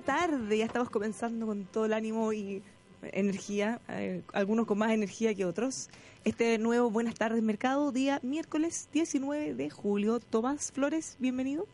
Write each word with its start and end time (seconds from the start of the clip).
tarde. 0.00 0.58
Ya 0.58 0.64
estamos 0.64 0.90
comenzando 0.90 1.46
con 1.46 1.64
todo 1.64 1.86
el 1.86 1.92
ánimo 1.92 2.32
y 2.32 2.62
energía, 3.02 3.80
eh, 3.88 4.22
algunos 4.32 4.66
con 4.66 4.78
más 4.78 4.92
energía 4.92 5.34
que 5.34 5.44
otros. 5.44 5.88
Este 6.24 6.58
nuevo 6.58 6.90
Buenas 6.90 7.14
tardes 7.14 7.42
Mercado, 7.42 7.92
día 7.92 8.20
miércoles 8.22 8.88
19 8.92 9.54
de 9.54 9.70
julio. 9.70 10.20
Tomás 10.20 10.72
Flores, 10.72 11.16
bienvenido. 11.18 11.66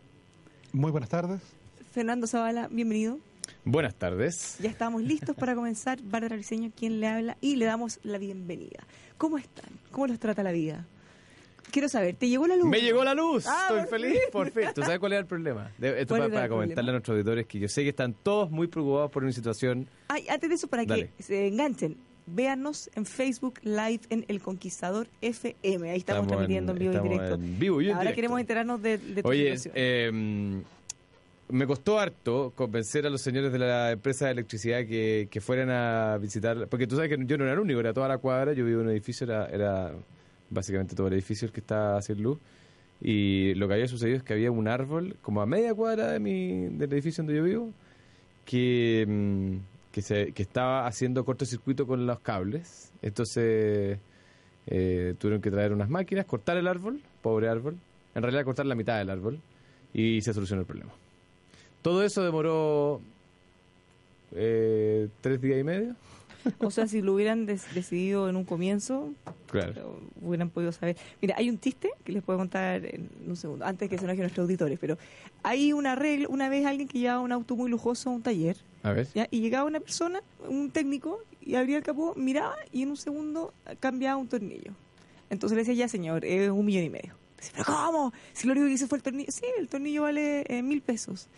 Muy 0.73 0.91
buenas 0.91 1.11
tardes. 1.11 1.41
Fernando 1.93 2.27
Zavala, 2.27 2.69
bienvenido. 2.71 3.19
Buenas 3.65 3.95
tardes. 3.95 4.57
Ya 4.59 4.71
estamos 4.71 5.03
listos 5.03 5.37
para 5.37 5.55
comenzar. 5.55 6.03
Bárbara 6.03 6.37
Briseño, 6.37 6.71
quien 6.77 7.01
le 7.01 7.09
habla, 7.09 7.37
y 7.41 7.57
le 7.57 7.67
damos 7.67 8.01
la 8.03 8.19
bienvenida. 8.19 8.85
¿Cómo 9.19 9.39
están? 9.39 9.71
¿Cómo 9.91 10.07
los 10.07 10.19
trata 10.19 10.43
la 10.43 10.53
vida? 10.53 10.87
Quiero 11.75 11.89
saber, 11.89 12.15
¿te 12.15 12.29
llegó 12.29 12.47
la 12.47 12.55
luz? 12.55 12.67
Me 12.67 12.81
llegó 12.81 13.03
la 13.03 13.15
luz. 13.15 13.47
Ah, 13.49 13.63
Estoy 13.69 13.81
por 13.81 13.89
feliz, 13.89 14.13
fin. 14.13 14.21
por 14.31 14.51
fin. 14.53 14.63
¿Tú 14.73 14.83
sabes 14.83 15.01
cuál 15.01 15.13
era 15.13 15.21
el 15.21 15.27
problema? 15.27 15.73
De- 15.77 16.01
esto 16.03 16.15
¿Cuál 16.15 16.21
para, 16.31 16.35
para 16.35 16.49
comentarle 16.49 16.75
problema? 16.75 16.91
a 16.91 16.93
nuestros 16.93 17.15
auditores 17.17 17.47
que 17.49 17.59
yo 17.59 17.69
sé 17.69 17.83
que 17.83 17.89
están 17.89 18.15
todos 18.15 18.49
muy 18.51 18.69
preocupados 18.69 19.11
por 19.11 19.25
una 19.25 19.33
situación. 19.33 19.89
Ay, 20.07 20.25
antes 20.29 20.49
de 20.49 20.55
eso, 20.55 20.69
para 20.69 20.85
Dale. 20.85 21.11
que 21.17 21.23
se 21.25 21.49
enganchen, 21.49 21.97
véanos 22.27 22.89
en 22.95 23.05
Facebook 23.07 23.55
Live 23.65 24.01
en 24.09 24.25
El 24.29 24.41
Conquistador 24.41 25.09
FM. 25.21 25.91
Ahí 25.91 25.99
estamos, 25.99 26.29
transmitiendo 26.29 26.73
en 26.73 26.79
vivo 26.79 26.93
y 26.93 26.95
estamos 26.95 27.13
directo. 27.13 27.35
en 27.35 27.59
vivo 27.59 27.83
y 27.83 27.87
en 27.87 27.91
Ahora 27.91 28.03
directo. 28.03 28.15
queremos 28.17 28.41
enterarnos 28.41 28.81
de, 28.81 28.99
de 28.99 29.23
tu 29.25 29.29
Oye, 29.29 29.57
situación. 29.59 29.73
eh, 29.77 30.63
me 31.49 31.67
costó 31.67 31.99
harto 31.99 32.53
convencer 32.55 33.07
a 33.07 33.11
los 33.11 33.21
señores 33.21 33.53
de 33.53 33.59
la 33.59 33.91
empresa 33.93 34.27
de 34.27 34.31
electricidad 34.33 34.87
que, 34.87 35.29
que 35.31 35.41
fueran 35.41 35.71
a 35.71 36.17
visitar, 36.19 36.69
porque 36.69 36.87
tú 36.87 36.97
sabes 36.97 37.11
que 37.11 37.23
yo 37.27 37.37
no 37.37 37.45
era 37.45 37.53
el 37.53 37.59
único, 37.59 37.81
era 37.81 37.93
toda 37.93 38.09
la 38.09 38.19
cuadra, 38.19 38.53
yo 38.55 38.65
vivo 38.65 38.81
en 38.81 38.87
un 38.87 38.93
edificio, 38.93 39.25
era, 39.27 39.47
era 39.49 39.93
básicamente 40.55 40.95
todo 40.95 41.09
el 41.09 41.15
edificio 41.15 41.51
que 41.53 41.61
está 41.61 42.01
sin 42.01 42.23
luz, 42.23 42.39
y 43.01 43.55
lo 43.55 43.69
que 43.69 43.75
había 43.75 43.89
sucedido 43.89 44.17
es 44.17 44.23
que 44.23 44.33
había 44.33 44.51
un 44.51 44.69
árbol 44.69 45.17
como 45.21 45.43
a 45.43 45.47
media 45.47 45.75
cuadra 45.75 46.13
de 46.13 46.21
mi, 46.21 46.69
del 46.69 46.93
edificio 46.93 47.23
donde 47.23 47.37
yo 47.37 47.45
vivo, 47.45 47.73
que, 48.45 49.05
mm, 49.07 49.57
que 49.93 50.43
estaba 50.43 50.87
haciendo 50.87 51.25
cortocircuito 51.25 51.87
con 51.87 52.07
los 52.07 52.21
cables, 52.21 52.93
entonces 53.03 53.99
eh, 54.67 55.15
tuvieron 55.19 55.43
que 55.43 55.51
traer 55.51 55.73
unas 55.73 55.91
máquinas, 55.91 56.25
cortar 56.25 56.57
el 56.57 56.67
árbol, 56.67 57.01
pobre 57.23 57.49
árbol, 57.49 57.77
en 58.15 58.23
realidad 58.23 58.45
cortar 58.45 58.67
la 58.67 58.75
mitad 58.75 58.99
del 58.99 59.11
árbol, 59.11 59.41
y 59.93 60.21
se 60.23 60.33
solucionó 60.33 60.63
el 60.63 60.67
problema. 60.67 60.93
Todo 61.83 62.03
eso 62.03 62.23
demoró 62.23 63.01
eh, 64.35 65.09
tres 65.21 65.41
días 65.41 65.61
y 65.61 65.65
medio. 65.65 65.95
O 66.59 66.71
sea, 66.71 66.87
si 66.87 67.01
lo 67.03 67.15
hubieran 67.15 67.47
decidido 67.47 68.29
en 68.29 68.37
un 68.37 68.45
comienzo, 68.45 69.13
Claro. 69.51 70.01
hubieran 70.21 70.51
podido 70.51 70.73
saber. 70.73 70.97
Mira, 71.23 71.35
hay 71.39 71.49
un 71.51 71.59
chiste 71.61 71.91
que 72.05 72.13
les 72.13 72.23
puedo 72.23 72.39
contar 72.39 72.85
en 72.85 73.09
un 73.27 73.37
segundo, 73.37 73.65
antes 73.65 73.89
que 73.89 73.99
se 73.99 74.05
enojen 74.05 74.23
nuestros 74.23 74.45
auditores, 74.45 74.79
pero 74.79 74.99
hay 75.43 75.73
una 75.73 75.95
regla, 75.95 76.27
una 76.29 76.49
vez 76.49 76.67
alguien 76.67 76.89
que 76.89 76.99
llevaba 76.99 77.21
un 77.21 77.33
auto 77.33 77.57
muy 77.57 77.71
lujoso 77.71 78.11
a 78.11 78.13
un 78.13 78.23
taller, 78.23 78.57
A 78.83 78.93
ver. 78.93 79.07
¿ya? 79.15 79.27
y 79.31 79.41
llegaba 79.41 79.65
una 79.67 79.81
persona, 79.81 80.23
un 80.49 80.71
técnico, 80.71 81.21
y 81.41 81.55
abría 81.57 81.77
el 81.77 81.83
capó, 81.83 82.15
miraba 82.17 82.57
y 82.73 82.83
en 82.83 82.91
un 82.91 82.97
segundo 82.97 83.53
cambiaba 83.81 84.17
un 84.17 84.29
tornillo. 84.29 84.73
Entonces 85.31 85.57
le 85.57 85.63
decía, 85.63 85.75
ya 85.75 85.89
señor, 85.89 86.25
es 86.25 86.51
un 86.51 86.65
millón 86.65 86.85
y 86.85 86.91
medio. 86.91 87.15
Dice, 87.39 87.53
pero 87.53 87.65
¿cómo? 87.67 88.13
Si 88.33 88.47
lo 88.47 88.53
único 88.53 88.67
que 88.67 88.73
hice 88.73 88.87
fue 88.87 88.99
el 88.99 89.03
tornillo. 89.03 89.31
Sí, 89.31 89.45
el 89.59 89.69
tornillo 89.69 90.03
vale 90.03 90.45
eh, 90.49 90.63
mil 90.63 90.81
pesos. 90.81 91.29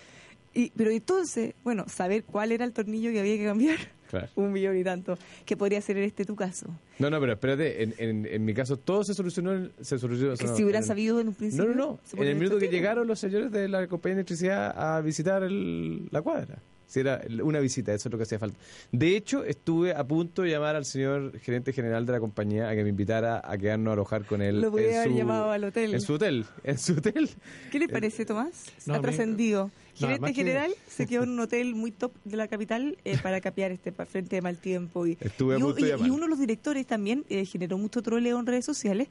Y, 0.55 0.71
pero 0.71 0.91
entonces, 0.91 1.55
bueno, 1.65 1.85
saber 1.89 2.25
cuál 2.25 2.53
era 2.53 2.65
el 2.65 2.73
tornillo 2.73 3.11
que 3.11 3.21
había 3.21 3.37
que 3.37 3.45
cambiar, 3.45 3.77
Claro. 4.11 4.29
un 4.37 4.53
millón 4.53 4.77
y 4.79 4.85
tanto, 4.85 5.19
que 5.45 5.57
podría 5.57 5.81
ser 5.81 5.97
en 5.99 6.05
este 6.05 6.25
tu 6.25 6.37
caso. 6.37 6.67
No, 6.99 7.11
no, 7.11 7.19
pero 7.21 7.33
espérate, 7.35 7.83
en, 7.83 7.95
en, 7.99 8.27
en 8.27 8.45
mi 8.45 8.55
caso 8.55 8.77
todo 8.77 9.05
se 9.05 9.15
solucionó, 9.15 9.69
se 9.81 9.99
solucionó. 9.99 10.35
Que 10.37 10.45
no, 10.47 10.57
si 10.57 10.63
hubieran 10.65 10.83
en- 10.83 10.89
sabido 10.89 11.21
en 11.21 11.29
un 11.29 11.33
No, 11.35 11.39
principio. 11.39 11.67
no, 11.69 11.75
no. 11.75 11.99
se 12.05 12.15
En 12.15 12.17
podría 12.19 12.33
el 12.33 12.39
minuto 12.39 12.59
que 12.59 12.69
llegaron 12.69 13.07
los 13.07 13.19
señores 13.19 13.51
de 13.53 13.69
la 13.69 13.87
compañía 13.87 14.17
de 14.17 14.21
electricidad 14.21 14.75
a 14.97 15.01
visitar 15.01 15.43
el- 15.43 16.09
la 16.11 16.23
cuadra. 16.23 16.59
Si 16.89 17.01
era 17.01 17.21
una 17.43 17.59
visita, 17.59 17.93
eso 17.93 18.09
es 18.09 18.13
lo 18.13 18.17
que 18.17 18.23
hacía 18.23 18.39
falta. 18.39 18.57
De 18.93 19.17
hecho, 19.17 19.43
estuve 19.45 19.93
a 19.93 20.05
punto 20.05 20.43
de 20.43 20.51
llamar 20.51 20.77
al 20.77 20.85
señor 20.85 21.37
gerente 21.41 21.73
general 21.73 22.07
de 22.07 22.13
la 22.13 22.21
compañía 22.21 22.69
a 22.69 22.77
que 22.77 22.85
me 22.85 22.91
invitara 22.91 23.43
a 23.45 23.59
quedarnos 23.59 23.91
a 23.91 23.93
alojar 23.95 24.25
con 24.25 24.41
él. 24.41 24.61
Lo 24.61 24.71
podía 24.71 24.91
en 24.91 24.97
haber 24.99 25.11
su- 25.11 25.19
llamado 25.19 25.51
al 25.51 25.65
hotel. 25.65 25.95
En 25.95 26.01
su 26.01 26.13
hotel. 26.15 26.47
En 26.63 26.79
su 26.79 26.93
hotel. 26.93 27.29
¿Qué 27.73 27.81
le 27.81 27.89
parece, 27.89 28.25
Tomás? 28.25 28.67
No, 28.87 28.95
ha 28.95 29.01
trascendido. 29.01 29.65
no, 29.65 29.71
Gerente 29.97 30.27
que- 30.29 30.35
general 30.35 30.73
se 30.89 31.07
quedó 31.07 31.23
en 31.25 31.31
un 31.35 31.41
hotel 31.41 31.75
muy 31.75 31.91
top 31.91 32.13
de 32.25 32.37
la 32.37 32.49
capital 32.49 32.97
eh, 33.05 33.17
para 33.23 33.41
capear 33.41 33.73
este 33.73 33.93
frente 33.93 34.37
de 34.37 34.43
mal 34.43 34.59
tiempo. 34.59 35.07
Y, 35.07 35.17
Estuve 35.21 35.55
a 35.55 35.59
y, 35.59 35.61
y- 36.03 36.07
y 36.07 36.11
uno 36.11 36.25
de 36.25 36.29
los 36.29 36.39
directores 36.39 36.87
también 36.87 37.25
eh, 37.29 37.45
generó 37.45 37.79
mucho 37.79 38.03
troleo 38.03 38.39
en 38.39 38.47
redes 38.47 38.65
sociales 38.65 39.09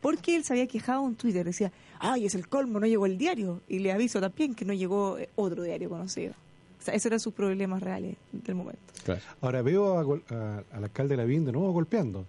porque 0.00 0.36
él 0.36 0.44
se 0.44 0.52
había 0.52 0.66
quejado 0.66 1.06
en 1.06 1.14
Twitter. 1.16 1.44
Decía, 1.44 1.72
ay, 1.98 2.26
es 2.26 2.34
el 2.34 2.48
colmo, 2.48 2.78
no 2.80 2.86
llegó 2.86 3.06
el 3.06 3.16
diario. 3.18 3.60
Y 3.68 3.78
le 3.80 3.92
aviso 3.92 4.20
también 4.20 4.54
que 4.54 4.64
no 4.64 4.72
llegó 4.74 5.18
eh, 5.18 5.28
otro 5.36 5.62
diario 5.62 5.88
conocido. 5.88 6.34
O 6.78 6.82
sea, 6.86 6.94
esos 6.94 7.06
eran 7.06 7.18
sus 7.20 7.32
problemas 7.34 7.82
reales 7.82 8.16
del 8.30 8.54
momento. 8.54 8.78
Claro. 9.04 9.20
Ahora 9.40 9.62
veo 9.62 9.98
a 9.98 10.02
gol- 10.02 10.22
a- 10.30 10.62
al 10.72 10.84
alcalde 10.84 11.16
Lavín 11.16 11.44
de 11.44 11.52
nuevo 11.52 11.72
golpeando. 11.72 12.24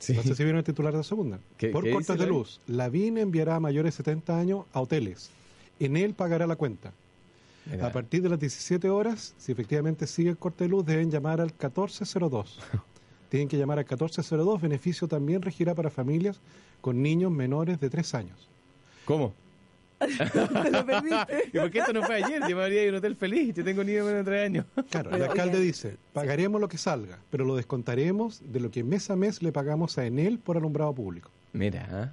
Sí. 0.00 0.14
No 0.14 0.22
sé 0.22 0.34
si 0.34 0.42
vieron 0.44 0.58
el 0.58 0.64
titular 0.64 0.96
de 0.96 1.04
segunda. 1.04 1.38
¿Qué- 1.56 1.68
Por 1.68 1.84
qué 1.84 1.92
cortes 1.92 2.18
de 2.18 2.26
luz, 2.26 2.60
Lavín 2.68 3.18
enviará 3.18 3.56
a 3.56 3.60
mayores 3.60 3.92
de 3.94 3.96
70 3.98 4.38
años 4.38 4.64
a 4.72 4.80
hoteles. 4.80 5.30
En 5.80 5.96
él 5.96 6.14
pagará 6.14 6.46
la 6.46 6.56
cuenta. 6.56 6.92
Mira, 7.70 7.86
A 7.86 7.92
partir 7.92 8.22
de 8.22 8.28
las 8.28 8.40
17 8.40 8.88
horas, 8.88 9.34
si 9.38 9.52
efectivamente 9.52 10.06
sigue 10.06 10.30
el 10.30 10.38
corte 10.38 10.64
de 10.64 10.70
luz, 10.70 10.86
deben 10.86 11.10
llamar 11.10 11.40
al 11.40 11.48
1402. 11.48 12.58
Tienen 13.28 13.48
que 13.48 13.58
llamar 13.58 13.78
al 13.78 13.84
1402. 13.84 14.60
Beneficio 14.60 15.06
también 15.06 15.42
regirá 15.42 15.74
para 15.74 15.90
familias 15.90 16.40
con 16.80 17.02
niños 17.02 17.30
menores 17.30 17.78
de 17.80 17.90
3 17.90 18.14
años. 18.14 18.48
¿Cómo? 19.04 19.34
Te 19.98 20.70
lo 20.70 20.86
perdiste. 20.86 21.48
¿Y 21.52 21.58
por 21.58 21.70
qué 21.70 21.78
esto 21.80 21.92
no 21.92 22.02
fue 22.02 22.22
ayer? 22.22 22.42
Yo 22.48 22.56
me 22.56 22.62
habría 22.62 22.82
ido 22.82 22.90
a 22.90 22.92
un 22.92 22.98
hotel 22.98 23.16
feliz. 23.16 23.54
Yo 23.54 23.64
tengo 23.64 23.82
niños 23.82 24.06
menos 24.06 24.24
de 24.24 24.30
tres 24.30 24.44
años. 24.44 24.66
Claro, 24.90 25.14
el 25.14 25.22
alcalde 25.22 25.60
dice, 25.60 25.96
pagaremos 26.12 26.60
lo 26.60 26.68
que 26.68 26.78
salga, 26.78 27.18
pero 27.30 27.44
lo 27.44 27.56
descontaremos 27.56 28.40
de 28.44 28.60
lo 28.60 28.70
que 28.70 28.84
mes 28.84 29.10
a 29.10 29.16
mes 29.16 29.42
le 29.42 29.52
pagamos 29.52 29.98
a 29.98 30.06
Enel 30.06 30.38
por 30.38 30.56
alumbrado 30.56 30.94
público. 30.94 31.30
Mira, 31.52 31.88
¿ah? 31.90 32.12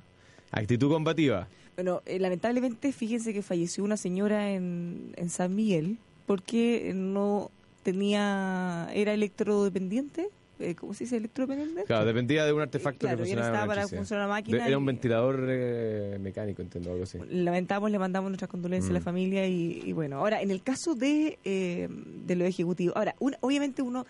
actitud 0.52 0.90
combativa. 0.90 1.48
Bueno, 1.76 2.02
eh, 2.06 2.20
lamentablemente, 2.20 2.92
fíjense 2.94 3.34
que 3.34 3.42
falleció 3.42 3.84
una 3.84 3.98
señora 3.98 4.52
en, 4.52 5.12
en 5.18 5.30
San 5.30 5.54
Miguel 5.56 5.98
porque 6.26 6.94
no 6.96 7.52
tenía, 7.84 8.88
era 8.94 9.14
electrodependiente, 9.14 10.30
eh, 10.60 10.74
¿cómo 10.76 10.94
se 10.94 11.04
dice? 11.04 11.18
¿Electrodependiente? 11.18 11.84
Claro, 11.84 12.06
dependía 12.06 12.46
de 12.46 12.54
un 12.54 12.62
artefacto 12.62 13.00
Claro, 13.02 13.18
que 13.18 13.24
funcionaba 13.26 13.60
con 13.60 13.68
para 13.68 13.88
funcionar 13.90 14.28
la 14.28 14.34
máquina 14.34 14.58
De- 14.64 14.70
Era 14.70 14.78
un 14.78 14.86
ventilador 14.86 15.46
eh, 15.50 16.18
mecánico, 16.22 16.62
entiendo, 16.62 16.92
algo 16.92 17.04
así. 17.04 17.20
Lamentamos, 17.30 17.92
le 17.92 18.00
mandamos 18.00 18.32
nuestras 18.32 18.50
condolencias 18.50 18.92
a 18.92 18.94
la 18.94 19.00
Mm. 19.02 19.04
familia 19.04 19.46
y, 19.48 19.82
y 19.86 19.92
bueno, 19.92 20.18
ahora 20.18 20.42
en 20.42 20.52
el 20.52 20.64
caso 20.64 20.96
de, 20.96 21.38
eh, 21.44 21.90
de 21.90 22.36
los 22.38 22.48
ejecutivos, 22.48 22.96
ahora, 22.96 23.16
un- 23.20 23.36
obviamente 23.42 23.82
uno, 23.82 24.06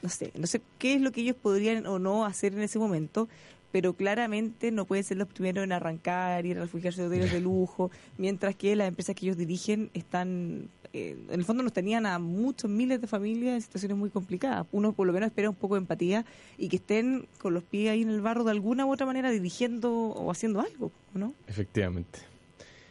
no 0.00 0.08
sé, 0.08 0.32
no 0.38 0.46
sé 0.46 0.62
qué 0.78 0.94
es 0.94 1.02
lo 1.02 1.12
que 1.12 1.20
ellos 1.20 1.36
podrían 1.36 1.86
o 1.86 1.98
no 1.98 2.24
hacer 2.24 2.54
en 2.54 2.60
ese 2.62 2.78
momento, 2.78 3.28
pero 3.74 3.94
claramente 3.94 4.70
no 4.70 4.84
pueden 4.84 5.02
ser 5.02 5.16
los 5.16 5.26
primeros 5.26 5.64
en 5.64 5.72
arrancar 5.72 6.46
y 6.46 6.52
en 6.52 6.58
refugiarse 6.58 7.00
de 7.00 7.08
hoteles 7.08 7.32
de 7.32 7.40
lujo, 7.40 7.90
mientras 8.18 8.54
que 8.54 8.76
las 8.76 8.86
empresas 8.86 9.16
que 9.16 9.26
ellos 9.26 9.36
dirigen 9.36 9.90
están, 9.94 10.68
eh, 10.92 11.16
en 11.28 11.40
el 11.40 11.44
fondo 11.44 11.64
nos 11.64 11.72
tenían 11.72 12.06
a 12.06 12.20
muchos 12.20 12.70
miles 12.70 13.00
de 13.00 13.08
familias 13.08 13.54
en 13.56 13.62
situaciones 13.62 13.98
muy 13.98 14.10
complicadas. 14.10 14.64
Uno 14.70 14.92
por 14.92 15.08
lo 15.08 15.12
menos 15.12 15.26
espera 15.26 15.50
un 15.50 15.56
poco 15.56 15.74
de 15.74 15.80
empatía 15.80 16.24
y 16.56 16.68
que 16.68 16.76
estén 16.76 17.26
con 17.38 17.52
los 17.52 17.64
pies 17.64 17.90
ahí 17.90 18.02
en 18.02 18.10
el 18.10 18.20
barro 18.20 18.44
de 18.44 18.52
alguna 18.52 18.86
u 18.86 18.92
otra 18.92 19.06
manera 19.06 19.32
dirigiendo 19.32 19.92
o 19.92 20.30
haciendo 20.30 20.60
algo, 20.60 20.92
¿no? 21.12 21.34
Efectivamente. 21.48 22.20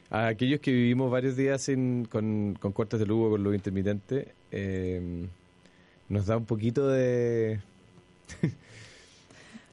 A 0.10 0.28
aquellos 0.28 0.60
que 0.60 0.74
vivimos 0.74 1.10
varios 1.10 1.38
días 1.38 1.62
sin, 1.62 2.04
con, 2.04 2.58
con 2.60 2.74
cortes 2.74 3.00
de 3.00 3.06
luz 3.06 3.28
o 3.28 3.30
con 3.30 3.42
luz 3.42 3.56
intermitente, 3.56 4.34
eh, 4.52 5.30
nos 6.10 6.26
da 6.26 6.36
un 6.36 6.46
poquito 6.46 6.90
de... 6.90 7.62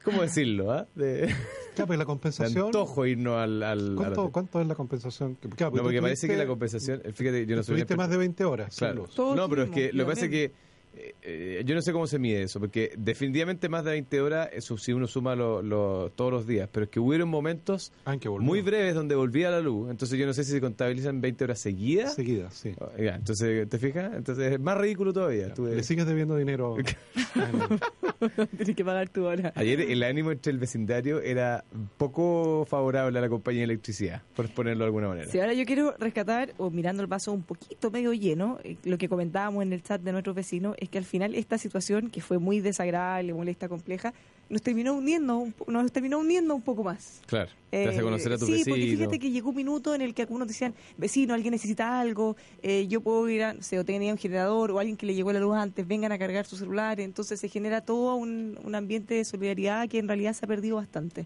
¿Cómo 0.03 0.21
decirlo? 0.21 0.71
ah? 0.71 0.87
De, 0.95 1.33
Claro, 1.75 1.87
pues 1.87 1.97
la 1.99 2.03
de 2.03 2.07
compensación... 2.07 2.65
antojo 2.65 3.05
irnos 3.05 3.37
al... 3.37 3.63
al- 3.63 3.93
¿Cuánto, 3.95 4.25
al- 4.25 4.31
¿Cuánto 4.31 4.61
es 4.61 4.67
la 4.67 4.75
compensación? 4.75 5.35
Que- 5.35 5.49
claro, 5.49 5.71
No, 5.71 5.77
tú 5.77 5.83
porque 5.83 6.01
parece 6.01 6.27
que 6.27 6.35
la 6.35 6.45
compensación... 6.47 7.01
Fíjate, 7.13 7.45
yo 7.45 7.55
no 7.55 7.63
soy... 7.63 7.75
Tuviste 7.75 7.93
experto. 7.93 7.97
más 7.97 8.09
de 8.09 8.17
20 8.17 8.43
horas 8.45 8.75
Claro. 8.75 9.07
No, 9.35 9.47
pero 9.49 9.63
es 9.63 9.69
que 9.71 9.93
lo 9.93 10.03
que 10.05 10.09
pasa 10.09 10.25
es 10.25 10.31
que 10.31 10.51
eh, 10.93 11.15
eh, 11.21 11.63
yo 11.65 11.73
no 11.73 11.81
sé 11.81 11.93
cómo 11.93 12.05
se 12.05 12.19
mide 12.19 12.41
eso, 12.43 12.59
porque 12.59 12.93
definitivamente 12.97 13.69
más 13.69 13.85
de 13.85 13.91
20 13.91 14.19
horas, 14.19 14.49
eso 14.51 14.77
si 14.77 14.91
uno 14.91 15.07
suma 15.07 15.35
lo- 15.37 15.61
lo- 15.61 16.11
todos 16.13 16.33
los 16.33 16.45
días, 16.45 16.67
pero 16.69 16.83
es 16.83 16.89
que 16.89 16.99
hubieron 16.99 17.29
momentos 17.29 17.93
Ah, 18.03 18.17
que 18.17 18.27
muy 18.29 18.61
breves 18.61 18.93
donde 18.93 19.15
volvía 19.15 19.49
la 19.49 19.61
luz, 19.61 19.89
entonces 19.89 20.19
yo 20.19 20.25
no 20.25 20.33
sé 20.33 20.43
si 20.43 20.51
se 20.51 20.59
contabilizan 20.59 21.21
20 21.21 21.45
horas 21.45 21.59
seguidas. 21.59 22.13
Seguidas, 22.15 22.53
sí. 22.55 22.75
Oh, 22.81 22.89
ya, 23.01 23.15
entonces, 23.15 23.69
¿te 23.69 23.79
fijas? 23.79 24.13
Entonces 24.13 24.51
es 24.51 24.59
más 24.59 24.77
ridículo 24.77 25.13
todavía. 25.13 25.53
Le 25.57 25.81
sigues 25.83 26.05
debiendo 26.05 26.35
dinero. 26.35 26.75
Tienes 28.57 28.75
que 28.75 28.85
pagar 28.85 29.09
tu 29.09 29.25
hora. 29.25 29.51
Ayer 29.55 29.81
el 29.81 30.03
ánimo 30.03 30.31
entre 30.31 30.51
el 30.51 30.59
vecindario 30.59 31.21
era 31.21 31.63
poco 31.97 32.65
favorable 32.65 33.17
a 33.17 33.21
la 33.21 33.29
compañía 33.29 33.61
de 33.61 33.65
electricidad, 33.65 34.21
por 34.35 34.49
ponerlo 34.49 34.83
de 34.83 34.85
alguna 34.85 35.07
manera. 35.07 35.27
Sí, 35.29 35.39
ahora 35.39 35.53
yo 35.53 35.65
quiero 35.65 35.95
rescatar, 35.97 36.53
o 36.57 36.69
mirando 36.69 37.01
el 37.01 37.07
vaso 37.07 37.31
un 37.31 37.43
poquito 37.43 37.91
medio 37.91 38.13
lleno, 38.13 38.59
eh, 38.63 38.77
lo 38.83 38.97
que 38.97 39.09
comentábamos 39.09 39.63
en 39.63 39.73
el 39.73 39.83
chat 39.83 40.01
de 40.01 40.11
nuestros 40.11 40.35
vecinos, 40.35 40.75
es 40.79 40.89
que 40.89 40.97
al 40.97 41.05
final 41.05 41.35
esta 41.35 41.57
situación, 41.57 42.09
que 42.09 42.21
fue 42.21 42.37
muy 42.37 42.59
desagradable, 42.59 43.33
molesta, 43.33 43.67
compleja, 43.67 44.13
nos 44.51 44.61
terminó 44.61 44.93
hundiendo, 44.93 45.47
nos 45.67 45.91
terminó 45.91 46.19
hundiendo 46.19 46.53
un 46.53 46.61
poco 46.61 46.83
más. 46.83 47.21
Claro, 47.25 47.49
te 47.71 47.87
hace 47.87 47.99
Eh, 47.99 48.01
conocer 48.03 48.33
a 48.33 48.37
tu 48.37 48.45
sí, 48.45 48.51
vecino. 48.51 48.75
porque 48.75 48.87
fíjate 48.95 49.19
que 49.19 49.31
llegó 49.31 49.49
un 49.49 49.55
minuto 49.55 49.95
en 49.95 50.01
el 50.01 50.13
que 50.13 50.21
algunos 50.21 50.47
decían, 50.47 50.75
vecino, 50.97 51.33
alguien 51.33 51.51
necesita 51.51 51.99
algo, 51.99 52.35
eh, 52.61 52.85
yo 52.87 53.01
puedo 53.01 53.27
ir 53.29 53.43
a, 53.43 53.53
no 53.53 53.63
sé, 53.63 53.79
o 53.79 53.85
tenía 53.85 54.11
un 54.11 54.19
generador, 54.19 54.71
o 54.71 54.77
alguien 54.79 54.97
que 54.97 55.05
le 55.07 55.15
llegó 55.15 55.31
la 55.33 55.39
luz 55.39 55.55
antes, 55.55 55.87
vengan 55.87 56.11
a 56.11 56.19
cargar 56.19 56.45
su 56.45 56.57
celular, 56.57 56.99
entonces 56.99 57.39
se 57.39 57.47
genera 57.49 57.81
todo 57.81 58.15
un, 58.15 58.59
un 58.63 58.75
ambiente 58.75 59.15
de 59.15 59.25
solidaridad 59.25 59.87
que 59.89 59.97
en 59.99 60.07
realidad 60.07 60.33
se 60.33 60.45
ha 60.45 60.47
perdido 60.47 60.75
bastante. 60.75 61.25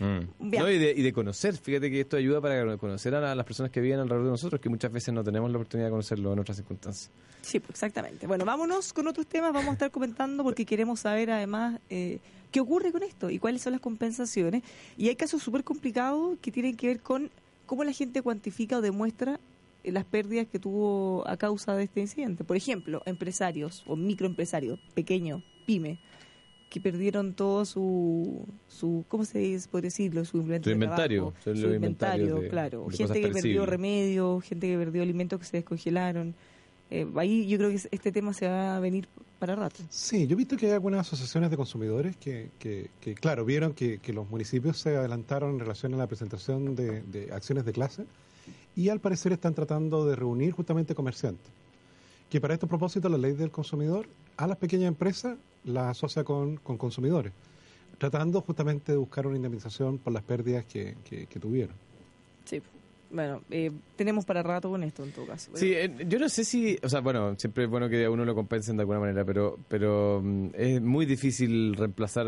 Mm. 0.00 0.22
No, 0.40 0.68
y, 0.70 0.78
de, 0.78 0.92
y 0.96 1.02
de 1.02 1.12
conocer, 1.12 1.56
fíjate 1.56 1.88
que 1.88 2.00
esto 2.00 2.16
ayuda 2.16 2.40
para 2.40 2.76
conocer 2.78 3.14
a 3.14 3.20
la- 3.20 3.34
las 3.36 3.46
personas 3.46 3.70
que 3.70 3.80
viven 3.80 4.00
alrededor 4.00 4.24
de 4.24 4.30
nosotros, 4.32 4.60
que 4.60 4.68
muchas 4.68 4.90
veces 4.90 5.14
no 5.14 5.22
tenemos 5.22 5.48
la 5.52 5.56
oportunidad 5.58 5.86
de 5.86 5.90
conocerlo 5.92 6.32
en 6.32 6.40
otras 6.40 6.56
circunstancias. 6.56 7.12
Sí, 7.42 7.60
pues, 7.60 7.70
exactamente. 7.70 8.26
Bueno, 8.26 8.44
vámonos 8.44 8.92
con 8.92 9.06
otros 9.06 9.26
temas, 9.28 9.52
vamos 9.52 9.68
a 9.70 9.72
estar 9.74 9.90
comentando 9.92 10.42
porque 10.42 10.66
queremos 10.66 10.98
saber 11.00 11.30
además 11.30 11.78
eh, 11.90 12.18
qué 12.54 12.60
ocurre 12.60 12.92
con 12.92 13.02
esto 13.02 13.30
y 13.30 13.40
cuáles 13.40 13.62
son 13.62 13.72
las 13.72 13.80
compensaciones. 13.80 14.62
Y 14.96 15.08
hay 15.08 15.16
casos 15.16 15.42
súper 15.42 15.64
complicados 15.64 16.38
que 16.40 16.52
tienen 16.52 16.76
que 16.76 16.86
ver 16.86 17.00
con 17.00 17.28
cómo 17.66 17.82
la 17.82 17.90
gente 17.90 18.22
cuantifica 18.22 18.78
o 18.78 18.80
demuestra 18.80 19.40
eh, 19.82 19.90
las 19.90 20.04
pérdidas 20.04 20.46
que 20.46 20.60
tuvo 20.60 21.26
a 21.26 21.36
causa 21.36 21.74
de 21.74 21.82
este 21.82 22.00
incidente. 22.00 22.44
Por 22.44 22.56
ejemplo, 22.56 23.02
empresarios 23.06 23.82
o 23.88 23.96
microempresarios, 23.96 24.78
pequeños, 24.94 25.42
pyme, 25.66 25.98
que 26.70 26.80
perdieron 26.80 27.34
todo 27.34 27.64
su, 27.64 28.46
su 28.68 29.04
¿cómo 29.08 29.24
se 29.24 29.40
dice, 29.40 29.68
podría 29.68 29.88
decirlo? 29.88 30.24
Su, 30.24 30.36
inventario, 30.36 31.32
trabajo, 31.42 31.60
su 31.60 31.74
inventario, 31.74 32.36
de- 32.36 32.48
claro. 32.50 32.86
de 32.88 32.96
gente 32.96 33.20
que 33.20 33.28
perdió 33.30 33.66
remedios, 33.66 34.44
gente 34.44 34.68
que 34.68 34.78
perdió 34.78 35.02
alimentos 35.02 35.40
que 35.40 35.46
se 35.46 35.56
descongelaron. 35.56 36.36
Eh, 36.90 37.06
ahí 37.16 37.46
yo 37.46 37.58
creo 37.58 37.70
que 37.70 37.76
este 37.90 38.12
tema 38.12 38.32
se 38.34 38.46
va 38.46 38.76
a 38.76 38.80
venir 38.80 39.08
para 39.38 39.56
rato. 39.56 39.82
Sí, 39.90 40.26
yo 40.26 40.34
he 40.34 40.36
visto 40.36 40.56
que 40.56 40.66
hay 40.66 40.72
algunas 40.72 41.00
asociaciones 41.06 41.50
de 41.50 41.56
consumidores 41.56 42.16
que, 42.16 42.50
que, 42.58 42.90
que, 43.00 43.14
claro, 43.14 43.44
vieron 43.44 43.72
que, 43.72 43.98
que 43.98 44.12
los 44.12 44.28
municipios 44.30 44.78
se 44.78 44.96
adelantaron 44.96 45.50
en 45.54 45.58
relación 45.60 45.94
a 45.94 45.96
la 45.96 46.06
presentación 46.06 46.76
de, 46.76 47.02
de 47.02 47.32
acciones 47.32 47.64
de 47.64 47.72
clase 47.72 48.04
y 48.76 48.88
al 48.90 49.00
parecer 49.00 49.32
están 49.32 49.54
tratando 49.54 50.06
de 50.06 50.14
reunir 50.16 50.52
justamente 50.52 50.94
comerciantes. 50.94 51.50
Que 52.30 52.40
para 52.40 52.54
estos 52.54 52.68
propósitos 52.68 53.10
la 53.10 53.18
ley 53.18 53.32
del 53.32 53.50
consumidor 53.50 54.06
a 54.36 54.46
las 54.46 54.56
pequeñas 54.58 54.88
empresas 54.88 55.36
las 55.64 55.86
asocia 55.96 56.22
con, 56.24 56.56
con 56.56 56.76
consumidores, 56.76 57.32
tratando 57.98 58.40
justamente 58.40 58.92
de 58.92 58.98
buscar 58.98 59.26
una 59.26 59.36
indemnización 59.36 59.98
por 59.98 60.12
las 60.12 60.22
pérdidas 60.22 60.64
que, 60.64 60.96
que- 61.04 61.26
que 61.26 61.40
tuvieron. 61.40 61.74
Sí. 62.44 62.60
Bueno, 63.14 63.42
eh, 63.48 63.70
tenemos 63.94 64.24
para 64.24 64.42
rato 64.42 64.68
con 64.68 64.82
esto 64.82 65.04
en 65.04 65.12
todo 65.12 65.26
caso. 65.26 65.52
Sí, 65.54 65.72
eh, 65.72 66.04
yo 66.08 66.18
no 66.18 66.28
sé 66.28 66.44
si, 66.44 66.76
o 66.82 66.88
sea, 66.88 67.00
bueno, 67.00 67.36
siempre 67.38 67.64
es 67.64 67.70
bueno 67.70 67.88
que 67.88 68.04
a 68.04 68.10
uno 68.10 68.24
lo 68.24 68.34
compensen 68.34 68.76
de 68.76 68.82
alguna 68.82 68.98
manera, 68.98 69.24
pero, 69.24 69.56
pero 69.68 70.20
mm, 70.20 70.48
es 70.54 70.82
muy 70.82 71.06
difícil 71.06 71.76
reemplazar 71.76 72.26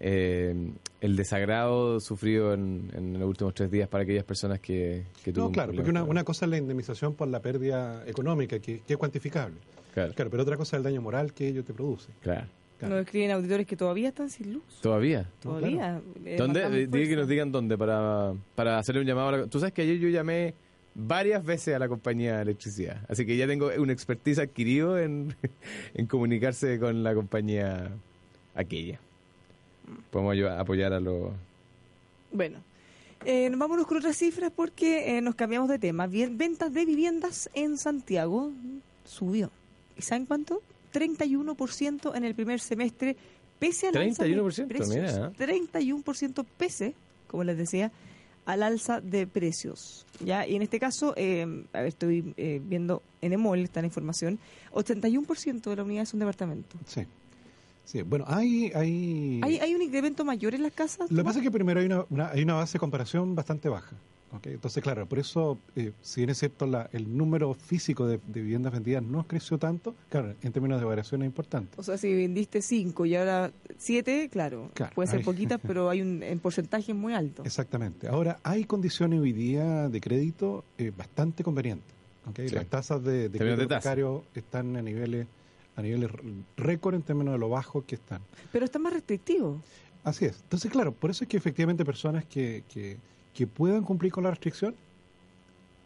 eh, 0.00 0.72
el 1.00 1.16
desagrado 1.16 2.00
sufrido 2.00 2.52
en, 2.52 2.90
en 2.94 3.12
los 3.20 3.28
últimos 3.28 3.54
tres 3.54 3.70
días 3.70 3.88
para 3.88 4.02
aquellas 4.02 4.24
personas 4.24 4.58
que, 4.58 5.04
que 5.22 5.30
No, 5.30 5.34
tuvieron 5.34 5.52
claro, 5.52 5.72
porque 5.72 5.90
una, 5.90 6.02
una 6.02 6.24
cosa 6.24 6.46
es 6.46 6.50
la 6.50 6.58
indemnización 6.58 7.14
por 7.14 7.28
la 7.28 7.40
pérdida 7.40 8.02
económica, 8.06 8.58
que, 8.58 8.80
que 8.80 8.94
es 8.94 8.98
cuantificable. 8.98 9.56
Claro, 9.94 10.14
Claro, 10.14 10.30
pero 10.30 10.42
otra 10.42 10.56
cosa 10.56 10.76
es 10.76 10.78
el 10.78 10.84
daño 10.84 11.00
moral 11.00 11.32
que 11.32 11.46
ello 11.46 11.62
te 11.62 11.72
produce. 11.72 12.10
claro. 12.22 12.46
Claro. 12.82 12.96
Nos 12.96 13.04
escriben 13.06 13.30
auditores 13.30 13.66
que 13.66 13.76
todavía 13.76 14.08
están 14.08 14.28
sin 14.28 14.54
luz. 14.54 14.62
¿Todavía? 14.80 15.26
Todavía. 15.40 16.00
Eh, 16.24 16.36
¿Dónde? 16.36 16.86
Diga 16.88 17.08
que 17.08 17.16
nos 17.16 17.28
digan 17.28 17.52
dónde 17.52 17.78
para, 17.78 18.34
para 18.56 18.78
hacerle 18.78 19.00
un 19.02 19.06
llamado. 19.06 19.28
A 19.28 19.32
la- 19.38 19.46
Tú 19.46 19.58
sabes 19.60 19.72
que 19.72 19.82
ayer 19.82 19.98
yo 19.98 20.08
llamé 20.08 20.54
varias 20.94 21.44
veces 21.44 21.74
a 21.74 21.78
la 21.78 21.88
compañía 21.88 22.36
de 22.36 22.42
electricidad, 22.42 23.00
así 23.08 23.24
que 23.24 23.36
ya 23.36 23.46
tengo 23.46 23.70
un 23.78 23.88
expertise 23.90 24.38
adquirido 24.40 24.98
en, 24.98 25.34
en 25.94 26.06
comunicarse 26.06 26.78
con 26.80 27.02
la 27.02 27.14
compañía 27.14 27.90
aquella. 28.54 28.98
Podemos 30.10 30.32
ayudar- 30.34 30.58
apoyar 30.58 30.92
a 30.92 31.00
los... 31.00 31.30
Bueno, 32.32 32.58
eh, 33.24 33.50
vámonos 33.54 33.86
con 33.86 33.98
otras 33.98 34.16
cifras 34.16 34.50
porque 34.54 35.16
eh, 35.16 35.20
nos 35.22 35.34
cambiamos 35.34 35.68
de 35.68 35.78
tema. 35.78 36.06
Bien, 36.08 36.36
ventas 36.36 36.72
de 36.74 36.84
viviendas 36.84 37.48
en 37.54 37.78
Santiago 37.78 38.50
subió. 39.04 39.50
¿Y 39.96 40.02
saben 40.02 40.26
cuánto? 40.26 40.60
31% 40.92 42.14
en 42.16 42.24
el 42.24 42.34
primer 42.34 42.60
semestre, 42.60 43.16
pese 43.58 43.88
al 43.88 43.96
alza 43.96 44.24
de 44.24 44.36
31%, 44.36 44.66
precios. 44.68 44.88
mira. 44.88 45.32
31% 45.32 46.44
pese, 46.56 46.94
como 47.26 47.44
les 47.44 47.56
decía, 47.56 47.90
al 48.44 48.62
alza 48.62 49.00
de 49.00 49.26
precios. 49.26 50.04
¿ya? 50.24 50.46
Y 50.46 50.56
en 50.56 50.62
este 50.62 50.78
caso, 50.80 51.14
eh, 51.16 51.64
a 51.72 51.78
ver, 51.78 51.88
estoy 51.88 52.34
eh, 52.36 52.60
viendo 52.64 53.02
en 53.20 53.32
EMOL 53.32 53.60
esta 53.60 53.80
la 53.80 53.86
información, 53.86 54.38
81% 54.72 55.62
de 55.70 55.76
la 55.76 55.84
unidad 55.84 56.02
es 56.02 56.12
un 56.14 56.20
departamento. 56.20 56.76
Sí. 56.86 57.02
Sí, 57.84 58.02
bueno, 58.02 58.24
hay... 58.28 58.70
hay... 58.74 59.40
¿Hay, 59.42 59.58
¿Hay 59.58 59.74
un 59.74 59.82
incremento 59.82 60.24
mayor 60.24 60.54
en 60.54 60.62
las 60.62 60.72
casas? 60.72 61.10
Lo 61.10 61.16
que 61.18 61.24
pasa 61.24 61.38
es 61.40 61.42
que 61.44 61.50
primero 61.50 61.80
hay 61.80 61.86
una, 61.86 62.04
una- 62.10 62.28
hay 62.30 62.42
una 62.44 62.54
base 62.54 62.74
de 62.74 62.78
comparación 62.78 63.34
bastante 63.34 63.68
baja. 63.68 63.96
Entonces, 64.44 64.82
claro, 64.82 65.06
por 65.06 65.18
eso, 65.18 65.58
eh, 65.76 65.92
si 66.00 66.20
bien 66.20 66.30
es 66.30 66.38
cierto, 66.38 66.66
la, 66.66 66.88
el 66.92 67.16
número 67.16 67.52
físico 67.54 68.06
de, 68.06 68.18
de 68.26 68.40
viviendas 68.40 68.72
vendidas 68.72 69.02
no 69.02 69.26
creció 69.26 69.58
tanto, 69.58 69.94
claro, 70.08 70.34
en 70.42 70.52
términos 70.52 70.80
de 70.80 70.86
variación 70.86 71.22
es 71.22 71.26
importante. 71.26 71.74
O 71.76 71.82
sea, 71.82 71.98
si 71.98 72.14
vendiste 72.14 72.62
5 72.62 73.06
y 73.06 73.16
ahora 73.16 73.52
7, 73.78 74.28
claro, 74.30 74.70
Claro, 74.74 74.94
puede 74.94 75.08
ser 75.08 75.22
poquitas, 75.22 75.60
pero 75.66 75.90
hay 75.90 76.00
un 76.00 76.22
en 76.22 76.38
porcentaje 76.38 76.94
muy 76.94 77.14
alto. 77.14 77.42
Exactamente. 77.44 78.08
Ahora, 78.08 78.38
hay 78.42 78.64
condiciones 78.64 79.20
hoy 79.20 79.32
día 79.32 79.88
de 79.88 80.00
crédito 80.00 80.64
eh, 80.78 80.92
bastante 80.96 81.44
convenientes. 81.44 81.92
¿ok? 82.26 82.40
Sí. 82.48 82.54
Las 82.54 82.66
tasas 82.66 83.02
de, 83.02 83.28
de 83.28 83.38
crédito 83.38 83.62
hipotecario 83.62 84.24
están 84.34 84.76
a 84.76 84.82
niveles 84.82 85.26
a 85.76 85.82
niveles 85.82 86.10
récord 86.56 86.94
en 86.94 87.02
términos 87.02 87.32
de 87.34 87.38
lo 87.38 87.48
bajos 87.48 87.84
que 87.84 87.94
están. 87.94 88.20
Pero 88.52 88.64
está 88.64 88.78
más 88.78 88.92
restrictivo. 88.92 89.62
Así 90.04 90.24
es. 90.26 90.40
Entonces, 90.42 90.70
claro, 90.70 90.92
por 90.92 91.10
eso 91.10 91.24
es 91.24 91.28
que 91.28 91.36
efectivamente 91.36 91.84
personas 91.84 92.24
que, 92.24 92.64
que, 92.68 92.98
que 93.34 93.46
puedan 93.46 93.82
cumplir 93.82 94.12
con 94.12 94.24
la 94.24 94.30
restricción 94.30 94.74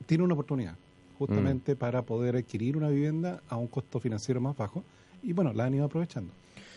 tienen 0.06 0.24
una 0.24 0.34
oportunidad 0.34 0.76
justamente 1.18 1.74
Mm. 1.74 1.78
para 1.78 2.02
poder 2.02 2.36
adquirir 2.36 2.76
una 2.76 2.88
vivienda 2.90 3.42
a 3.48 3.56
un 3.56 3.68
costo 3.68 4.00
financiero 4.00 4.40
más 4.40 4.56
bajo 4.56 4.84
y 5.22 5.32
bueno, 5.32 5.52
la 5.52 5.64
han 5.64 5.74
ido 5.74 5.84
aprovechando. 5.84 6.32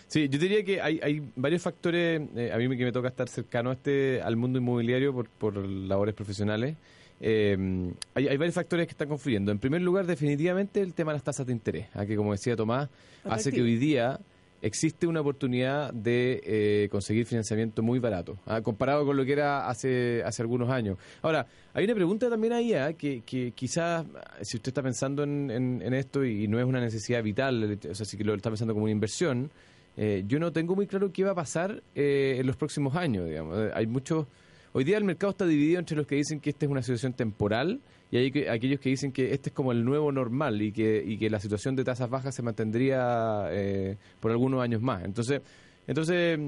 Sí, 0.08 0.28
yo 0.28 0.40
diría 0.40 0.64
que 0.64 0.82
hay, 0.82 1.00
hay 1.04 1.22
varios 1.36 1.62
factores, 1.62 2.22
eh, 2.36 2.52
a 2.52 2.58
mí 2.58 2.76
que 2.76 2.86
me 2.86 2.92
toca 2.92 3.10
estar 3.10 3.28
cercano 3.30 3.70
a 3.70 3.74
este, 3.74 4.22
al 4.22 4.38
mundo 4.38 4.58
inmobiliario 4.58 5.14
por, 5.14 5.30
por 5.30 5.56
labores 5.58 6.16
profesionales, 6.16 6.76
eh, 7.22 7.92
hay, 8.16 8.28
hay 8.28 8.38
varios 8.38 8.56
factores 8.56 8.88
que 8.88 8.92
están 8.92 9.10
confluyendo. 9.10 9.52
En 9.52 9.60
primer 9.60 9.82
lugar, 9.82 10.08
definitivamente 10.08 10.82
el 10.82 10.94
tema 10.94 11.12
de 11.12 11.18
las 11.18 11.24
tasas 11.24 11.46
de 11.46 11.52
interés, 11.54 11.88
a 11.94 12.06
que 12.06 12.16
como 12.16 12.32
decía 12.32 12.56
Tomás, 12.56 12.90
hace 13.26 13.52
que 13.52 13.62
hoy 13.62 13.76
día 13.76 14.20
existe 14.62 15.08
una 15.08 15.22
oportunidad 15.22 15.94
de 15.94 16.42
eh, 16.44 16.90
conseguir 16.90 17.26
financiamiento 17.26 17.82
muy 17.82 18.00
barato, 18.00 18.38
ah, 18.46 18.62
comparado 18.62 19.06
con 19.06 19.16
lo 19.18 19.26
que 19.26 19.34
era 19.34 19.68
hace, 19.68 20.22
hace 20.24 20.42
algunos 20.42 20.70
años. 20.70 20.98
Ahora, 21.22 21.48
hay 21.74 21.86
una 21.86 21.96
pregunta 21.96 22.30
también 22.30 22.54
ahí, 22.54 22.74
ah, 22.74 22.94
que, 22.94 23.22
que 23.22 23.52
quizás, 23.52 24.06
si 24.42 24.58
usted 24.58 24.70
está 24.70 24.82
pensando 24.82 25.24
en, 25.24 25.94
esto 25.94 26.24
y 26.24 26.48
no 26.48 26.60
es 26.60 26.66
una 26.66 26.80
necesidad 26.80 27.24
vital, 27.24 27.80
o 27.90 27.96
sea, 27.96 28.06
si 28.06 28.18
lo 28.18 28.34
está 28.34 28.50
pensando 28.50 28.74
como 28.74 28.84
una 28.86 28.92
inversión, 28.92 29.50
eh, 29.98 30.24
yo 30.28 30.40
no 30.40 30.52
tengo 30.52 30.76
muy 30.76 30.88
claro 30.88 31.12
qué 31.12 31.24
va 31.24 31.32
a 31.32 31.36
pasar 31.36 31.84
eh, 31.96 32.38
en 32.40 32.48
los 32.48 32.56
próximos 32.56 32.96
años, 32.96 33.28
digamos. 33.28 33.58
Hay 33.74 33.88
muchos... 33.88 34.28
Hoy 34.72 34.84
día 34.84 34.98
el 34.98 35.04
mercado 35.04 35.32
está 35.32 35.46
dividido 35.46 35.80
entre 35.80 35.98
los 35.98 36.06
que 36.06 36.16
dicen 36.16 36.40
que 36.40 36.52
esta 36.52 36.66
es 36.66 36.72
una 36.72 36.84
situación 36.84 37.14
temporal 37.14 37.82
y 38.12 38.18
hay 38.18 38.32
que- 38.32 38.50
aquellos 38.50 38.80
que 38.80 38.90
dicen 38.90 39.12
que 39.12 39.34
este 39.34 39.50
es 39.50 39.56
como 39.56 39.72
el 39.72 39.84
nuevo 39.86 40.12
normal 40.12 40.62
y 40.62 40.72
que, 40.72 41.04
y 41.06 41.18
que 41.18 41.30
la 41.30 41.40
situación 41.40 41.76
de 41.76 41.84
tasas 41.84 42.10
bajas 42.10 42.34
se 42.36 42.42
mantendría 42.42 43.48
eh, 43.52 43.98
por 44.20 44.32
algunos 44.32 44.62
años 44.62 44.82
más. 44.82 45.04
Entonces, 45.04 45.42
entonces 45.88 46.40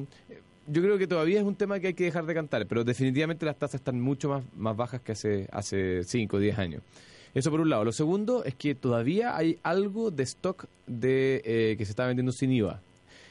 yo 0.68 0.82
creo 0.82 0.98
que 0.98 1.08
todavía 1.08 1.40
es 1.40 1.46
un 1.46 1.56
tema 1.56 1.80
que 1.80 1.88
hay 1.88 1.94
que 1.94 2.06
dejar 2.06 2.26
de 2.26 2.34
cantar, 2.34 2.66
pero 2.68 2.84
definitivamente 2.84 3.46
las 3.46 3.58
tasas 3.58 3.76
están 3.82 4.00
mucho 4.00 4.30
más, 4.30 4.44
más 4.56 4.76
bajas 4.78 5.02
que 5.02 5.12
hace, 5.14 5.48
hace 5.52 6.04
5 6.04 6.38
o 6.38 6.40
10 6.40 6.58
años. 6.58 6.82
Eso 7.34 7.50
por 7.50 7.62
un 7.62 7.70
lado. 7.70 7.86
Lo 7.86 7.92
segundo 7.94 8.44
es 8.44 8.56
que 8.56 8.76
todavía 8.76 9.38
hay 9.38 9.58
algo 9.64 10.12
de 10.12 10.24
stock 10.24 10.66
de 10.86 11.42
eh, 11.46 11.76
que 11.78 11.86
se 11.86 11.92
está 11.92 12.06
vendiendo 12.06 12.32
sin 12.32 12.52
IVA. 12.52 12.82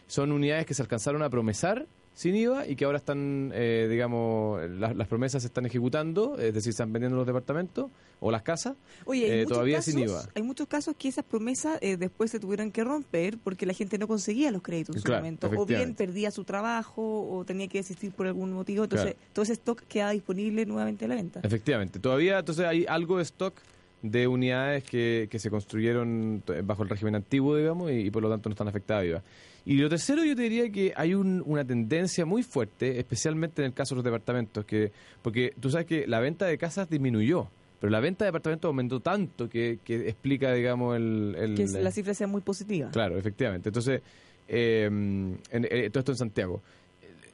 Son 0.06 0.32
unidades 0.32 0.66
que 0.66 0.74
se 0.74 0.82
alcanzaron 0.82 1.22
a 1.22 1.28
promesar 1.30 1.86
sin 2.14 2.34
IVA 2.36 2.66
y 2.66 2.76
que 2.76 2.84
ahora 2.84 2.98
están, 2.98 3.50
eh, 3.54 3.86
digamos, 3.90 4.60
las, 4.70 4.94
las 4.94 5.08
promesas 5.08 5.42
se 5.42 5.46
están 5.48 5.64
ejecutando, 5.64 6.36
es 6.38 6.52
decir, 6.52 6.70
están 6.70 6.92
vendiendo 6.92 7.16
los 7.16 7.26
departamentos 7.26 7.86
o 8.18 8.30
las 8.30 8.42
casas. 8.42 8.74
Oye, 9.06 9.24
hay 9.32 9.40
Eh, 9.40 9.46
todavía 9.46 9.76
casos, 9.78 9.94
sin 9.94 10.02
IVA. 10.04 10.22
Hay 10.34 10.42
muchos 10.42 10.66
casos 10.68 10.94
que 10.98 11.08
esas 11.08 11.24
promesas 11.24 11.78
eh, 11.80 11.96
después 11.96 12.30
se 12.30 12.38
tuvieron 12.38 12.72
que 12.72 12.84
romper 12.84 13.38
porque 13.42 13.64
la 13.64 13.72
gente 13.72 13.96
no 13.96 14.06
conseguía 14.06 14.50
los 14.50 14.60
créditos 14.60 14.96
en 14.96 15.00
su 15.02 15.06
Claro, 15.06 15.22
momento. 15.22 15.50
O 15.56 15.64
bien 15.64 15.94
perdía 15.94 16.30
su 16.30 16.44
trabajo 16.44 17.02
o 17.30 17.44
tenía 17.46 17.68
que 17.68 17.78
desistir 17.78 18.12
por 18.12 18.26
algún 18.26 18.52
motivo. 18.52 18.84
Entonces, 18.84 19.14
Claro. 19.14 19.28
todo 19.32 19.42
ese 19.44 19.54
stock 19.54 19.80
queda 19.88 20.10
disponible 20.10 20.66
nuevamente 20.66 21.06
a 21.06 21.08
la 21.08 21.14
venta. 21.14 21.40
Efectivamente. 21.42 21.98
Todavía, 22.00 22.38
entonces, 22.40 22.66
hay 22.66 22.84
algo 22.86 23.16
de 23.16 23.22
stock 23.22 23.54
de 24.02 24.26
unidades 24.26 24.84
que, 24.84 25.28
que 25.30 25.38
se 25.38 25.48
construyeron 25.50 26.42
bajo 26.64 26.82
el 26.82 26.88
régimen 26.88 27.14
antiguo, 27.14 27.56
digamos, 27.56 27.90
y, 27.92 27.94
y 28.06 28.10
por 28.10 28.22
lo 28.22 28.28
tanto 28.30 28.48
no 28.48 28.54
están 28.54 28.68
afectadas 28.68 29.02
a 29.02 29.06
IVA. 29.06 29.22
Y 29.66 29.74
lo 29.76 29.88
tercero, 29.88 30.24
yo 30.24 30.34
te 30.34 30.42
diría 30.42 30.70
que 30.70 30.92
hay 30.96 31.14
un- 31.14 31.42
una 31.46 31.64
tendencia 31.64 32.24
muy 32.24 32.42
fuerte, 32.42 32.98
especialmente 32.98 33.62
en 33.62 33.66
el 33.66 33.74
caso 33.74 33.94
de 33.94 33.96
los 33.98 34.04
departamentos, 34.04 34.64
que 34.64 34.90
porque 35.22 35.52
tú 35.60 35.70
sabes 35.70 35.86
que 35.86 36.06
la 36.06 36.18
venta 36.20 36.46
de 36.46 36.56
casas 36.58 36.88
disminuyó, 36.88 37.48
pero 37.78 37.90
la 37.90 38.00
venta 38.00 38.24
de 38.24 38.28
departamentos 38.28 38.68
aumentó 38.68 39.00
tanto 39.00 39.48
que, 39.48 39.78
que 39.84 40.08
explica, 40.08 40.52
digamos, 40.52 40.96
el... 40.96 41.34
el- 41.38 41.54
Que 41.56 41.66
la 41.66 41.90
cifra 41.90 42.14
sea 42.14 42.26
muy 42.26 42.40
positiva. 42.40 42.90
Claro, 42.90 43.18
efectivamente. 43.18 43.68
Entonces, 43.68 44.00
eh, 44.48 44.84
en- 44.86 45.38
eh, 45.52 45.90
todo 45.90 46.00
esto 46.00 46.12
en 46.12 46.18
Santiago. 46.18 46.62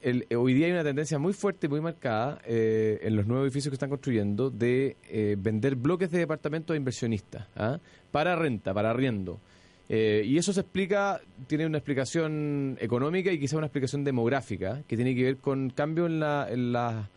el- 0.03 0.27
hoy 0.37 0.53
día 0.55 0.67
hay 0.67 0.73
una 0.73 0.85
tendencia 0.85 1.19
muy 1.19 1.33
fuerte 1.33 1.67
y 1.67 1.71
muy 1.71 1.81
marcada 1.81 2.39
eh, 2.47 2.99
en 3.03 3.17
los 3.17 3.27
nuevos 3.27 3.47
edificios 3.47 3.71
que 3.71 3.75
están 3.77 3.89
construyendo 3.89 4.51
de 4.51 4.97
eh, 5.09 5.35
vender 5.39 5.75
bloques 5.75 6.11
de 6.13 6.19
departamentos 6.19 6.75
a 6.75 6.77
inversionistas 6.77 7.49
¿ah? 7.57 7.79
para 8.13 8.37
renta, 8.37 8.73
para 8.73 8.91
arriendo. 8.91 9.41
Eh, 9.89 10.23
y 10.27 10.37
eso 10.37 10.53
se 10.53 10.61
explica, 10.61 11.21
tiene 11.47 11.65
una 11.67 11.79
explicación 11.79 12.77
económica 12.81 13.31
y 13.33 13.39
quizá 13.39 13.57
una 13.57 13.67
explicación 13.67 14.03
demográfica 14.03 14.83
que 14.89 14.97
tiene 14.97 15.15
que 15.15 15.23
ver 15.23 15.37
con 15.37 15.71
cambio 15.71 16.07
en, 16.07 16.19
la, 16.21 16.49
en 16.51 16.73
la- 16.73 17.09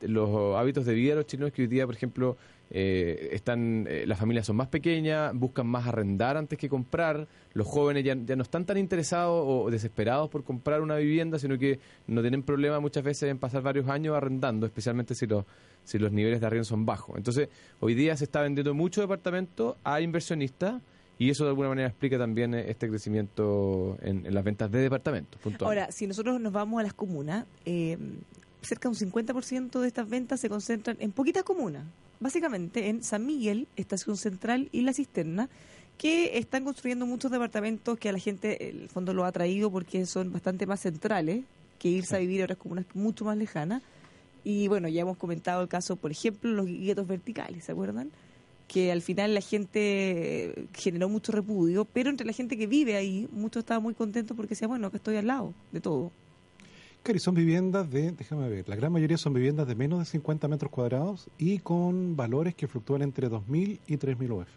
los 0.00 0.56
hábitos 0.56 0.86
de 0.86 0.94
vida 0.94 1.10
de 1.10 1.16
los 1.16 1.26
chilenos 1.26 1.52
que 1.52 1.62
hoy 1.62 1.68
día, 1.68 1.84
por 1.84 1.94
ejemplo, 1.94 2.38
eh, 2.70 3.28
están 3.32 3.86
eh, 3.88 4.04
las 4.06 4.18
familias 4.18 4.46
son 4.46 4.56
más 4.56 4.68
pequeñas, 4.68 5.32
buscan 5.34 5.66
más 5.66 5.86
arrendar 5.86 6.36
antes 6.38 6.58
que 6.58 6.68
comprar, 6.70 7.28
los 7.52 7.66
jóvenes 7.66 8.02
ya, 8.02 8.16
ya 8.24 8.34
no 8.34 8.42
están 8.42 8.64
tan 8.64 8.78
interesados 8.78 9.44
o 9.46 9.70
desesperados 9.70 10.30
por 10.30 10.42
comprar 10.42 10.80
una 10.80 10.96
vivienda, 10.96 11.38
sino 11.38 11.58
que 11.58 11.78
no 12.06 12.22
tienen 12.22 12.42
problema 12.42 12.80
muchas 12.80 13.04
veces 13.04 13.30
en 13.30 13.38
pasar 13.38 13.60
varios 13.62 13.88
años 13.88 14.16
arrendando, 14.16 14.64
especialmente 14.64 15.14
si 15.14 15.26
los 15.26 15.44
si 15.84 15.98
los 15.98 16.10
niveles 16.10 16.40
de 16.40 16.46
arriendo 16.46 16.64
son 16.64 16.86
bajos. 16.86 17.16
Entonces, 17.16 17.48
hoy 17.78 17.94
día 17.94 18.16
se 18.16 18.24
está 18.24 18.40
vendiendo 18.40 18.72
mucho 18.74 19.02
departamento 19.02 19.76
a 19.84 20.00
inversionistas 20.00 20.80
y 21.18 21.30
eso 21.30 21.44
de 21.44 21.50
alguna 21.50 21.68
manera 21.68 21.88
explica 21.88 22.18
también 22.18 22.54
eh, 22.54 22.66
este 22.68 22.88
crecimiento 22.88 23.96
en, 24.02 24.26
en 24.26 24.34
las 24.34 24.44
ventas 24.44 24.70
de 24.70 24.80
departamentos. 24.80 25.40
puntual. 25.40 25.68
Ahora, 25.68 25.92
si 25.92 26.06
nosotros 26.06 26.40
nos 26.40 26.52
vamos 26.52 26.80
a 26.80 26.82
las 26.82 26.92
comunas, 26.92 27.46
eh, 27.64 27.96
cerca 28.60 28.88
de 28.88 28.94
un 28.94 29.12
50% 29.12 29.80
de 29.80 29.88
estas 29.88 30.08
ventas 30.08 30.40
se 30.40 30.48
concentran 30.48 30.96
en 31.00 31.12
poquitas 31.12 31.42
comunas. 31.44 31.84
Básicamente 32.20 32.88
en 32.88 33.02
San 33.02 33.24
Miguel, 33.24 33.68
Estación 33.76 34.16
Central 34.16 34.68
y 34.72 34.82
La 34.82 34.92
Cisterna, 34.92 35.48
que 35.98 36.38
están 36.38 36.64
construyendo 36.64 37.06
muchos 37.06 37.30
departamentos 37.30 37.98
que 37.98 38.08
a 38.08 38.12
la 38.12 38.18
gente, 38.18 38.68
en 38.68 38.82
el 38.82 38.88
fondo, 38.88 39.14
lo 39.14 39.24
ha 39.24 39.32
traído 39.32 39.70
porque 39.70 40.04
son 40.06 40.32
bastante 40.32 40.66
más 40.66 40.80
centrales 40.80 41.44
que 41.78 41.88
irse 41.88 42.16
a 42.16 42.18
vivir 42.18 42.40
a 42.42 42.44
otras 42.44 42.58
comunas 42.58 42.84
mucho 42.94 43.24
más 43.24 43.36
lejanas. 43.36 43.82
Y 44.44 44.68
bueno, 44.68 44.88
ya 44.88 45.02
hemos 45.02 45.16
comentado 45.16 45.62
el 45.62 45.68
caso, 45.68 45.96
por 45.96 46.10
ejemplo, 46.10 46.50
los 46.50 46.66
guetos 46.66 47.06
verticales, 47.06 47.64
¿se 47.64 47.72
acuerdan? 47.72 48.10
Que 48.68 48.90
al 48.90 49.00
final 49.00 49.32
la 49.34 49.40
gente 49.40 49.80
eh, 49.80 50.66
generó 50.74 51.08
mucho 51.08 51.32
repudio, 51.32 51.84
pero 51.84 52.10
entre 52.10 52.26
la 52.26 52.32
gente 52.32 52.56
que 52.56 52.66
vive 52.66 52.96
ahí, 52.96 53.28
muchos 53.32 53.60
estaban 53.60 53.82
muy 53.82 53.94
contentos 53.94 54.36
porque 54.36 54.50
decían, 54.50 54.70
bueno, 54.70 54.90
que 54.90 54.96
estoy 54.96 55.16
al 55.16 55.26
lado 55.26 55.54
de 55.72 55.80
todo. 55.80 56.10
Claro, 57.06 57.18
y 57.18 57.20
son 57.20 57.36
viviendas 57.36 57.88
de, 57.88 58.10
déjame 58.10 58.48
ver, 58.48 58.68
la 58.68 58.74
gran 58.74 58.92
mayoría 58.92 59.16
son 59.16 59.32
viviendas 59.32 59.68
de 59.68 59.76
menos 59.76 60.00
de 60.00 60.06
50 60.06 60.48
metros 60.48 60.72
cuadrados 60.72 61.28
y 61.38 61.60
con 61.60 62.16
valores 62.16 62.56
que 62.56 62.66
fluctúan 62.66 63.02
entre 63.02 63.30
2.000 63.30 63.78
y 63.86 63.96
3.000 63.96 64.30
UF. 64.32 64.48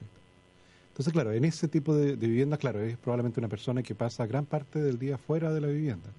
Entonces, 1.00 1.14
claro, 1.14 1.32
en 1.32 1.46
ese 1.46 1.68
tipo 1.68 1.96
de, 1.96 2.16
viviendas, 2.16 2.58
claro, 2.58 2.82
es 2.82 2.98
probablemente 2.98 3.40
una 3.40 3.50
persona 3.50 3.84
que 3.84 3.94
pasa 3.94 4.26
gran 4.26 4.46
parte 4.46 4.80
del 4.80 4.98
día 4.98 5.20
fuera 5.20 5.54
de 5.54 5.62
la 5.62 5.68
vivienda, 5.68 6.10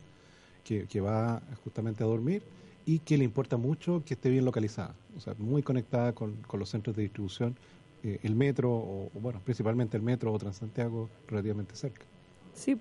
que, 0.62 0.87
que 0.87 1.00
va 1.00 1.42
justamente 1.64 2.04
a 2.04 2.06
dormir 2.06 2.42
y 2.87 3.00
que 3.00 3.18
le 3.18 3.25
importa 3.25 3.56
mucho 3.56 4.04
que 4.06 4.14
esté 4.14 4.30
bien 4.30 4.44
localizada, 4.44 4.94
o 5.16 5.20
sea, 5.20 5.35
muy 5.37 5.62
conectada 5.62 6.12
con, 6.12 6.37
con 6.47 6.61
los 6.61 6.70
centros 6.70 6.94
de 6.94 7.02
distribución, 7.02 7.56
eh, 8.02 8.21
el 8.23 8.35
metro, 8.35 8.71
o 8.71 9.11
bueno, 9.14 9.40
principalmente 9.45 9.97
el 9.97 10.02
metro 10.02 10.33
o 10.33 10.38
Transantiago, 10.38 11.09
relativamente 11.28 11.75
cerca. 11.76 12.02
Sí, 12.54 12.76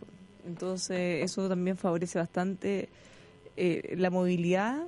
entonces 0.46 1.24
eso 1.24 1.48
también 1.48 1.78
favorece 1.78 2.20
bastante 2.20 2.90
eh, 3.58 3.96
la 3.98 4.10
movilidad. 4.10 4.86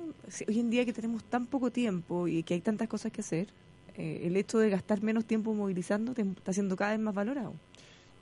Hoy 0.48 0.60
en 0.60 0.70
día 0.70 0.84
que 0.84 0.92
tenemos 0.92 1.24
tan 1.24 1.46
poco 1.46 1.70
tiempo 1.70 2.26
y 2.28 2.42
que 2.42 2.54
hay 2.54 2.60
tantas 2.60 2.88
cosas 2.88 3.12
que 3.12 3.20
hacer, 3.20 3.48
eh, 3.96 4.22
el 4.24 4.36
hecho 4.36 4.58
de 4.58 4.70
gastar 4.70 5.02
menos 5.02 5.26
tiempo 5.26 5.52
movilizando 5.52 6.14
te 6.14 6.22
está 6.22 6.52
siendo 6.52 6.76
cada 6.76 6.92
vez 6.92 7.00
más 7.00 7.14
valorado. 7.14 7.52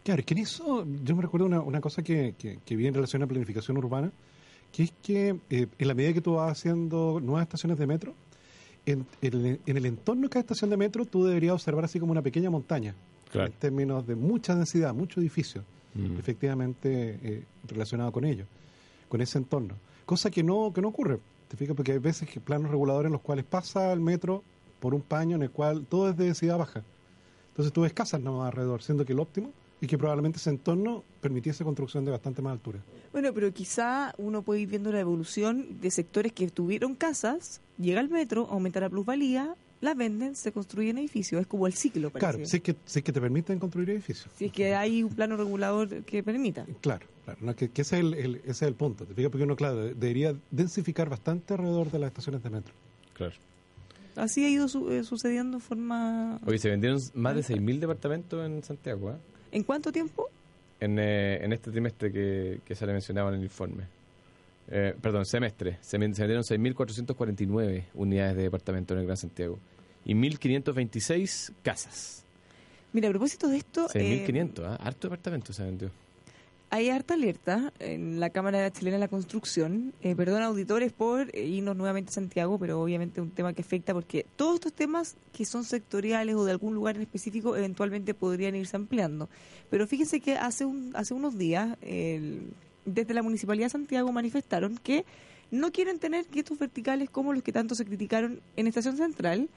Claro, 0.02 0.20
es 0.20 0.26
que 0.26 0.34
en 0.34 0.40
eso 0.40 0.86
yo 1.04 1.14
me 1.14 1.22
recuerdo 1.22 1.46
una, 1.46 1.60
una 1.60 1.80
cosa 1.80 2.02
que, 2.02 2.34
que, 2.36 2.58
que 2.64 2.76
vi 2.76 2.86
en 2.86 2.94
relación 2.94 3.22
a 3.22 3.26
planificación 3.26 3.76
urbana, 3.76 4.10
que 4.72 4.84
es 4.84 4.92
que 5.02 5.36
eh, 5.50 5.66
en 5.78 5.88
la 5.88 5.94
medida 5.94 6.12
que 6.14 6.20
tú 6.20 6.34
vas 6.34 6.52
haciendo 6.52 7.20
nuevas 7.20 7.42
estaciones 7.42 7.78
de 7.78 7.86
metro, 7.86 8.14
en, 8.90 9.06
en 9.22 9.34
el, 9.46 9.60
en 9.66 9.76
el 9.76 9.86
entorno 9.86 10.22
de 10.22 10.28
cada 10.28 10.40
estación 10.40 10.70
de 10.70 10.76
metro 10.76 11.04
tú 11.04 11.24
deberías 11.24 11.54
observar 11.54 11.84
así 11.84 11.98
como 12.00 12.12
una 12.12 12.22
pequeña 12.22 12.50
montaña, 12.50 12.94
Claro. 13.30 13.46
en 13.46 13.52
términos 13.54 14.06
de 14.06 14.16
mucha 14.16 14.54
densidad, 14.54 14.92
mucho 14.94 15.20
edificio, 15.20 15.62
Mm. 15.94 16.18
efectivamente 16.20 17.18
eh, 17.22 17.44
relacionado 17.66 18.12
con 18.12 18.24
ello, 18.24 18.44
con 19.08 19.20
ese 19.20 19.38
entorno. 19.38 19.74
Cosa 20.06 20.30
que 20.30 20.42
no, 20.42 20.72
que 20.72 20.80
no 20.80 20.88
ocurre, 20.88 21.18
te 21.48 21.56
fijas, 21.56 21.74
porque 21.74 21.92
hay 21.92 21.98
veces 21.98 22.28
que 22.28 22.38
planos 22.40 22.70
reguladores 22.70 23.06
en 23.08 23.12
los 23.12 23.20
cuales 23.22 23.44
pasa 23.44 23.92
el 23.92 23.98
metro 24.00 24.42
por 24.78 24.94
un 24.94 25.00
paño 25.02 25.34
en 25.36 25.42
el 25.42 25.50
cual 25.50 25.84
todo 25.88 26.08
es 26.10 26.16
de 26.16 26.26
densidad 26.26 26.58
baja. 26.58 26.82
Entonces 27.50 27.72
tú 27.72 27.80
ves 27.82 27.92
casas 27.92 28.20
nomás 28.20 28.46
alrededor, 28.46 28.82
siendo 28.82 29.04
que 29.04 29.12
el 29.12 29.18
óptimo 29.20 29.50
y 29.80 29.86
que 29.86 29.96
probablemente 29.98 30.38
ese 30.38 30.50
entorno 30.50 31.04
permitiese 31.20 31.64
construcción 31.64 32.04
de 32.04 32.10
bastante 32.10 32.42
más 32.42 32.52
altura. 32.52 32.80
Bueno, 33.12 33.32
pero 33.32 33.52
quizá 33.52 34.14
uno 34.18 34.42
puede 34.42 34.60
ir 34.60 34.68
viendo 34.68 34.92
la 34.92 35.00
evolución 35.00 35.80
de 35.80 35.90
sectores 35.90 36.32
que 36.32 36.48
tuvieron 36.50 36.94
casas, 36.94 37.60
llega 37.78 38.00
el 38.00 38.08
metro, 38.10 38.46
aumenta 38.50 38.80
la 38.80 38.90
plusvalía, 38.90 39.54
las 39.80 39.96
venden, 39.96 40.36
se 40.36 40.52
construyen 40.52 40.98
edificios. 40.98 41.40
Es 41.40 41.46
como 41.46 41.66
el 41.66 41.72
ciclo, 41.72 42.10
parece. 42.10 42.32
Claro, 42.32 42.46
si 42.46 42.56
es, 42.58 42.62
que, 42.62 42.76
si 42.84 42.98
es 42.98 43.04
que 43.04 43.12
te 43.12 43.20
permiten 43.20 43.58
construir 43.58 43.88
edificios. 43.90 44.28
Si 44.36 44.44
es 44.44 44.52
que 44.52 44.74
hay 44.74 45.02
un 45.02 45.08
plano 45.14 45.38
regulador 45.38 46.02
que 46.04 46.22
permita. 46.22 46.66
Claro, 46.82 47.06
claro 47.24 47.38
no, 47.40 47.56
que, 47.56 47.70
que 47.70 47.80
ese, 47.80 47.96
es 47.96 48.00
el, 48.04 48.12
el- 48.14 48.36
ese 48.36 48.50
es 48.50 48.62
el 48.62 48.74
punto. 48.74 49.06
¿Te 49.06 49.14
fijas? 49.14 49.30
Porque 49.30 49.44
uno, 49.44 49.56
claro, 49.56 49.76
debería 49.86 50.36
densificar 50.50 51.08
bastante 51.08 51.54
alrededor 51.54 51.90
de 51.90 51.98
las 51.98 52.08
estaciones 52.08 52.42
de 52.42 52.50
metro. 52.50 52.74
Claro. 53.14 53.32
Así 54.16 54.44
ha 54.44 54.50
ido 54.50 54.68
su- 54.68 54.90
eh, 54.90 55.02
sucediendo 55.04 55.56
de 55.58 55.64
forma... 55.64 56.38
Hoy 56.46 56.58
se 56.58 56.68
vendieron 56.68 56.98
más 57.14 57.34
de 57.34 57.40
6.000 57.42 57.78
departamentos 57.78 58.44
en 58.44 58.62
Santiago, 58.62 59.08
¿ah? 59.10 59.18
¿En 59.52 59.62
cuánto 59.64 59.90
tiempo? 59.92 60.28
en, 60.80 60.98
eh, 60.98 61.44
en 61.44 61.52
este 61.52 61.70
trimestre 61.70 62.10
que, 62.10 62.60
que 62.64 62.74
se 62.74 62.86
le 62.86 62.92
mencionaba 62.92 63.28
en 63.30 63.36
el 63.36 63.42
informe. 63.42 63.84
Eh, 64.70 64.94
perdón, 65.00 65.26
semestre. 65.26 65.76
Se, 65.82 65.98
ven- 65.98 66.14
se 66.14 66.22
vendieron 66.26 66.42
6.449 66.44 67.84
unidades 67.94 68.36
de 68.36 68.42
departamento 68.44 68.94
en 68.94 69.00
el 69.00 69.06
Gran 69.06 69.16
Santiago 69.18 69.58
y 70.06 70.14
1.526 70.14 71.52
casas. 71.62 72.24
Mira, 72.92 73.08
a 73.08 73.10
propósito 73.10 73.48
de 73.48 73.58
esto... 73.58 73.88
eh, 73.94 74.26
6.500, 74.26 74.64
¿ah? 74.64 74.76
harto 74.80 75.08
departamento 75.08 75.52
se 75.52 75.64
vendió. 75.64 75.90
Hay 76.72 76.88
harta 76.88 77.14
alerta 77.14 77.72
en 77.80 78.20
la 78.20 78.30
Cámara 78.30 78.70
Chilena 78.70 78.94
de 78.96 79.00
la 79.00 79.08
Construcción. 79.08 79.92
Eh, 80.02 80.14
perdón, 80.14 80.42
auditores, 80.42 80.92
por 80.92 81.28
eh, 81.34 81.44
irnos 81.44 81.74
nuevamente 81.76 82.10
a 82.10 82.14
Santiago, 82.14 82.58
pero 82.60 82.80
obviamente 82.80 83.20
un 83.20 83.30
tema 83.30 83.52
que 83.52 83.62
afecta 83.62 83.92
porque 83.92 84.24
todos 84.36 84.54
estos 84.54 84.72
temas 84.72 85.16
que 85.32 85.44
son 85.44 85.64
sectoriales 85.64 86.36
o 86.36 86.44
de 86.44 86.52
algún 86.52 86.74
lugar 86.74 86.94
en 86.94 87.02
específico 87.02 87.56
eventualmente 87.56 88.14
podrían 88.14 88.54
irse 88.54 88.76
ampliando. 88.76 89.28
Pero 89.68 89.84
fíjense 89.88 90.20
que 90.20 90.36
hace, 90.36 90.64
un, 90.64 90.92
hace 90.94 91.12
unos 91.12 91.36
días, 91.36 91.76
el- 91.82 92.52
desde 92.84 93.14
la 93.14 93.22
Municipalidad 93.24 93.66
de 93.66 93.70
Santiago 93.70 94.12
manifestaron 94.12 94.78
que 94.78 95.04
no 95.50 95.72
quieren 95.72 95.98
tener 95.98 96.24
guetos 96.30 96.56
verticales 96.56 97.10
como 97.10 97.32
los 97.32 97.42
que 97.42 97.50
tanto 97.52 97.74
se 97.74 97.84
criticaron 97.84 98.40
en 98.54 98.68
Estación 98.68 98.96
Central 98.96 99.48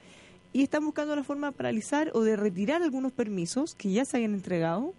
y 0.52 0.62
están 0.64 0.84
buscando 0.84 1.14
la 1.14 1.22
forma 1.22 1.48
de 1.52 1.56
paralizar 1.56 2.10
o 2.14 2.22
de 2.22 2.34
retirar 2.34 2.82
algunos 2.82 3.12
permisos 3.12 3.76
que 3.76 3.92
ya 3.92 4.04
se 4.04 4.16
habían 4.16 4.34
entregado 4.34 4.92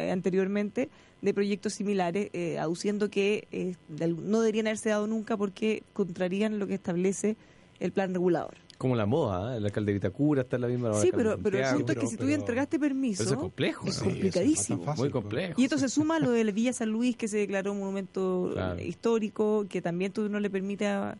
eh, 0.00 0.10
anteriormente 0.10 0.88
de 1.22 1.34
proyectos 1.34 1.74
similares, 1.74 2.30
eh, 2.32 2.58
aduciendo 2.58 3.10
que 3.10 3.46
eh, 3.52 3.74
no 3.88 4.40
deberían 4.40 4.66
haberse 4.66 4.88
dado 4.88 5.06
nunca 5.06 5.36
porque 5.36 5.82
contrarían 5.92 6.58
lo 6.58 6.66
que 6.66 6.74
establece 6.74 7.36
el 7.78 7.92
plan 7.92 8.12
regulador. 8.14 8.54
Como 8.78 8.96
la 8.96 9.04
moda, 9.04 9.50
¿ah? 9.52 9.56
el 9.58 9.64
alcalde 9.66 9.92
de 9.92 9.98
Vitacura 9.98 10.40
está 10.40 10.56
en 10.56 10.62
la 10.62 10.68
misma. 10.68 10.94
Sí, 10.94 11.10
pero, 11.14 11.32
el 11.34 11.38
punto 11.38 11.58
es 11.58 11.70
que 11.74 11.94
pero- 11.94 12.06
si 12.08 12.16
tú 12.16 12.26
entregaste 12.28 12.78
permiso, 12.78 13.22
eso 13.22 13.34
es 13.34 13.38
complejo, 13.38 13.86
es 13.86 13.98
complicadísimo. 13.98 14.78
es 14.80 14.86
fácil, 14.86 15.02
Muy 15.04 15.10
complejo. 15.10 15.60
Y 15.60 15.64
esto 15.64 15.76
se 15.76 15.90
suma 15.90 16.16
a 16.16 16.18
lo 16.18 16.30
de 16.30 16.44
la 16.44 16.52
Villa 16.52 16.72
San 16.72 16.88
Luis, 16.88 17.14
que 17.16 17.28
se 17.28 17.36
declaró 17.36 17.72
un 17.72 17.80
monumento 17.80 18.50
Claro. 18.54 18.78
eh, 18.78 18.86
histórico, 18.86 19.66
que 19.68 19.82
también 19.82 20.12
tú 20.12 20.30
no 20.30 20.40
le 20.40 20.48
permite 20.48 20.86
a, 20.86 21.18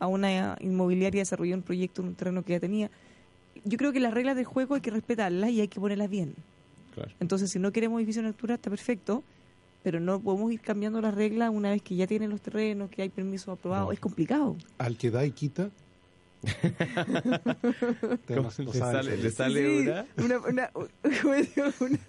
a 0.00 0.06
una 0.08 0.56
inmobiliaria 0.60 1.20
desarrollar 1.20 1.58
un 1.58 1.62
proyecto 1.62 2.02
en 2.02 2.08
un 2.08 2.14
terreno 2.16 2.42
que 2.42 2.54
ya 2.54 2.60
tenía. 2.60 2.90
Yo 3.64 3.78
creo 3.78 3.92
que 3.92 4.00
las 4.00 4.12
reglas 4.12 4.34
del 4.34 4.44
juego 4.44 4.74
hay 4.74 4.80
que 4.80 4.90
respetarlas 4.90 5.50
y 5.50 5.60
hay 5.60 5.68
que 5.68 5.78
ponerlas 5.78 6.10
bien. 6.10 6.34
Claro. 6.96 7.12
Entonces, 7.20 7.50
si 7.50 7.60
no 7.60 7.70
queremos 7.70 7.98
edificio 8.00 8.20
en 8.20 8.26
altura, 8.26 8.54
está 8.56 8.70
perfecto, 8.70 9.22
pero 9.84 10.00
no 10.00 10.18
podemos 10.18 10.50
ir 10.50 10.60
cambiando 10.60 11.00
las 11.00 11.14
reglas 11.14 11.50
una 11.54 11.70
vez 11.70 11.80
que 11.82 11.94
ya 11.94 12.08
tienen 12.08 12.30
los 12.30 12.40
terrenos, 12.40 12.90
que 12.90 13.02
hay 13.02 13.08
permisos 13.08 13.48
aprobados. 13.56 13.86
No. 13.86 13.92
Es 13.92 14.00
complicado. 14.00 14.56
Al 14.78 14.96
que 14.98 15.10
da 15.12 15.24
y 15.24 15.30
quita. 15.30 15.70
Le 18.28 18.72
sale, 18.72 19.14
eso. 19.14 19.22
le 19.22 19.30
sale 19.30 19.82
Sí, 19.82 19.88
una, 20.24 20.38
una, 20.38 20.70
una- 21.80 22.00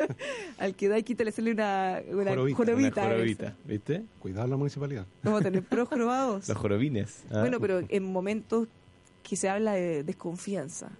al 0.57 0.75
que 0.75 0.87
da 0.89 0.97
y 0.99 1.03
quita 1.03 1.23
le 1.23 1.31
sale 1.31 1.51
una, 1.51 2.01
una 2.11 2.31
Jorobita, 2.31 2.55
jorobita. 2.57 3.01
una 3.01 3.11
jorobita, 3.13 3.55
¿viste? 3.65 4.03
Cuidado 4.19 4.47
la 4.47 4.57
municipalidad. 4.57 5.05
Vamos 5.23 5.41
a 5.41 5.43
tener 5.43 5.63
pros 5.63 5.87
jorobados. 5.89 6.47
Los 6.47 6.57
jorobines. 6.57 7.23
¿ah? 7.31 7.39
Bueno, 7.41 7.59
pero 7.59 7.81
en 7.87 8.03
momentos 8.03 8.67
que 9.23 9.35
se 9.35 9.49
habla 9.49 9.73
de 9.73 10.03
desconfianza, 10.03 10.91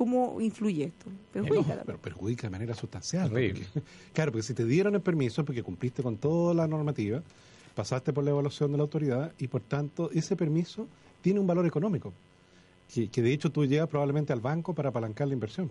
¿cómo 0.00 0.40
influye 0.40 0.84
esto? 0.84 1.10
Perjudica 1.30 1.54
No, 1.60 1.66
también. 1.66 1.82
pero 1.84 1.98
perjudica 1.98 2.46
de 2.46 2.50
manera 2.50 2.74
sustancial. 2.74 3.28
Porque- 3.28 3.66
claro, 4.14 4.32
porque 4.32 4.42
si 4.44 4.54
te 4.54 4.64
dieron 4.64 4.94
el 4.94 5.02
permiso 5.02 5.44
porque 5.44 5.62
cumpliste 5.62 6.02
con 6.02 6.16
toda 6.16 6.54
la 6.54 6.66
normativa, 6.66 7.22
pasaste 7.74 8.10
por 8.14 8.24
la 8.24 8.30
evaluación 8.30 8.72
de 8.72 8.78
la 8.78 8.84
autoridad 8.84 9.32
y 9.38 9.46
por 9.48 9.60
tanto 9.60 10.10
ese 10.12 10.36
permiso 10.36 10.88
tiene 11.20 11.38
un 11.38 11.46
valor 11.46 11.66
económico, 11.66 12.14
que, 12.94 13.08
que 13.08 13.20
de 13.20 13.30
hecho 13.34 13.50
tú 13.52 13.66
llegas 13.66 13.88
probablemente 13.88 14.32
al 14.32 14.40
banco 14.40 14.74
para 14.74 14.88
apalancar 14.88 15.28
la 15.28 15.34
inversión. 15.34 15.70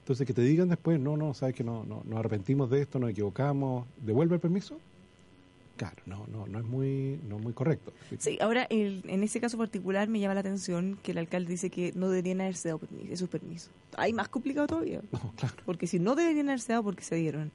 Entonces 0.00 0.26
que 0.26 0.34
te 0.34 0.42
digan 0.42 0.68
después, 0.68 1.00
no, 1.00 1.16
no, 1.16 1.32
sabes 1.32 1.54
que 1.54 1.64
no, 1.64 1.84
no, 1.84 2.02
nos 2.04 2.18
arrepentimos 2.18 2.68
de 2.68 2.82
esto, 2.82 2.98
nos 2.98 3.08
equivocamos, 3.08 3.86
devuelve 4.04 4.34
el 4.34 4.40
permiso, 4.42 4.78
Claro, 5.76 5.96
no, 6.06 6.24
no, 6.28 6.46
no 6.46 6.58
es 6.60 6.64
muy, 6.64 7.18
no 7.28 7.36
es 7.38 7.42
muy 7.42 7.52
correcto. 7.52 7.92
Sí, 8.18 8.38
ahora 8.40 8.62
el- 8.70 9.02
en 9.08 9.24
ese 9.24 9.40
caso 9.40 9.58
particular 9.58 10.06
me 10.08 10.20
llama 10.20 10.34
la 10.34 10.40
atención 10.40 10.96
que 11.02 11.10
el 11.10 11.18
alcalde 11.18 11.50
dice 11.50 11.68
que 11.68 11.92
no 11.96 12.08
deberían 12.08 12.40
haberse 12.42 12.68
dado 12.68 12.78
permiso, 12.78 13.12
esos 13.12 13.28
permisos. 13.28 13.70
Ahí 13.96 14.12
más 14.12 14.28
complicado 14.28 14.68
todavía. 14.68 15.00
No, 15.10 15.32
claro. 15.36 15.56
Porque 15.66 15.88
si 15.88 15.98
no 15.98 16.14
deberían 16.14 16.48
haberse 16.48 16.72
dado, 16.72 16.84
porque 16.84 17.02
se 17.02 17.16
dieron? 17.16 17.50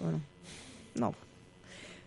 Bueno, 0.00 0.20
no. 0.94 1.14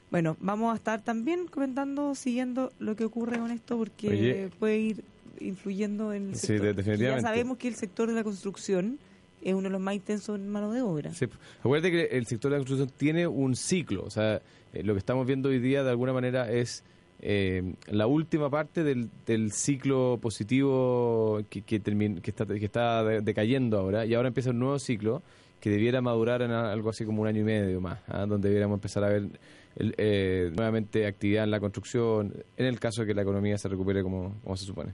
Bueno, 0.10 0.36
vamos 0.40 0.74
a 0.74 0.76
estar 0.76 1.02
también 1.02 1.48
comentando, 1.48 2.16
siguiendo 2.16 2.72
lo 2.80 2.96
que 2.96 3.06
ocurre 3.06 3.38
con 3.40 3.52
esto, 3.52 3.78
porque 3.78 4.10
Oye. 4.10 4.50
puede 4.60 4.78
ir 4.80 5.04
influyendo 5.40 6.12
en 6.14 6.30
el 6.30 6.36
Sí, 6.36 6.48
sector. 6.48 6.66
de- 6.68 6.74
definitivamente. 6.74 7.22
Ya 7.24 7.28
sabemos 7.30 7.58
que 7.58 7.68
el 7.68 7.76
sector 7.76 8.10
de 8.10 8.16
la 8.16 8.24
construcción 8.24 9.00
es 9.42 9.54
uno 9.54 9.64
de 9.64 9.70
los 9.70 9.82
más 9.82 9.96
intensos 9.96 10.38
en 10.40 10.50
mano 10.50 10.72
de 10.72 10.82
obra. 10.82 11.14
Sí. 11.14 11.26
Acuérdate 11.60 11.92
que 11.92 12.18
el 12.18 12.26
sector 12.26 12.52
de 12.52 12.58
la 12.58 12.60
construcción 12.66 12.92
tiene 12.98 13.28
un 13.28 13.56
ciclo. 13.56 14.04
O 14.04 14.10
sea, 14.10 14.42
eh, 14.74 14.84
lo 14.84 14.94
que 14.94 15.00
estamos 15.00 15.26
viendo 15.26 15.50
hoy 15.50 15.60
día 15.60 15.84
de 15.84 15.90
alguna 15.90 16.14
manera 16.14 16.52
es 16.52 16.84
eh, 17.22 17.74
la 17.88 18.08
última 18.08 18.50
parte 18.50 18.84
del, 18.84 19.10
del 19.26 19.52
ciclo 19.52 20.18
positivo 20.22 21.42
que, 21.50 21.62
que, 21.62 21.82
termin- 21.84 22.22
que 22.22 22.32
está, 22.32 22.46
que 22.46 22.66
está 22.66 23.04
de- 23.04 23.22
decayendo 23.22 23.78
ahora. 23.80 24.06
Y 24.06 24.14
ahora 24.14 24.30
empieza 24.30 24.50
un 24.52 24.60
nuevo 24.60 24.80
ciclo 24.80 25.22
que 25.60 25.70
debiera 25.70 26.02
madurar 26.02 26.42
en 26.42 26.52
algo 26.52 26.90
así 26.90 27.06
como 27.06 27.22
un 27.22 27.28
año 27.28 27.42
y 27.42 27.44
medio 27.44 27.80
más, 27.82 28.00
¿ah? 28.08 28.26
donde 28.26 28.50
debiéramos 28.50 28.78
empezar 28.78 29.04
a 29.04 29.10
ver 29.10 29.28
el- 29.76 29.94
eh, 29.98 30.52
nuevamente 30.56 31.06
actividad 31.06 31.44
en 31.44 31.52
la 31.52 31.60
construcción, 31.60 32.34
en 32.58 32.66
el 32.66 32.80
caso 32.80 33.02
de 33.02 33.08
que 33.08 33.14
la 33.14 33.22
economía 33.22 33.58
se 33.60 33.68
recupere 33.70 34.02
como 34.02 34.36
se 34.56 34.66
supone. 34.66 34.94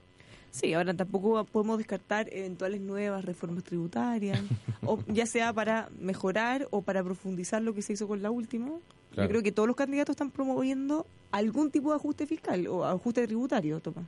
Sí, 0.58 0.74
ahora 0.74 0.92
tampoco 0.96 1.46
podemos 1.46 1.78
descartar 1.78 2.34
eventuales 2.34 2.82
nuevas 2.82 3.24
reformas 3.24 3.64
tributarias, 3.64 4.42
o 4.84 4.98
ya 5.08 5.28
sea 5.28 5.54
para 5.54 5.90
mejorar 6.00 6.68
o 6.72 6.82
para 6.82 7.04
profundizar 7.04 7.62
lo 7.62 7.76
que 7.76 7.84
se 7.84 7.94
hizo 7.94 8.08
con 8.08 8.24
la 8.24 8.32
última. 8.32 8.72
Claro. 9.12 9.28
Yo 9.28 9.30
creo 9.30 9.44
que 9.44 9.52
todos 9.52 9.68
los 9.68 9.76
candidatos 9.76 10.16
están 10.16 10.32
promoviendo 10.32 11.06
algún 11.30 11.70
tipo 11.70 11.92
de 11.92 11.98
ajuste 11.98 12.26
fiscal 12.26 12.66
o 12.66 12.86
ajuste 12.86 13.28
tributario, 13.28 13.80
Tomás. 13.80 14.06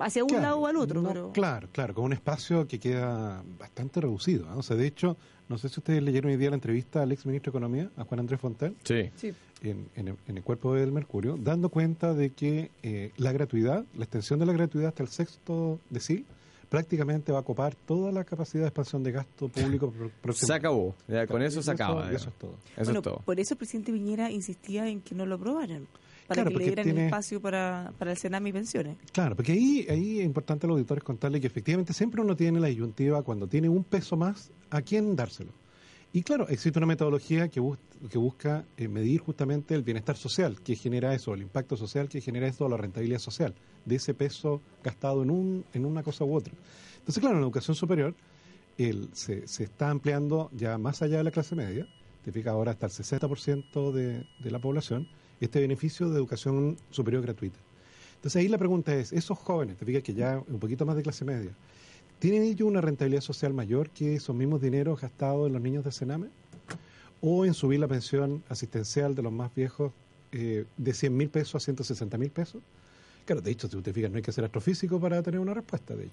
Hacia 0.00 0.22
un 0.24 0.28
Claro, 0.30 0.42
lado 0.42 0.58
o 0.58 0.66
al 0.66 0.76
otro, 0.76 1.02
no, 1.02 1.08
pero... 1.08 1.32
Claro, 1.32 1.68
claro, 1.72 1.94
con 1.94 2.04
un 2.04 2.12
espacio 2.12 2.66
que 2.66 2.78
queda 2.78 3.42
bastante 3.58 4.00
reducido. 4.00 4.46
O 4.56 4.62
sea, 4.62 4.76
de 4.76 4.86
hecho, 4.86 5.16
no 5.48 5.58
sé 5.58 5.68
si 5.68 5.80
ustedes 5.80 6.02
leyeron 6.02 6.30
hoy 6.30 6.36
día 6.36 6.50
la 6.50 6.56
entrevista 6.56 7.02
al 7.02 7.12
ex 7.12 7.26
ministro 7.26 7.52
de 7.52 7.58
Economía, 7.58 7.90
a 7.96 8.04
Juan 8.04 8.20
Andrés 8.20 8.40
Fontel, 8.40 8.74
Sí. 8.84 9.10
Sí. 9.16 9.32
en, 9.62 9.88
en 9.96 10.08
el, 10.08 10.16
en 10.28 10.36
el 10.38 10.42
cuerpo 10.42 10.74
del 10.74 10.90
Mercurio, 10.92 11.36
dando 11.38 11.68
cuenta 11.68 12.14
de 12.14 12.30
que 12.30 12.70
eh, 12.82 13.12
la 13.16 13.32
gratuidad, 13.32 13.84
la 13.96 14.04
extensión 14.04 14.38
de 14.40 14.46
la 14.46 14.52
gratuidad 14.52 14.88
hasta 14.88 15.02
el 15.02 15.08
sexto 15.08 15.78
decil, 15.90 16.24
prácticamente 16.68 17.32
va 17.32 17.40
a 17.40 17.42
copar 17.42 17.74
toda 17.74 18.12
la 18.12 18.22
capacidad 18.24 18.62
de 18.62 18.68
expansión 18.68 19.02
de 19.02 19.10
gasto 19.12 19.48
público 19.48 19.92
próximo. 20.22 20.46
Se 20.46 20.54
acabó. 20.54 20.94
Ya, 21.08 21.26
con 21.26 21.42
eso 21.42 21.62
se 21.62 21.70
acaba. 21.72 22.10
eso 22.12 22.28
es 22.28 22.34
todo. 22.38 22.54
Eso 22.76 22.84
bueno, 22.84 22.98
es 23.00 23.04
todo. 23.04 23.16
por 23.24 23.40
eso 23.40 23.54
el 23.54 23.58
presidente 23.58 23.92
Piñera 23.92 24.30
insistía 24.30 24.86
en 24.88 25.00
que 25.00 25.14
no 25.16 25.26
lo 25.26 25.34
aprobaran, 25.34 25.88
para 26.30 26.42
Claro, 26.42 26.50
que 26.50 26.54
le 26.58 26.64
porque 26.64 26.66
dieran 26.70 26.84
tiene- 26.84 27.04
espacio 27.06 27.40
para, 27.40 27.92
para 27.98 28.12
el 28.12 28.16
Sename 28.16 28.50
y 28.50 28.52
pensiones. 28.52 28.96
Claro, 29.12 29.34
porque 29.34 29.50
ahí, 29.52 29.84
ahí 29.90 30.20
es 30.20 30.24
importante 30.24 30.64
a 30.64 30.68
los 30.68 30.76
auditores 30.76 31.02
contarle 31.02 31.40
que 31.40 31.48
efectivamente 31.48 31.92
siempre 31.92 32.20
uno 32.22 32.36
tiene 32.36 32.60
la 32.60 32.68
disyuntiva 32.68 33.22
cuando 33.24 33.48
tiene 33.48 33.68
un 33.68 33.82
peso 33.82 34.16
más, 34.16 34.52
¿a 34.70 34.80
quién 34.82 35.16
dárselo? 35.16 35.52
Y 36.12 36.22
claro, 36.22 36.48
existe 36.48 36.78
una 36.78 36.86
metodología 36.86 37.48
que, 37.48 37.58
bus- 37.60 37.78
que 38.08 38.18
busca 38.18 38.64
eh, 38.76 38.86
medir 38.88 39.20
justamente 39.20 39.74
el 39.74 39.82
bienestar 39.82 40.16
social 40.16 40.60
que 40.60 40.74
genera 40.76 41.14
eso, 41.14 41.34
el 41.34 41.42
impacto 41.42 41.76
social 41.76 42.08
que 42.08 42.20
genera 42.20 42.46
eso, 42.48 42.68
la 42.68 42.76
rentabilidad 42.76 43.18
social 43.20 43.54
de 43.84 43.96
ese 43.96 44.14
peso 44.14 44.60
gastado 44.84 45.22
en, 45.24 45.30
un, 45.30 45.64
en 45.72 45.84
una 45.84 46.02
cosa 46.04 46.24
u 46.24 46.34
otra. 46.34 46.52
Entonces, 46.98 47.20
claro, 47.20 47.36
en 47.36 47.40
la 47.42 47.46
educación 47.46 47.74
superior 47.76 48.14
el, 48.78 49.08
se, 49.12 49.46
se 49.46 49.64
está 49.64 49.90
ampliando 49.90 50.48
ya 50.52 50.78
más 50.78 51.02
allá 51.02 51.18
de 51.18 51.24
la 51.24 51.30
clase 51.30 51.54
media, 51.54 51.86
te 52.24 52.32
fijas 52.32 52.52
ahora 52.52 52.72
hasta 52.72 52.86
el 52.86 52.92
60% 52.92 53.92
de, 53.92 54.24
de 54.38 54.50
la 54.50 54.58
población, 54.58 55.06
este 55.40 55.60
beneficio 55.60 56.08
de 56.08 56.16
educación 56.16 56.76
superior 56.90 57.22
gratuita. 57.22 57.58
Entonces 58.16 58.40
ahí 58.40 58.48
la 58.48 58.58
pregunta 58.58 58.94
es, 58.94 59.12
esos 59.12 59.38
jóvenes, 59.38 59.76
te 59.78 59.84
fijas 59.84 60.02
que 60.02 60.12
ya 60.12 60.42
un 60.46 60.58
poquito 60.58 60.84
más 60.84 60.96
de 60.96 61.02
clase 61.02 61.24
media, 61.24 61.52
¿tienen 62.18 62.42
ellos 62.42 62.68
una 62.68 62.80
rentabilidad 62.80 63.22
social 63.22 63.54
mayor 63.54 63.88
que 63.90 64.16
esos 64.16 64.36
mismos 64.36 64.60
dineros 64.60 65.00
gastados 65.00 65.46
en 65.46 65.54
los 65.54 65.62
niños 65.62 65.84
de 65.84 65.92
Sename? 65.92 66.28
¿O 67.22 67.44
en 67.44 67.54
subir 67.54 67.80
la 67.80 67.88
pensión 67.88 68.42
asistencial 68.48 69.14
de 69.14 69.22
los 69.22 69.32
más 69.32 69.54
viejos 69.54 69.92
eh, 70.32 70.64
de 70.76 70.94
100 70.94 71.16
mil 71.16 71.28
pesos 71.28 71.54
a 71.56 71.60
160 71.60 72.16
mil 72.18 72.30
pesos? 72.30 72.62
Claro, 73.24 73.40
de 73.42 73.50
hecho, 73.50 73.68
si 73.68 73.76
usted 73.76 73.92
fija, 73.92 74.08
no 74.08 74.16
hay 74.16 74.22
que 74.22 74.32
ser 74.32 74.44
astrofísico 74.44 75.00
para 75.00 75.22
tener 75.22 75.40
una 75.40 75.54
respuesta 75.54 75.94
de 75.94 76.04
ello. 76.04 76.12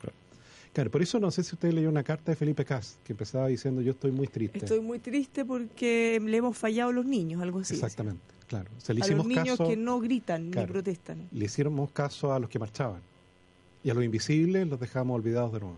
Claro, 0.74 0.92
por 0.92 1.02
eso 1.02 1.20
no 1.20 1.32
sé 1.32 1.44
si 1.44 1.56
usted 1.56 1.72
leyó 1.72 1.90
una 1.90 2.04
carta 2.04 2.32
de 2.32 2.36
Felipe 2.36 2.64
Cas 2.64 3.00
que 3.04 3.14
empezaba 3.14 3.48
diciendo 3.48 3.82
yo 3.82 3.92
estoy 3.92 4.12
muy 4.12 4.28
triste. 4.28 4.60
Estoy 4.60 4.80
muy 4.80 5.00
triste 5.00 5.44
porque 5.44 6.22
le 6.24 6.38
hemos 6.38 6.58
fallado 6.58 6.92
a 6.92 6.94
los 6.94 7.06
niños, 7.06 7.42
algo 7.42 7.60
así. 7.60 7.74
Exactamente, 7.74 8.22
claro. 8.48 8.70
O 8.78 8.80
sea, 8.80 8.96
le 8.96 9.02
A 9.02 9.06
hicimos 9.06 9.26
los 9.26 9.36
niños 9.36 9.58
caso, 9.58 9.70
que 9.70 9.76
no 9.78 10.00
gritan 10.00 10.50
Claro. 10.52 10.68
ni 10.68 10.72
protestan. 10.74 11.28
le 11.32 11.46
hicimos 11.46 11.92
caso 11.92 12.34
a 12.34 12.40
los 12.40 12.50
que 12.50 12.60
marchaban. 12.60 13.02
Y 13.84 13.90
a 13.90 13.94
los 13.94 14.04
invisibles 14.04 14.68
los 14.68 14.80
dejamos 14.80 15.16
olvidados 15.16 15.54
de 15.54 15.60
nuevo. 15.60 15.78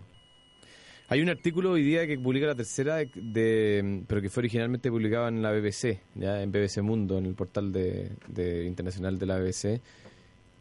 Hay 1.12 1.22
un 1.22 1.30
artículo 1.30 1.72
hoy 1.72 1.82
día 1.84 2.06
que 2.06 2.20
publica 2.20 2.46
la 2.46 2.56
tercera, 2.56 2.98
de, 2.98 3.10
de- 3.16 4.04
pero 4.08 4.22
que 4.22 4.30
fue 4.30 4.42
originalmente 4.42 4.92
publicado 4.92 5.28
en 5.28 5.42
la 5.42 5.52
BBC, 5.52 6.00
ya 6.16 6.42
en 6.42 6.52
BBC 6.52 6.82
Mundo, 6.84 7.18
en 7.18 7.26
el 7.26 7.34
portal 7.34 7.72
de, 7.72 8.12
de 8.28 8.66
internacional 8.66 9.18
de 9.18 9.26
la 9.26 9.40
BBC, 9.40 9.82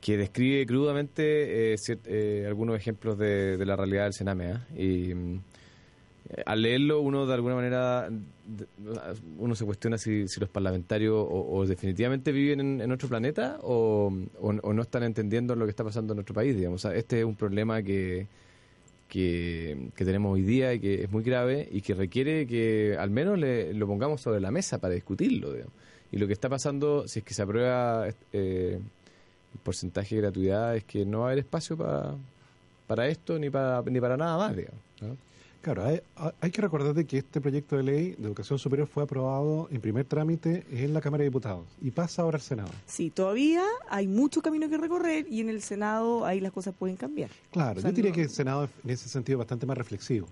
que 0.00 0.16
describe 0.16 0.64
crudamente 0.64 1.74
eh, 1.74 1.76
eh, 2.06 2.44
algunos 2.48 2.76
ejemplos 2.76 3.18
de, 3.18 3.58
de 3.58 3.66
la 3.66 3.76
realidad 3.76 4.04
del 4.04 4.14
Sename. 4.14 4.52
¿ah? 4.52 4.66
Y 4.74 5.12
mm, 5.14 5.40
al 6.44 6.62
leerlo 6.62 7.00
uno 7.00 7.26
de 7.26 7.34
alguna 7.34 7.54
manera 7.54 8.10
uno 9.38 9.54
se 9.54 9.64
cuestiona 9.64 9.96
si, 9.98 10.26
los 10.38 10.48
parlamentarios 10.48 11.26
o, 11.28 11.66
definitivamente 11.66 12.32
viven 12.32 12.60
en, 12.60 12.80
en 12.80 12.92
otro 12.92 13.08
planeta 13.08 13.58
o, 13.62 14.12
o- 14.40 14.72
no 14.72 14.82
están 14.82 15.02
entendiendo 15.04 15.54
lo 15.56 15.64
que 15.64 15.70
está 15.70 15.84
pasando 15.84 16.12
en 16.12 16.16
nuestro 16.16 16.34
país. 16.34 16.56
Digamos. 16.56 16.84
Este 16.84 17.20
es 17.20 17.24
un 17.24 17.34
problema 17.34 17.82
que 17.82 18.26
que, 19.08 19.90
tenemos 19.96 20.34
hoy 20.34 20.42
día 20.42 20.74
y 20.74 20.80
que 20.80 21.04
es 21.04 21.10
muy 21.10 21.22
grave 21.22 21.66
y 21.72 21.80
que 21.80 21.94
requiere 21.94 22.46
que 22.46 22.94
al 22.98 23.10
menos 23.10 23.38
le, 23.38 23.72
lo 23.72 23.86
pongamos 23.86 24.20
sobre 24.20 24.40
la 24.40 24.50
mesa 24.50 24.78
para 24.78 24.94
discutirlo. 24.94 25.52
digamos. 25.52 25.72
Y 26.12 26.18
lo 26.18 26.26
que 26.26 26.34
está 26.34 26.48
pasando, 26.48 27.08
si 27.08 27.20
es 27.20 27.24
que 27.24 27.34
se 27.34 27.42
aprueba 27.42 28.06
eh, 28.32 28.78
el 29.54 29.60
porcentaje 29.62 30.14
de 30.16 30.22
gratuidad, 30.22 30.76
es 30.76 30.84
que 30.84 31.06
no 31.06 31.20
va 31.20 31.24
a 31.24 31.28
haber 31.28 31.38
espacio 31.40 31.76
para 31.76 32.14
para 32.86 33.06
esto 33.08 33.38
ni 33.38 33.50
para, 33.50 33.82
ni 33.82 34.00
para 34.00 34.16
nada 34.16 34.38
más. 34.38 34.56
Digamos. 34.56 34.80
Claro, 35.68 35.84
hay, 35.84 36.00
hay 36.40 36.50
que 36.50 36.62
recordar 36.62 36.94
de 36.94 37.04
que 37.06 37.18
este 37.18 37.42
proyecto 37.42 37.76
de 37.76 37.82
ley 37.82 38.14
de 38.16 38.26
educación 38.26 38.58
superior 38.58 38.88
fue 38.88 39.02
aprobado 39.02 39.68
en 39.70 39.82
primer 39.82 40.06
trámite 40.06 40.64
en 40.70 40.94
la 40.94 41.02
Cámara 41.02 41.24
de 41.24 41.28
Diputados 41.28 41.66
y 41.82 41.90
pasa 41.90 42.22
ahora 42.22 42.36
al 42.36 42.40
Senado. 42.42 42.70
Sí, 42.86 43.10
todavía 43.10 43.62
hay 43.90 44.08
mucho 44.08 44.40
camino 44.40 44.70
que 44.70 44.78
recorrer 44.78 45.26
y 45.28 45.42
en 45.42 45.50
el 45.50 45.60
Senado 45.60 46.24
ahí 46.24 46.40
las 46.40 46.52
cosas 46.52 46.74
pueden 46.74 46.96
cambiar. 46.96 47.28
Claro, 47.50 47.80
O 47.80 47.82
sea, 47.82 47.90
yo 47.90 47.96
diría 47.96 48.12
no- 48.12 48.14
que 48.14 48.22
el 48.22 48.30
Senado 48.30 48.64
es 48.64 48.70
en 48.82 48.88
ese 48.88 49.10
sentido 49.10 49.36
bastante 49.36 49.66
más 49.66 49.76
reflexivo 49.76 50.26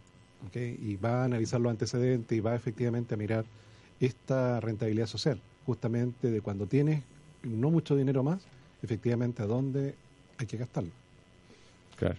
¿ok? 0.47 0.57
y 0.57 0.97
va 0.97 1.21
a 1.21 1.25
analizar 1.27 1.61
los 1.61 1.69
antecedentes 1.69 2.35
y 2.35 2.41
va 2.41 2.55
efectivamente 2.55 3.13
a 3.13 3.19
mirar 3.19 3.45
esta 4.01 4.59
rentabilidad 4.61 5.07
social, 5.07 5.39
justamente 5.67 6.31
de 6.31 6.41
cuando 6.41 6.65
tienes 6.65 7.03
no 7.43 7.71
mucho 7.71 7.95
dinero 7.95 8.23
más, 8.23 8.47
efectivamente 8.83 9.43
a 9.43 9.47
dónde 9.47 9.97
hay 10.39 10.47
que 10.47 10.57
gastarlo. 10.57 10.93
Claro. 11.97 12.17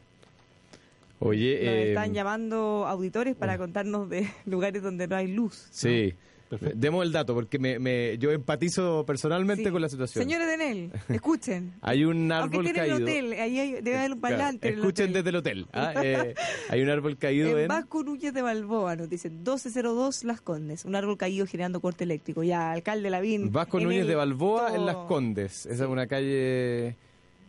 Oye, 1.19 1.55
Nos 1.63 1.73
eh, 1.73 1.89
están 1.89 2.13
llamando 2.13 2.85
auditores 2.87 3.35
para 3.35 3.57
contarnos 3.57 4.09
de 4.09 4.27
lugares 4.45 4.81
donde 4.83 5.07
no 5.07 5.15
hay 5.15 5.27
luz. 5.27 5.67
sí. 5.71 6.13
Perfecto. 6.47 6.75
Demos 6.79 7.05
el 7.05 7.11
dato, 7.11 7.33
porque 7.33 7.59
me, 7.59 7.77
me- 7.77 8.17
yo 8.19 8.31
empatizo 8.31 9.03
personalmente 9.05 9.65
Sí. 9.65 9.69
con 9.69 9.81
la 9.81 9.89
situación. 9.89 10.23
Señores 10.23 10.47
de 10.47 10.53
Enel, 10.53 10.91
escuchen. 11.09 11.73
Hay 11.81 12.05
un 12.05 12.31
Aunque 12.31 12.55
árbol 12.55 12.67
en 12.67 12.69
el 12.69 12.75
caído. 12.77 12.95
hotel, 12.95 13.33
ahí 13.33 13.59
hay- 13.59 13.71
debe 13.81 13.97
haber 13.97 14.13
un 14.13 14.19
Claro, 14.21 14.37
parlante. 14.37 14.67
en 14.69 14.73
el 14.75 14.79
escuchen 14.79 15.03
hotel. 15.09 15.13
desde 15.15 15.29
el 15.31 15.35
hotel. 15.35 15.67
¿ah? 15.73 15.93
Eh, 16.01 16.35
hay 16.69 16.81
un 16.81 16.89
árbol 16.89 17.17
caído 17.17 17.49
En 17.49 17.63
en... 17.63 17.67
Vasco 17.67 18.01
Núñez 18.01 18.33
de 18.33 18.41
Balboa 18.41 18.95
nos 18.95 19.09
dicen 19.09 19.33
1202 19.43 20.23
Las 20.23 20.39
Condes, 20.39 20.85
un 20.85 20.95
árbol 20.95 21.17
caído 21.17 21.45
generando 21.47 21.81
corte 21.81 22.05
eléctrico. 22.05 22.41
Ya, 22.43 22.71
alcalde 22.71 23.09
Lavín. 23.09 23.51
Vasco 23.51 23.79
en 23.79 23.83
Núñez 23.83 24.01
el- 24.03 24.07
de 24.07 24.15
Balboa 24.15 24.69
en 24.69 24.75
todo. 24.75 24.85
Las 24.85 24.95
Condes. 24.95 25.65
Esa 25.65 25.83
es 25.83 25.89
una 25.89 26.07
calle 26.07 26.95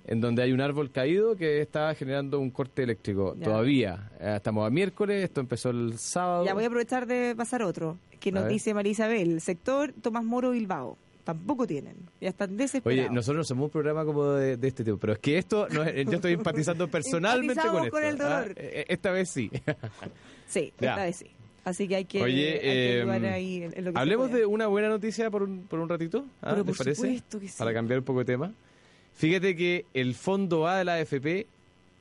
en 0.09 0.21
donde 0.21 0.43
hay 0.43 0.53
un 0.53 0.61
árbol 0.61 0.91
caído 0.91 1.37
que 1.37 1.61
está 1.61 1.95
generando 1.95 2.41
un 2.41 2.51
corte 2.51 2.83
eléctrico. 2.83 3.37
Ya. 3.39 3.45
Todavía. 3.45 4.11
Eh, 4.19 4.33
Estamos 4.37 4.67
a 4.67 4.71
miércoles, 4.71 5.23
esto 5.23 5.41
empezó 5.41 5.71
el 5.71 5.97
sábado. 5.99 6.45
Ya 6.45 6.55
voy 6.55 6.65
a 6.65 6.67
aprovechar 6.67 7.07
de 7.07 7.35
pasar 7.37 7.63
otro, 7.63 7.99
que 8.19 8.33
nos 8.33 8.49
dice 8.49 8.75
María 8.75 8.93
Isabel, 8.93 9.41
sector 9.41 9.93
Tomás 10.03 10.25
Moro 10.25 10.51
Bilbao. 10.51 10.97
Tampoco 11.25 11.67
tienen, 11.67 11.95
ya 12.23 12.31
están 12.31 12.57
desesperados. 12.57 13.05
Oye, 13.11 13.15
nosotros 13.15 13.37
no 13.37 13.45
somos 13.45 13.65
un 13.67 13.71
programa 13.71 14.03
como 14.07 14.31
de, 14.33 14.57
de 14.57 14.67
este 14.69 14.83
tipo, 14.83 14.97
pero 14.97 15.13
es 15.13 15.19
que 15.19 15.37
esto, 15.37 15.69
no 15.69 15.83
es- 15.85 16.07
yo 16.07 16.13
estoy 16.13 16.33
empatizando 16.33 16.89
personalmente 16.91 17.61
con 17.69 17.85
esto. 17.85 17.91
con 17.91 18.03
el 18.05 18.17
dolor. 18.17 18.47
¿ah? 18.49 18.53
Eh, 18.57 18.87
Esta 18.89 19.11
vez 19.11 19.29
sí. 19.29 19.51
Sí, 20.47 20.73
Ya. 20.81 20.91
esta 20.93 21.05
vez 21.05 21.17
sí. 21.17 21.27
Así 21.65 21.87
que 21.87 21.97
hay 21.97 22.05
que, 22.07 22.23
Oye, 22.23 22.53
hay 22.55 22.59
que 22.61 22.97
eh, 22.97 23.03
ayudar 23.03 23.25
ahí 23.27 23.63
en- 23.63 23.77
en 23.77 23.85
lo 23.85 23.93
que 23.93 23.99
Hablemos 23.99 24.33
de 24.33 24.47
una 24.47 24.69
buena 24.69 24.89
noticia 24.89 25.31
por 25.31 25.43
un, 25.43 25.65
por 25.69 25.81
un 25.81 25.89
ratito. 25.91 26.25
¿ah? 26.41 26.53
Pero 26.53 26.57
¿Les 26.57 26.65
por 26.67 26.77
parece? 26.79 26.95
supuesto 27.03 27.41
que 27.41 27.49
sí. 27.49 27.59
Para 27.59 27.75
cambiar 27.75 27.99
un 27.99 28.05
poco 28.07 28.21
de 28.21 28.25
tema. 28.25 28.55
Fíjate 29.19 29.57
que 29.57 29.85
el 29.95 30.15
fondo 30.15 30.69
A 30.69 30.79
de 30.79 30.85
la 30.85 30.95
AFP 30.95 31.47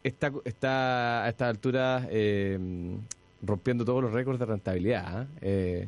está, 0.04 0.32
está 0.46 1.24
a 1.26 1.30
esta 1.30 1.50
altura 1.50 2.08
eh, 2.12 2.60
rompiendo 3.42 3.84
todos 3.84 4.04
los 4.04 4.14
récords 4.14 4.38
de 4.40 4.46
rentabilidad. 4.46 5.04
¿ah? 5.08 5.28
Eh, 5.42 5.88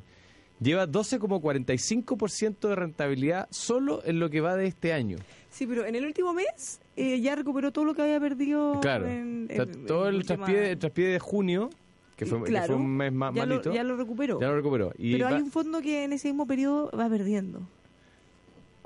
lleva 0.60 0.88
12,45% 0.88 2.68
de 2.70 2.76
rentabilidad 2.76 3.48
solo 3.52 4.02
en 4.06 4.20
lo 4.20 4.32
que 4.32 4.42
va 4.42 4.56
de 4.56 4.66
este 4.66 4.92
año. 4.92 5.18
Sí, 5.52 5.68
pero 5.68 5.86
en 5.86 5.94
el 5.94 6.04
último 6.06 6.34
mes 6.34 6.80
eh, 6.96 7.22
ya 7.22 7.36
recuperó 7.36 7.72
todo 7.72 7.86
lo 7.86 7.94
que 7.94 8.02
había 8.02 8.20
perdido. 8.20 8.80
Claro. 8.82 9.08
en- 9.08 9.48
O 9.52 9.54
sea, 9.54 9.64
en- 9.66 9.86
todo 9.86 10.10
en 10.10 10.16
el 10.16 10.26
traspié, 10.26 10.72
el 10.72 10.80
traspié 10.80 11.08
de 11.10 11.20
junio, 11.20 11.70
que 12.18 12.26
fue, 12.26 12.40
que 12.40 12.46
Claro, 12.46 12.68
fue 12.74 12.76
un 12.76 12.98
mes 12.98 13.14
más 13.14 13.36
ya 13.36 13.46
lo, 13.46 13.50
malito, 13.56 13.72
ya 13.74 13.84
lo 13.84 13.96
recuperó. 13.98 14.42
ya 14.42 14.48
lo 14.48 14.56
recuperó. 14.56 14.94
Y 14.98 15.12
pero 15.14 15.26
va- 15.26 15.36
hay 15.36 15.42
un 15.44 15.52
fondo 15.52 15.80
que 15.80 16.04
en 16.06 16.14
ese 16.14 16.28
mismo 16.30 16.48
periodo 16.48 16.90
va 16.98 17.08
perdiendo. 17.08 17.62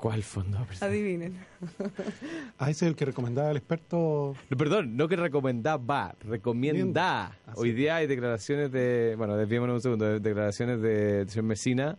¿Cuál 0.04 0.22
fondo? 0.22 0.58
Adivinen. 0.82 1.34
Ah, 2.58 2.68
ese 2.70 2.84
es 2.84 2.90
el 2.90 2.94
que 2.94 3.06
recomendaba 3.06 3.50
el 3.50 3.56
experto. 3.56 4.34
No, 4.50 4.56
perdón, 4.58 4.98
no 4.98 5.08
que 5.08 5.16
recomendaba, 5.16 6.14
recomienda. 6.20 7.38
Ah, 7.46 7.52
Hoy 7.56 7.70
sí. 7.70 7.74
día 7.76 7.96
hay 7.96 8.06
declaraciones 8.06 8.70
de, 8.70 9.14
bueno, 9.16 9.34
desviémonos 9.34 9.76
un 9.76 9.80
segundo, 9.80 10.04
de- 10.04 10.20
declaraciones 10.20 10.82
de 10.82 11.24
señor 11.28 11.46
Mesina 11.46 11.96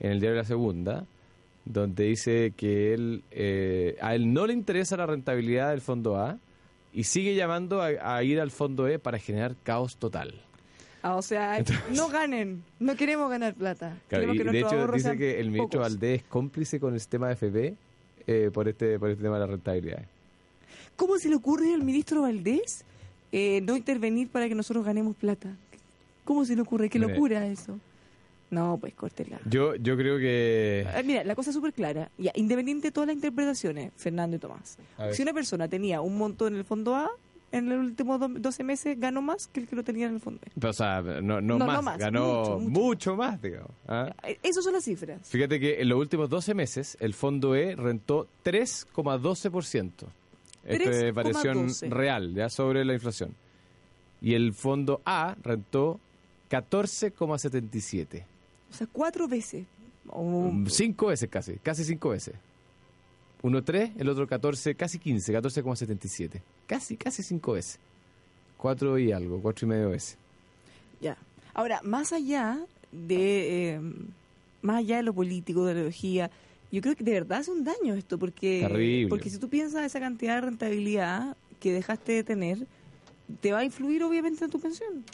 en 0.00 0.12
el 0.12 0.20
diario 0.20 0.36
La 0.36 0.44
Segunda, 0.44 1.06
donde 1.64 2.04
dice 2.04 2.52
que 2.54 2.92
él, 2.92 3.24
eh, 3.30 3.96
a 4.02 4.14
él 4.14 4.34
no 4.34 4.46
le 4.46 4.52
interesa 4.52 4.98
la 4.98 5.06
rentabilidad 5.06 5.70
del 5.70 5.80
fondo 5.80 6.18
A 6.18 6.38
y 6.92 7.04
sigue 7.04 7.34
llamando 7.34 7.80
a, 7.80 7.86
a 8.16 8.22
ir 8.22 8.38
al 8.38 8.50
fondo 8.50 8.86
E 8.86 8.98
para 8.98 9.18
generar 9.18 9.56
caos 9.62 9.96
total. 9.96 10.34
Ah, 11.02 11.16
o 11.16 11.22
sea, 11.22 11.62
no 11.94 12.08
ganen. 12.08 12.64
No 12.80 12.96
queremos 12.96 13.30
ganar 13.30 13.54
plata. 13.54 13.96
Claro, 14.08 14.32
Queremos 14.32 14.34
y 14.34 14.38
que 14.38 14.44
de 14.52 14.58
hecho 14.60 14.92
dice 14.92 15.16
que 15.16 15.40
el 15.40 15.50
ministro 15.50 15.80
pocos. 15.80 15.92
Valdés 15.92 16.20
es 16.22 16.26
cómplice 16.28 16.80
con 16.80 16.94
el 16.94 17.00
sistema 17.00 17.28
de 17.28 17.32
FP 17.34 17.74
eh, 18.26 18.50
por 18.52 18.66
este 18.68 18.98
por 18.98 19.10
este 19.10 19.22
tema 19.22 19.36
de 19.36 19.40
la 19.40 19.46
rentabilidad. 19.46 20.02
¿Cómo 20.96 21.18
se 21.18 21.28
le 21.28 21.36
ocurre 21.36 21.74
al 21.74 21.82
ministro 21.84 22.22
Valdés 22.22 22.84
eh, 23.30 23.60
no 23.62 23.76
intervenir 23.76 24.28
para 24.28 24.48
que 24.48 24.54
nosotros 24.54 24.84
ganemos 24.84 25.14
plata? 25.16 25.54
¿Cómo 26.24 26.44
se 26.44 26.56
le 26.56 26.62
ocurre? 26.62 26.88
¿Qué 26.88 26.98
locura 26.98 27.46
eso? 27.46 27.78
No, 28.50 28.78
pues 28.80 28.94
córtela. 28.94 29.38
Yo 29.44 29.74
yo 29.76 29.96
creo 29.96 30.18
que 30.18 30.86
Eh, 30.88 31.02
Mira, 31.04 31.22
la 31.24 31.34
cosa 31.34 31.50
es 31.50 31.54
súper 31.54 31.72
clara. 31.72 32.10
Ya, 32.16 32.32
independiente 32.34 32.88
de 32.88 32.92
todas 32.92 33.08
las 33.08 33.14
interpretaciones, 33.16 33.92
Fernando 33.96 34.36
y 34.36 34.38
Tomás. 34.40 34.78
Si 35.12 35.22
una 35.22 35.32
persona 35.32 35.68
tenía 35.68 36.00
un 36.00 36.16
monto 36.16 36.46
en 36.48 36.56
el 36.56 36.64
fondo 36.64 36.94
A, 36.94 37.10
en 37.52 37.68
los 37.68 37.78
últimos 37.78 38.18
do- 38.20 38.28
12 38.28 38.64
meses 38.64 38.98
ganó 38.98 39.22
más 39.22 39.46
que 39.46 39.60
el 39.60 39.66
que 39.68 39.76
lo 39.76 39.84
tenía 39.84 40.06
en 40.08 40.14
el 40.14 40.20
fondo 40.20 40.40
o 40.62 40.72
sea, 40.72 41.00
no, 41.00 41.20
no, 41.22 41.40
No, 41.40 41.58
no 41.58 41.82
más, 41.82 41.98
ganó 41.98 42.24
mucho, 42.40 42.58
mucho, 42.58 42.70
mucho. 42.70 43.16
más, 43.16 43.40
digamos. 43.40 43.70
¿ah? 43.88 44.12
Eh, 44.24 44.38
Esas 44.42 44.64
son 44.64 44.72
las 44.74 44.84
cifras. 44.84 45.20
Fíjate 45.28 45.60
que 45.60 45.80
en 45.80 45.88
los 45.88 45.98
últimos 45.98 46.28
12 46.28 46.54
meses 46.54 46.96
el 47.00 47.14
fondo 47.14 47.54
E 47.54 47.74
rentó 47.76 48.26
3,12%. 48.44 49.90
Esto 50.64 50.90
es 50.90 51.14
variación 51.14 51.68
3,12. 51.68 51.90
real, 51.90 52.34
ya 52.34 52.48
sobre 52.48 52.84
la 52.84 52.94
inflación. 52.94 53.34
Y 54.20 54.34
el 54.34 54.52
fondo 54.52 55.00
A 55.04 55.36
rentó 55.42 56.00
14,77. 56.50 58.24
O 58.70 58.74
sea, 58.74 58.86
cuatro 58.92 59.28
veces. 59.28 59.64
O- 60.08 60.22
Mm, 60.52 60.66
Cinco 60.66 61.06
veces 61.06 61.28
casi, 61.30 61.54
casi 61.56 61.84
cinco 61.84 62.10
veces. 62.10 62.34
Uno 63.42 63.62
3, 63.62 63.92
el 63.98 64.08
otro 64.08 64.26
14, 64.26 64.74
casi 64.74 64.98
15, 64.98 65.32
14,77. 65.32 66.40
Casi, 66.66 66.96
casi 66.96 67.22
cinco 67.22 67.52
veces. 67.52 67.78
Cuatro 68.56 68.98
y 68.98 69.12
algo, 69.12 69.40
cuatro 69.40 69.66
y 69.66 69.68
medio 69.68 69.90
veces. 69.90 70.16
Ya. 71.00 71.16
Ahora, 71.54 71.80
más 71.82 72.12
allá 72.12 72.58
de 72.92 73.74
eh, 73.74 73.80
más 74.62 74.78
allá 74.78 74.96
de 74.96 75.02
lo 75.02 75.14
político, 75.14 75.64
de 75.64 75.74
la 75.74 75.80
ideología, 75.80 76.30
yo 76.72 76.80
creo 76.82 76.96
que 76.96 77.04
de 77.04 77.12
verdad 77.12 77.38
hace 77.38 77.50
un 77.50 77.64
daño 77.64 77.94
esto, 77.94 78.18
porque 78.18 78.60
Terrible. 78.60 79.08
porque 79.08 79.30
si 79.30 79.38
tú 79.38 79.48
piensas 79.48 79.84
esa 79.84 80.00
cantidad 80.00 80.34
de 80.36 80.40
rentabilidad 80.42 81.36
que 81.60 81.72
dejaste 81.72 82.12
de 82.12 82.24
tener, 82.24 82.66
te 83.40 83.52
va 83.52 83.58
a 83.58 83.64
influir 83.64 84.02
obviamente 84.02 84.44
en 84.44 84.50
tu 84.50 84.60
pensión. 84.60 85.04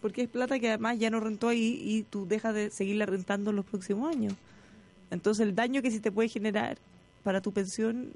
Porque 0.00 0.22
es 0.22 0.28
plata 0.28 0.58
que 0.58 0.68
además 0.68 0.98
ya 0.98 1.10
no 1.10 1.20
rentó 1.20 1.48
ahí 1.48 1.80
y 1.82 2.02
tú 2.04 2.26
dejas 2.26 2.54
de 2.54 2.70
seguirla 2.70 3.06
rentando 3.06 3.50
en 3.50 3.56
los 3.56 3.64
próximos 3.64 4.14
años. 4.14 4.34
Entonces 5.10 5.46
el 5.46 5.54
daño 5.54 5.82
que 5.82 5.90
sí 5.90 6.00
te 6.00 6.12
puede 6.12 6.28
generar 6.28 6.78
para 7.26 7.40
tu 7.40 7.50
pensión 7.50 8.12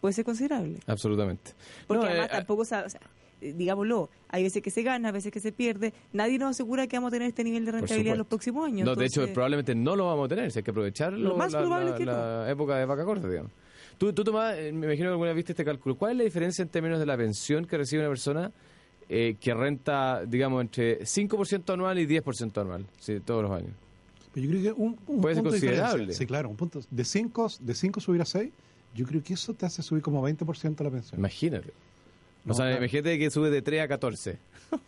puede 0.00 0.14
ser 0.14 0.24
considerable. 0.24 0.78
Absolutamente. 0.86 1.52
Porque 1.86 2.02
No, 2.04 2.08
además 2.10 2.28
eh, 2.28 2.32
tampoco, 2.32 2.64
sa- 2.64 2.84
o 2.86 2.88
sea, 2.88 3.00
digámoslo, 3.42 4.08
hay 4.30 4.42
veces 4.42 4.62
que 4.62 4.70
se 4.70 4.82
gana, 4.82 5.12
veces 5.12 5.30
que 5.30 5.38
se 5.40 5.52
pierde. 5.52 5.92
Nadie 6.14 6.38
nos 6.38 6.52
asegura 6.52 6.86
que 6.86 6.96
vamos 6.96 7.08
a 7.08 7.12
tener 7.12 7.28
este 7.28 7.44
nivel 7.44 7.66
de 7.66 7.72
rentabilidad 7.72 8.12
en 8.14 8.18
los 8.18 8.26
próximos 8.26 8.66
años. 8.68 8.86
No, 8.86 8.94
de 8.94 9.04
hecho, 9.04 9.26
probablemente 9.34 9.74
no 9.74 9.94
lo 9.96 10.06
vamos 10.06 10.24
a 10.24 10.28
tener. 10.30 10.50
Si 10.50 10.60
hay 10.60 10.62
que 10.62 10.70
aprovechar 10.70 11.12
Lo 11.12 11.28
lo- 11.30 11.36
más 11.36 11.52
la, 11.52 11.58
probable 11.60 11.84
la- 11.90 11.92
es 11.92 11.98
que 11.98 12.06
la 12.06 12.50
época 12.50 12.76
de 12.78 12.86
vaca 12.86 13.04
corta, 13.04 13.28
digamos. 13.28 13.52
Tú, 13.98 14.14
tú 14.14 14.24
Tomás, 14.24 14.56
eh, 14.56 14.72
me 14.72 14.86
imagino 14.86 15.08
que 15.08 15.12
alguna 15.12 15.28
vez 15.30 15.36
viste 15.36 15.52
este 15.52 15.64
cálculo. 15.66 15.94
¿Cuál 15.96 16.12
es 16.12 16.16
la 16.18 16.24
diferencia 16.24 16.62
en 16.62 16.70
términos 16.70 16.98
de 16.98 17.04
la 17.04 17.18
pensión 17.18 17.66
que 17.66 17.76
recibe 17.76 18.00
una 18.00 18.08
persona 18.08 18.50
eh, 19.10 19.36
que 19.38 19.52
renta, 19.52 20.24
digamos, 20.26 20.62
entre 20.62 21.04
5% 21.04 21.74
anual 21.74 21.98
y 21.98 22.06
10% 22.06 22.60
anual? 22.62 22.86
Sí, 22.98 23.20
todos 23.20 23.42
los 23.42 23.52
años. 23.52 23.72
Pero 24.36 24.46
yo 24.46 24.50
creo 24.52 24.62
que 24.74 24.80
un, 24.82 24.98
un 25.06 25.20
Puede 25.22 25.34
ser 25.36 25.42
punto 25.44 25.54
de 25.54 25.60
diferencia. 25.60 25.84
considerable. 25.84 26.12
Sí, 26.14 26.26
claro, 26.26 26.50
un 26.50 26.56
punto. 26.56 26.80
De 26.90 27.04
5 27.06 27.48
de 27.60 27.74
cinco 27.74 28.00
subir 28.00 28.20
a 28.20 28.26
6, 28.26 28.50
yo 28.94 29.06
creo 29.06 29.22
que 29.22 29.32
eso 29.32 29.54
te 29.54 29.64
hace 29.64 29.82
subir 29.82 30.02
como 30.02 30.22
20% 30.28 30.84
la 30.84 30.90
pensión. 30.90 31.18
Imagínate. 31.18 31.70
O 31.70 32.48
No, 32.48 32.54
sea, 32.54 32.66
claro. 32.66 32.82
imagínate 32.82 33.18
que 33.18 33.30
sube 33.30 33.48
de 33.50 33.62
3 33.62 33.80
a 33.82 33.88
14. 33.88 34.38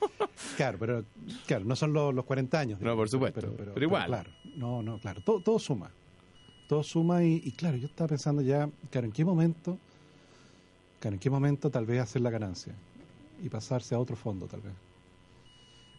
Claro, 0.57 0.77
pero 0.79 1.05
claro, 1.47 1.65
no 1.65 1.75
son 1.77 1.93
los, 1.93 2.15
los 2.15 2.25
40 2.25 2.59
años. 2.61 2.81
No, 2.81 2.95
por 2.95 3.09
supuesto, 3.09 3.41
pero 3.57 3.81
igual. 3.83 4.07
claro, 4.07 4.31
no, 4.57 4.83
no, 4.83 4.99
claro, 4.99 5.21
todo, 5.23 5.41
todo 5.41 5.59
suma. 5.59 5.91
Todo 6.69 6.83
suma 6.85 7.25
y, 7.25 7.41
y 7.45 7.53
claro, 7.53 7.77
yo 7.77 7.87
estaba 7.87 8.09
pensando 8.09 8.43
ya, 8.43 8.69
claro, 8.91 9.07
¿en 9.07 9.13
qué 9.13 9.25
momento, 9.25 9.79
claro, 11.01 11.15
en 11.15 11.21
qué 11.21 11.31
momento 11.31 11.71
tal 11.71 11.87
vez 11.87 12.01
hacer 12.01 12.23
la 12.23 12.31
ganancia 12.31 12.73
y 13.43 13.49
pasarse 13.49 13.95
a 13.95 13.99
otro 13.99 14.15
fondo 14.17 14.47
tal 14.47 14.61
vez? 14.61 14.73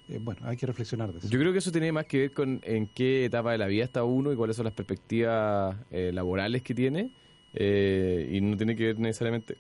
Eh, 0.09 0.19
bueno, 0.19 0.41
hay 0.43 0.57
que 0.57 0.65
reflexionar 0.65 1.11
de 1.13 1.19
eso. 1.19 1.29
Yo 1.29 1.39
creo 1.39 1.51
que 1.51 1.59
eso 1.59 1.71
tiene 1.71 1.91
más 1.91 2.05
que 2.05 2.17
ver 2.19 2.31
con 2.33 2.59
en 2.63 2.87
qué 2.87 3.25
etapa 3.25 3.51
de 3.51 3.57
la 3.59 3.67
vida 3.67 3.83
está 3.83 4.03
uno 4.03 4.33
y 4.33 4.35
cuáles 4.35 4.55
son 4.55 4.65
las 4.65 4.73
perspectivas 4.73 5.75
eh, 5.91 6.11
laborales 6.13 6.61
que 6.63 6.73
tiene. 6.73 7.11
eh, 7.53 8.29
y 8.31 8.41
no 8.41 8.55
tiene 8.57 8.75
que 8.75 8.85
ver 8.87 8.99
necesariamente 8.99 9.57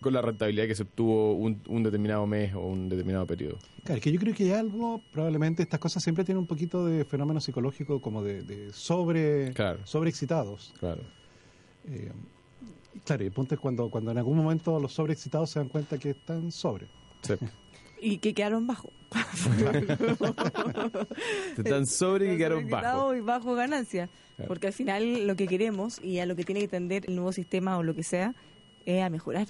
con 0.00 0.12
la 0.12 0.20
rentabilidad 0.22 0.66
que 0.66 0.74
se 0.74 0.82
obtuvo 0.84 1.32
un, 1.34 1.60
un 1.68 1.82
determinado 1.82 2.26
mes 2.26 2.54
o 2.54 2.60
un 2.60 2.88
determinado 2.88 3.26
periodo. 3.26 3.58
Claro, 3.84 3.96
es 3.98 4.02
que 4.04 4.12
yo 4.12 4.20
creo 4.20 4.34
que 4.34 4.44
hay 4.44 4.52
algo, 4.52 5.00
probablemente 5.10 5.62
estas 5.62 5.80
cosas 5.80 6.02
siempre 6.02 6.24
tienen 6.24 6.40
un 6.40 6.46
poquito 6.46 6.84
de 6.86 7.04
fenómeno 7.06 7.40
psicológico 7.40 8.00
como 8.00 8.22
de, 8.22 8.42
de 8.42 8.72
sobre, 8.72 9.52
Claro. 9.54 9.80
sobreexcitados. 9.86 10.74
Claro. 10.78 11.02
Eh, 11.88 12.12
y 12.94 12.98
claro, 13.00 13.22
y 13.24 13.26
el 13.26 13.32
punto 13.32 13.54
es 13.54 13.60
cuando, 13.60 13.88
cuando 13.90 14.10
en 14.10 14.18
algún 14.18 14.36
momento 14.36 14.78
los 14.80 14.92
sobreexcitados 14.92 15.50
se 15.50 15.58
dan 15.60 15.68
cuenta 15.68 15.98
que 15.98 16.10
están 16.10 16.52
sobre. 16.52 16.86
Sí. 17.22 17.34
Y 17.98 18.18
que 18.18 18.34
quedaron 18.34 18.66
bajo. 18.66 18.90
Están 21.56 21.86
sobre 21.86 22.34
y 22.34 22.36
quedaron 22.36 22.64
Están 22.64 22.82
bajo. 22.82 23.14
y 23.14 23.20
bajo 23.20 23.54
ganancia. 23.54 24.08
Claro. 24.36 24.48
Porque 24.48 24.66
al 24.68 24.72
final 24.72 25.26
lo 25.26 25.34
que 25.36 25.46
queremos 25.46 26.00
y 26.02 26.18
a 26.18 26.26
lo 26.26 26.36
que 26.36 26.44
tiene 26.44 26.60
que 26.60 26.68
tender 26.68 27.04
el 27.08 27.14
nuevo 27.16 27.32
sistema 27.32 27.78
o 27.78 27.82
lo 27.82 27.94
que 27.94 28.02
sea 28.02 28.34
es 28.84 29.02
a 29.02 29.08
mejorar. 29.10 29.46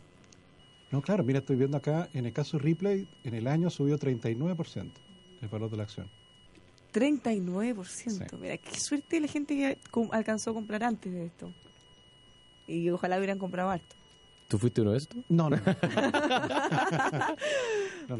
No, 0.90 1.02
claro, 1.02 1.24
mira, 1.24 1.40
estoy 1.40 1.56
viendo 1.56 1.76
acá, 1.76 2.08
en 2.14 2.26
el 2.26 2.32
caso 2.32 2.58
Ripley, 2.58 3.08
en 3.24 3.34
el 3.34 3.48
año 3.48 3.70
subió 3.70 3.98
39% 3.98 4.90
el 5.42 5.48
valor 5.48 5.70
de 5.70 5.76
la 5.76 5.82
acción. 5.82 6.08
39%. 6.92 7.84
Sí. 7.84 8.08
Mira, 8.40 8.56
qué 8.56 8.78
suerte 8.80 9.20
la 9.20 9.28
gente 9.28 9.54
que 9.56 9.78
alcanzó 10.12 10.50
a 10.52 10.54
comprar 10.54 10.84
antes 10.84 11.12
de 11.12 11.26
esto. 11.26 11.52
Y 12.66 12.88
ojalá 12.90 13.18
hubieran 13.18 13.38
comprado 13.38 13.70
harto. 13.70 13.94
¿Tú 14.48 14.58
fuiste 14.58 14.80
uno 14.80 14.92
de 14.92 14.98
estos? 14.98 15.18
No, 15.28 15.50
no. 15.50 15.56
No, 18.08 18.16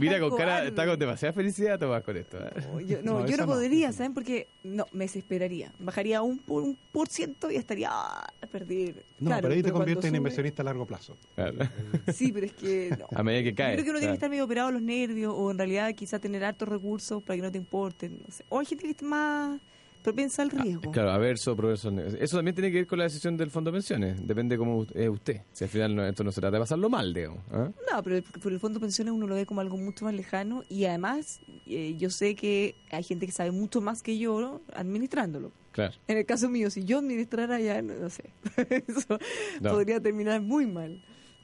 Mira, 0.00 0.18
con 0.20 0.36
cara, 0.36 0.64
está 0.66 0.86
con 0.86 0.98
demasiada 0.98 1.32
felicidad 1.32 1.78
Tomás 1.78 2.02
con 2.02 2.16
esto. 2.16 2.38
¿eh? 2.38 2.50
No, 2.72 2.80
yo 2.80 3.02
no, 3.02 3.12
No, 3.12 3.20
yo 3.20 3.26
esa 3.34 3.36
no 3.38 3.46
no, 3.46 3.52
podría. 3.54 3.92
¿saben? 3.92 4.14
Porque 4.14 4.48
no, 4.64 4.86
me 4.92 5.04
desesperaría. 5.04 5.72
Bajaría 5.78 6.22
un 6.22 6.38
por 6.38 6.62
un 6.62 6.76
por 6.92 7.08
ciento 7.08 7.50
y 7.50 7.56
estaría 7.56 7.88
ah, 7.92 8.26
a 8.42 8.46
perder. 8.46 9.04
No, 9.18 9.26
Claro, 9.28 9.42
pero 9.42 9.54
ahí 9.54 9.62
te 9.62 9.72
conviertes 9.72 10.04
en 10.06 10.10
sube- 10.12 10.16
inversionista 10.18 10.62
a 10.62 10.64
largo 10.64 10.86
plazo. 10.86 11.16
Claro. 11.34 11.56
Sí, 12.12 12.32
pero 12.32 12.46
es 12.46 12.52
que 12.52 12.96
no. 12.98 13.06
A 13.16 13.22
medida 13.22 13.42
que 13.42 13.54
cae. 13.54 13.76
Yo 13.76 13.82
creo 13.82 13.84
que 13.84 13.90
uno 13.90 13.98
tiene 14.00 14.12
que 14.12 14.16
estar 14.16 14.30
medio 14.30 14.44
operado 14.44 14.70
los 14.72 14.82
nervios 14.82 15.32
o 15.36 15.50
en 15.50 15.58
realidad 15.58 15.94
quizá 15.94 16.18
tener 16.18 16.44
hartos 16.44 16.68
recursos 16.68 17.22
para 17.22 17.36
que 17.36 17.42
no 17.42 17.50
te 17.52 17.58
importen. 17.58 18.18
No 18.26 18.32
sé. 18.32 18.44
O 18.48 18.58
hay 18.58 18.66
gente 18.66 18.84
que 18.84 18.90
está 18.90 19.04
más 19.06 19.60
propensa 20.02 20.42
al 20.42 20.50
riesgo. 20.50 20.82
Ah, 20.88 20.92
Claro, 20.92 21.10
averso, 21.12 21.54
proverso. 21.56 21.90
Eso 22.18 22.36
también 22.36 22.54
tiene 22.54 22.70
que 22.70 22.78
ver 22.78 22.86
con 22.86 22.98
la 22.98 23.04
decisión 23.04 23.36
del 23.36 23.50
fondo 23.50 23.70
de 23.70 23.76
pensiones. 23.76 24.26
Depende 24.26 24.56
cómo 24.58 24.86
es 24.94 25.08
usted. 25.08 25.42
Si 25.52 25.64
al 25.64 25.70
final 25.70 25.94
no- 25.96 26.06
esto 26.06 26.24
no 26.24 26.32
se 26.32 26.40
trata 26.40 26.56
de 26.56 26.60
pasarlo 26.60 26.88
mal, 26.88 27.12
digamos. 27.14 27.38
¿ah? 27.52 27.70
No, 27.92 28.02
pero 28.02 28.16
el, 28.16 28.22
por 28.22 28.52
el 28.52 28.60
fondo 28.60 28.78
de 28.78 28.84
pensiones 28.84 29.12
uno 29.12 29.26
lo 29.26 29.34
ve 29.34 29.46
como 29.46 29.60
algo 29.60 29.76
mucho 29.76 30.04
más 30.04 30.14
lejano 30.14 30.62
y 30.68 30.84
además 30.86 31.40
eh, 31.66 31.94
yo 31.98 32.10
sé 32.10 32.34
que 32.34 32.74
hay 32.90 33.02
gente 33.02 33.26
que 33.26 33.32
sabe 33.32 33.50
mucho 33.50 33.80
más 33.80 34.02
que 34.02 34.18
yo 34.18 34.40
¿no? 34.40 34.60
administrándolo. 34.74 35.52
Claro. 35.72 35.94
En 36.08 36.16
el 36.18 36.26
caso 36.26 36.48
mío, 36.48 36.70
si 36.70 36.84
yo 36.84 36.98
administrara 36.98 37.60
ya, 37.60 37.80
no, 37.80 37.94
no 37.94 38.10
sé, 38.10 38.24
eso 38.88 39.18
No. 39.60 39.70
podría 39.70 40.00
terminar 40.00 40.40
muy 40.40 40.66
mal. 40.66 41.00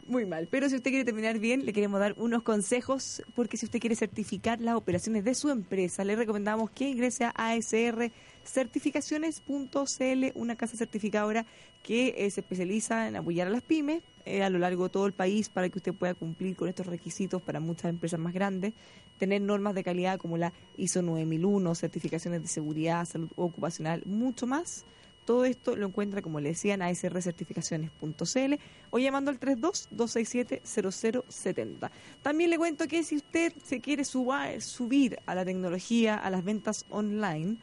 Muy 0.09 0.25
mal. 0.25 0.47
Pero 0.49 0.69
si 0.69 0.77
usted 0.77 0.91
quiere 0.91 1.05
terminar 1.05 1.37
bien, 1.41 1.67
le 1.67 1.73
queremos 1.73 1.99
dar 1.99 2.15
unos 2.17 2.45
consejos, 2.45 3.23
porque 3.35 3.57
si 3.57 3.67
usted 3.67 3.81
quiere 3.81 3.97
certificar 3.97 4.61
las 4.61 4.77
operaciones 4.77 5.25
de 5.25 5.35
su 5.35 5.51
empresa, 5.51 6.05
le 6.05 6.15
recomendamos 6.15 6.71
que 6.71 6.89
ingrese 6.89 7.25
a 7.25 7.31
ASR 7.35 8.13
Certificaciones.cl, 8.47 10.33
una 10.35 10.57
casa 10.57 10.77
certificadora 10.77 11.47
que 11.83 12.15
eh, 12.17 12.31
se 12.31 12.41
especializa 12.41 13.09
en 13.09 13.17
apoyar 13.17 13.49
a 13.49 13.51
las 13.51 13.63
pymes 13.63 14.03
eh, 14.25 14.43
a 14.43 14.51
lo 14.51 14.59
largo 14.59 14.85
de 14.85 14.91
todo 14.91 15.07
el 15.07 15.13
país 15.13 15.49
para 15.49 15.69
que 15.69 15.79
usted 15.79 15.95
pueda 15.95 16.15
cumplir 16.15 16.57
con 16.57 16.69
estos 16.69 16.87
requisitos 16.87 17.43
para 17.43 17.61
muchas 17.61 17.91
empresas 17.91 18.19
más 18.19 18.33
grandes, 18.33 18.73
tener 19.19 19.41
normas 19.43 19.75
de 19.75 19.85
calidad 19.85 20.19
como 20.19 20.37
la 20.37 20.53
ISO 20.77 21.03
9001, 21.03 21.75
certificaciones 21.75 22.43
de 22.43 22.49
seguridad, 22.49 23.05
salud 23.05 23.31
ocupacional, 23.37 24.03
mucho 24.07 24.47
más. 24.47 24.85
Todo 25.25 25.45
esto 25.45 25.75
lo 25.75 25.87
encuentra, 25.89 26.23
como 26.23 26.39
le 26.39 26.51
decían, 26.51 26.83
a 26.83 26.95
srcertificaciones.cl 26.95 28.55
o 28.91 28.99
llamando 29.01 29.33
al 29.33 29.41
32-267-0070. 29.41 31.91
También 32.23 32.51
le 32.51 32.59
cuento 32.59 32.87
que 32.87 33.03
si 33.03 33.17
usted 33.17 33.53
se 33.65 33.81
quiere 33.81 34.05
suba- 34.05 34.61
subir 34.61 35.19
a 35.27 35.35
la 35.35 35.45
tecnología, 35.45 36.15
a 36.15 36.31
las 36.31 36.45
ventas 36.45 36.87
online, 36.91 37.57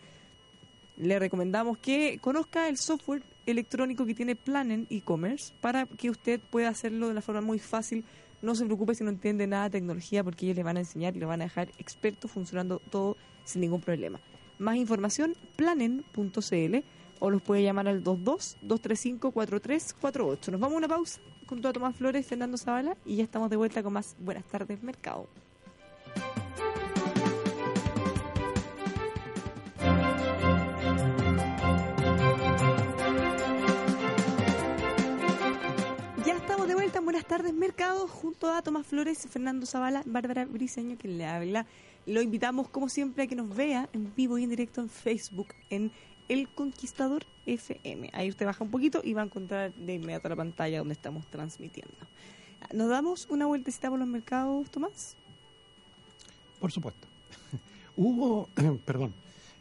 le 0.98 1.20
recomendamos 1.20 1.78
que 1.78 2.18
conozca 2.22 2.68
el 2.70 2.78
software 2.78 3.24
electrónico 3.46 4.06
que 4.06 4.16
tiene 4.16 4.36
Planen 4.36 4.88
e-commerce 4.90 5.54
para 5.62 5.86
que 5.86 6.10
usted 6.10 6.40
pueda 6.40 6.70
hacerlo 6.70 7.06
de 7.08 7.12
una 7.14 7.22
forma 7.22 7.42
muy 7.42 7.60
fácil. 7.60 8.04
No 8.42 8.56
se 8.56 8.66
preocupe 8.66 8.96
si 8.96 9.04
no 9.04 9.10
entiende 9.10 9.46
nada 9.48 9.66
de 9.66 9.72
tecnología 9.72 10.24
porque 10.24 10.46
ellos 10.46 10.56
le 10.58 10.64
van 10.64 10.78
a 10.78 10.82
enseñar 10.82 11.16
y 11.16 11.20
le 11.20 11.26
van 11.26 11.42
a 11.42 11.46
dejar 11.46 11.70
experto 11.78 12.28
funcionando 12.28 12.80
todo 12.90 13.18
sin 13.46 13.62
ningún 13.62 13.82
problema. 13.82 14.20
Más 14.60 14.76
información, 14.76 15.36
planen.cl 15.56 16.84
o 17.20 17.30
los 17.30 17.42
puede 17.42 17.64
llamar 17.64 17.88
al 17.88 18.04
22-235-4348. 18.04 20.52
Nos 20.52 20.60
vamos 20.60 20.76
a 20.76 20.78
una 20.78 20.88
pausa 20.88 21.20
junto 21.48 21.70
a 21.70 21.74
Tomás 21.74 21.96
Flores, 21.96 22.26
Fernando 22.26 22.58
Zavala 22.58 22.98
y 23.06 23.18
ya 23.18 23.24
estamos 23.24 23.50
de 23.50 23.56
vuelta 23.56 23.82
con 23.82 23.94
más 23.94 24.16
Buenas 24.20 24.44
tardes 24.46 24.84
Mercado. 24.84 25.28
Buenas 37.04 37.26
tardes 37.26 37.54
Mercado 37.54 38.08
junto 38.08 38.50
a 38.50 38.62
Tomás 38.62 38.88
Flores, 38.88 39.28
Fernando 39.30 39.66
Zavala, 39.66 40.04
Bárbara 40.06 40.46
Briseño 40.46 40.98
que 40.98 41.10
le 41.10 41.26
habla. 41.26 41.66
Lo 42.06 42.22
invitamos 42.22 42.70
como 42.70 42.88
siempre 42.88 43.24
a 43.24 43.28
que 43.28 43.36
nos 43.36 43.54
vea 43.54 43.89
en 43.92 44.16
vivo 44.16 44.38
y 44.38 44.44
en 44.46 44.50
directo 44.50 44.80
en 44.80 44.88
Facebook 44.88 45.50
en 45.70 45.92
El 46.30 46.48
Conquistador 46.48 47.26
FM. 47.46 48.10
Ahí 48.13 48.30
usted 48.30 48.46
baja 48.46 48.63
un 48.63 48.72
poquito 48.72 49.02
y 49.04 49.13
va 49.13 49.22
a 49.22 49.26
encontrar 49.26 49.74
de 49.74 49.96
inmediato 49.96 50.30
la 50.30 50.38
pantalla 50.38 50.78
donde 50.78 50.94
estamos 50.94 51.28
transmitiendo. 51.28 51.94
¿Nos 52.72 52.88
damos 52.88 53.28
una 53.30 53.48
vueltecita 53.48 53.89
por 53.89 54.00
los 54.00 54.08
mercados, 54.08 54.72
Tomás? 54.72 55.18
Por 56.62 56.72
supuesto. 56.72 57.06
Hubo, 57.98 58.48
perdón, 58.86 59.13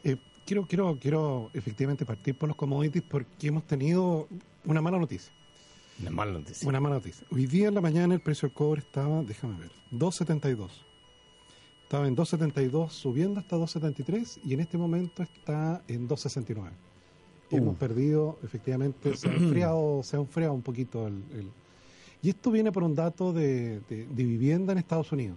eh, 0.04 0.16
quiero, 0.46 0.64
quiero, 0.68 0.96
quiero 1.00 1.50
efectivamente 1.54 2.06
partir 2.06 2.36
por 2.36 2.48
los 2.48 2.56
commodities 2.56 3.02
porque 3.02 3.48
hemos 3.48 3.66
tenido 3.66 4.28
una 4.64 4.80
mala 4.80 4.98
noticia. 4.98 5.32
Una 6.00 6.10
mala 6.10 6.32
noticia. 6.32 6.68
Una 6.68 6.80
mala 6.80 6.96
noticia. 6.96 7.26
Hoy 7.30 7.46
día 7.46 7.68
en 7.68 7.74
la 7.74 7.80
mañana 7.80 8.14
el 8.14 8.20
precio 8.20 8.48
del 8.48 8.54
cobre 8.54 8.80
estaba, 8.80 9.22
déjame 9.22 9.58
ver, 9.58 9.70
2.72. 9.92 10.68
Estaba 11.84 12.08
en 12.08 12.16
2.72 12.16 12.88
subiendo 12.90 13.38
hasta 13.40 13.56
2.73 13.56 14.40
y 14.44 14.54
en 14.54 14.60
este 14.60 14.78
momento 14.78 15.22
está 15.22 15.82
en 15.88 16.08
2.69. 16.08 16.70
Hemos 17.50 17.76
perdido, 17.76 18.38
efectivamente, 18.42 19.14
se 19.16 19.28
ha 19.28 19.34
enfriado, 19.34 20.02
se 20.04 20.16
ha 20.16 20.20
enfriado 20.20 20.54
un 20.54 20.62
poquito 20.62 21.06
el, 21.06 21.22
el- 21.34 21.50
Y 22.22 22.30
esto 22.30 22.50
viene 22.50 22.72
por 22.72 22.82
un 22.82 22.94
dato 22.94 23.32
de, 23.32 23.80
de- 23.90 24.06
de 24.06 24.24
vivienda 24.24 24.72
en 24.72 24.78
Estados 24.78 25.12
Unidos, 25.12 25.36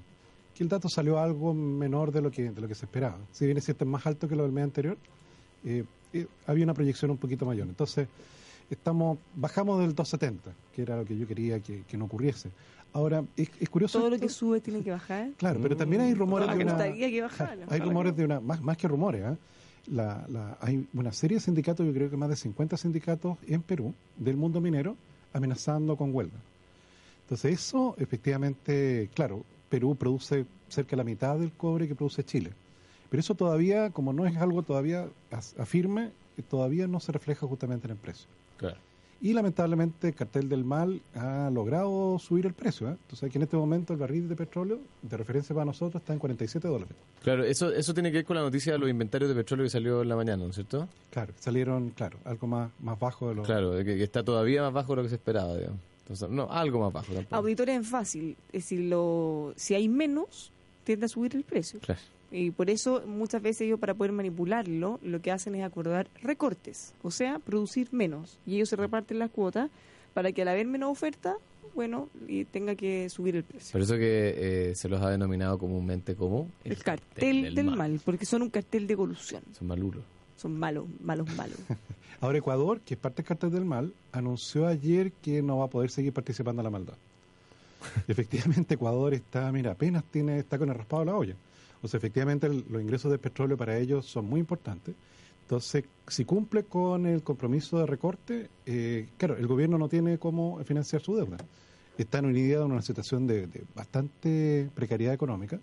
que 0.55 0.63
el 0.63 0.69
dato 0.69 0.87
salió 0.87 1.19
algo 1.19 1.53
menor 1.53 2.11
de 2.13 2.21
lo 2.21 2.31
que, 2.31 2.51
de 2.51 2.61
lo 2.61 2.67
que 2.69 2.75
se 2.75 2.85
esperaba. 2.85 3.17
Si 3.33 3.45
bien 3.45 3.57
es 3.57 3.65
cierto 3.65 3.83
es 3.83 3.89
más 3.89 4.05
alto 4.07 4.27
que 4.29 4.35
lo 4.37 4.43
del 4.43 4.53
mes 4.53 4.63
anterior, 4.63 4.97
eh, 5.65 5.83
eh, 6.13 6.25
había 6.47 6.63
una 6.63 6.73
proyección 6.73 7.11
un 7.11 7.17
poquito 7.17 7.45
mayor. 7.45 7.67
Entonces, 7.67 8.07
estamos 8.69 9.17
bajamos 9.35 9.79
del 9.79 9.93
270, 9.95 10.51
que 10.73 10.81
era 10.81 10.97
lo 10.97 11.05
que 11.05 11.17
yo 11.17 11.27
quería 11.27 11.59
que, 11.59 11.83
que 11.83 11.97
no 11.97 12.05
ocurriese. 12.05 12.49
Ahora, 12.93 13.23
es, 13.35 13.49
es 13.59 13.69
curioso. 13.69 13.99
Todo 13.99 14.09
lo 14.11 14.19
que 14.19 14.29
sube 14.29 14.61
tiene 14.61 14.81
que 14.81 14.91
bajar. 14.91 15.31
Claro, 15.37 15.59
pero 15.61 15.75
también 15.75 16.01
hay 16.01 16.13
rumores 16.13 16.47
Ah, 16.49 16.55
de 16.55 16.63
una... 16.63 16.93
que 16.93 17.21
bajara, 17.21 17.65
Hay 17.69 17.79
rumores 17.81 18.15
de 18.15 18.23
una... 18.25 18.39
Más, 18.39 18.61
más 18.61 18.77
que 18.77 18.87
rumores, 18.87 19.21
¿eh? 19.33 19.37
La, 19.87 20.25
la- 20.29 20.57
hay 20.61 20.87
una 20.93 21.11
serie 21.11 21.37
de 21.37 21.41
sindicatos, 21.41 21.85
yo 21.85 21.93
creo 21.93 22.09
que 22.09 22.15
más 22.17 22.29
de 22.29 22.35
50 22.37 22.77
sindicatos 22.77 23.37
en 23.47 23.61
Perú, 23.61 23.93
del 24.17 24.37
mundo 24.37 24.61
minero, 24.61 24.95
amenazando 25.33 25.97
con 25.97 26.15
huelga. 26.15 26.37
Entonces 27.23 27.53
eso, 27.53 27.95
efectivamente, 27.99 29.09
claro, 29.13 29.43
Perú 29.69 29.95
produce 29.95 30.45
cerca 30.69 30.91
de 30.91 30.97
la 30.97 31.03
mitad 31.03 31.37
del 31.37 31.51
cobre 31.51 31.87
que 31.87 31.95
produce 31.95 32.23
Chile. 32.23 32.51
Pero 33.09 33.19
eso 33.19 33.35
todavía, 33.35 33.89
como 33.91 34.13
no 34.13 34.25
es 34.25 34.37
algo 34.37 34.63
todavía 34.63 35.07
afirme, 35.57 36.11
todavía 36.43 36.87
no 36.87 36.99
se 36.99 37.11
refleja 37.11 37.47
justamente 37.47 37.87
en 37.87 37.91
el 37.91 37.97
precio. 37.97 38.27
Claro. 38.57 38.77
Y 39.21 39.33
lamentablemente 39.33 40.09
el 40.09 40.15
cartel 40.15 40.49
del 40.49 40.65
mal 40.65 41.01
ha 41.15 41.49
logrado 41.49 42.19
subir 42.19 42.45
el 42.45 42.53
precio. 42.53 42.89
¿eh? 42.89 42.97
Entonces 43.01 43.31
que 43.31 43.37
en 43.37 43.43
este 43.43 43.57
momento 43.57 43.93
el 43.93 43.99
barril 43.99 44.27
de 44.27 44.35
petróleo, 44.35 44.79
de 45.01 45.17
referencia 45.17 45.55
para 45.55 45.65
nosotros, 45.65 46.01
está 46.01 46.13
en 46.13 46.19
47 46.19 46.67
dólares. 46.67 46.95
Claro, 47.23 47.43
eso, 47.43 47.71
eso 47.71 47.93
tiene 47.93 48.11
que 48.11 48.17
ver 48.17 48.25
con 48.25 48.35
la 48.35 48.43
noticia 48.43 48.73
de 48.73 48.79
los 48.79 48.89
inventarios 48.89 49.29
de 49.29 49.35
petróleo 49.35 49.65
que 49.65 49.69
salió 49.69 50.01
en 50.01 50.09
la 50.09 50.15
mañana, 50.15 50.43
¿no 50.43 50.49
es 50.49 50.55
cierto? 50.55 50.87
Claro, 51.09 51.33
salieron, 51.39 51.91
claro, 51.91 52.19
algo 52.25 52.45
más, 52.45 52.71
más 52.79 52.99
bajo 52.99 53.29
de 53.29 53.35
lo... 53.35 53.43
Claro, 53.43 53.77
que, 53.77 53.85
que 53.85 54.03
está 54.03 54.23
todavía 54.23 54.61
más 54.61 54.73
bajo 54.73 54.91
de 54.91 54.95
lo 54.97 55.03
que 55.03 55.09
se 55.09 55.15
esperaba, 55.15 55.55
digamos. 55.55 55.79
Entonces, 56.01 56.29
no, 56.29 56.47
algo 56.51 56.81
más 56.81 56.93
bajo 56.93 57.13
tampoco. 57.13 57.35
Auditores 57.35 57.75
en 57.75 57.83
fácil. 57.83 58.37
Es 58.49 58.63
decir, 58.63 58.81
lo, 58.81 59.53
si 59.55 59.73
hay 59.73 59.89
menos, 59.89 60.51
tiende 60.83 61.07
a 61.07 61.09
subir 61.09 61.35
el 61.35 61.43
precio. 61.43 61.79
Claro. 61.79 61.99
Y 62.31 62.51
por 62.51 62.69
eso 62.69 63.03
muchas 63.05 63.41
veces 63.41 63.61
ellos 63.61 63.79
para 63.79 63.93
poder 63.93 64.11
manipularlo 64.11 64.99
lo 65.03 65.21
que 65.21 65.31
hacen 65.31 65.55
es 65.55 65.63
acordar 65.63 66.07
recortes, 66.21 66.93
o 67.01 67.11
sea, 67.11 67.39
producir 67.39 67.89
menos. 67.91 68.39
Y 68.45 68.55
ellos 68.55 68.69
se 68.69 68.75
reparten 68.75 69.19
las 69.19 69.29
cuotas 69.29 69.69
para 70.13 70.31
que 70.31 70.41
al 70.41 70.47
haber 70.47 70.67
menos 70.67 70.91
oferta, 70.91 71.37
bueno, 71.75 72.09
y 72.27 72.45
tenga 72.45 72.75
que 72.75 73.09
subir 73.09 73.35
el 73.35 73.43
precio. 73.43 73.73
Por 73.73 73.81
eso 73.81 73.95
que 73.95 74.69
eh, 74.69 74.75
se 74.75 74.87
los 74.89 75.01
ha 75.01 75.09
denominado 75.09 75.57
comúnmente 75.57 76.15
como 76.15 76.49
el, 76.63 76.81
cartel, 76.81 77.53
del, 77.53 77.65
mal. 77.65 77.99
porque 78.03 78.25
son 78.25 78.41
un 78.41 78.49
cartel 78.49 78.87
de 78.87 78.95
colusión. 78.95 79.43
Son 79.51 79.67
malulos. 79.67 80.03
Son 80.37 80.57
malos, 80.57 80.85
malos, 81.01 81.33
malos. 81.35 81.57
Ahora 82.21 82.37
Ecuador, 82.37 82.79
que 82.81 82.93
es 82.93 82.99
parte 82.99 83.21
del 83.21 83.27
cartel 83.27 83.51
del 83.51 83.65
mal, 83.65 83.93
anunció 84.11 84.67
ayer 84.67 85.11
que 85.11 85.41
no 85.41 85.57
va 85.57 85.65
a 85.65 85.69
poder 85.69 85.89
seguir 85.89 86.13
participando 86.13 86.61
en 86.61 86.63
la 86.63 86.69
maldad. 86.69 86.95
efectivamente 88.07 88.75
Ecuador 88.75 89.13
está, 89.13 89.51
mira, 89.51 89.71
apenas 89.71 90.03
tiene 90.05 90.39
está 90.39 90.57
con 90.57 90.69
el 90.69 90.75
raspado 90.75 91.01
de 91.01 91.05
la 91.11 91.17
olla. 91.17 91.35
O 91.81 91.87
sea, 91.87 91.97
efectivamente 91.97 92.49
los 92.49 92.81
ingresos 92.81 93.11
del 93.11 93.19
petróleo 93.19 93.57
para 93.57 93.77
ellos 93.77 94.05
son 94.05 94.25
muy 94.25 94.39
importantes. 94.39 94.95
Entonces, 95.41 95.85
si 96.07 96.25
cumple 96.25 96.63
con 96.63 97.05
el 97.05 97.21
compromiso 97.21 97.77
de 97.79 97.85
recorte, 97.85 98.49
eh, 98.65 99.07
claro, 99.17 99.37
el 99.37 99.45
gobierno 99.45 99.77
no 99.77 99.87
tiene 99.87 100.17
cómo 100.17 100.63
financiar 100.63 101.01
su 101.01 101.15
deuda. 101.15 101.37
Está 101.97 102.17
en 102.19 102.25
unidad 102.25 102.63
en 102.63 102.71
una 102.71 102.81
situación 102.81 103.27
de, 103.27 103.47
de 103.47 103.63
bastante 103.75 104.69
precariedad 104.73 105.13
económica. 105.13 105.59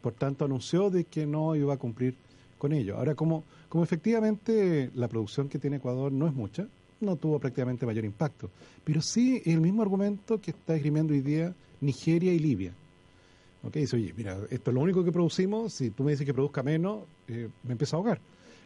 Por 0.00 0.14
tanto, 0.14 0.44
anunció 0.44 0.88
de 0.88 1.04
que 1.04 1.26
no 1.26 1.54
iba 1.54 1.74
a 1.74 1.76
cumplir 1.76 2.16
con 2.58 2.72
ello. 2.72 2.96
Ahora, 2.96 3.14
como, 3.14 3.44
como 3.68 3.84
efectivamente 3.84 4.90
la 4.94 5.08
producción 5.08 5.48
que 5.48 5.58
tiene 5.58 5.76
Ecuador 5.76 6.12
no 6.12 6.26
es 6.26 6.34
mucha, 6.34 6.66
no 7.00 7.16
tuvo 7.16 7.38
prácticamente 7.38 7.86
mayor 7.86 8.04
impacto. 8.04 8.50
Pero 8.84 9.02
sí 9.02 9.42
el 9.44 9.60
mismo 9.60 9.82
argumento 9.82 10.40
que 10.40 10.52
está 10.52 10.74
esgrimiendo 10.74 11.12
hoy 11.12 11.20
día 11.20 11.54
Nigeria 11.80 12.32
y 12.32 12.38
Libia. 12.38 12.72
¿Ok? 13.66 13.74
Dice, 13.74 13.96
oye, 13.96 14.14
mira, 14.16 14.38
esto 14.50 14.70
es 14.70 14.74
lo 14.74 14.80
único 14.80 15.04
que 15.04 15.10
producimos, 15.10 15.72
si 15.72 15.90
tú 15.90 16.04
me 16.04 16.12
dices 16.12 16.24
que 16.24 16.32
produzca 16.32 16.62
menos, 16.62 17.04
eh, 17.26 17.48
me 17.64 17.72
empiezo 17.72 17.96
a 17.96 17.98
ahogar. 17.98 18.20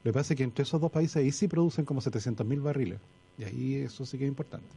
Lo 0.04 0.12
que 0.12 0.14
pasa 0.14 0.34
es 0.34 0.38
que 0.38 0.44
entre 0.44 0.62
esos 0.62 0.80
dos 0.80 0.90
países 0.90 1.16
ahí 1.16 1.32
sí 1.32 1.48
producen 1.48 1.84
como 1.84 2.00
700.000 2.00 2.62
barriles. 2.62 3.00
Y 3.38 3.44
ahí 3.44 3.74
eso 3.76 4.04
sí 4.04 4.18
que 4.18 4.24
es 4.24 4.28
importante. 4.28 4.68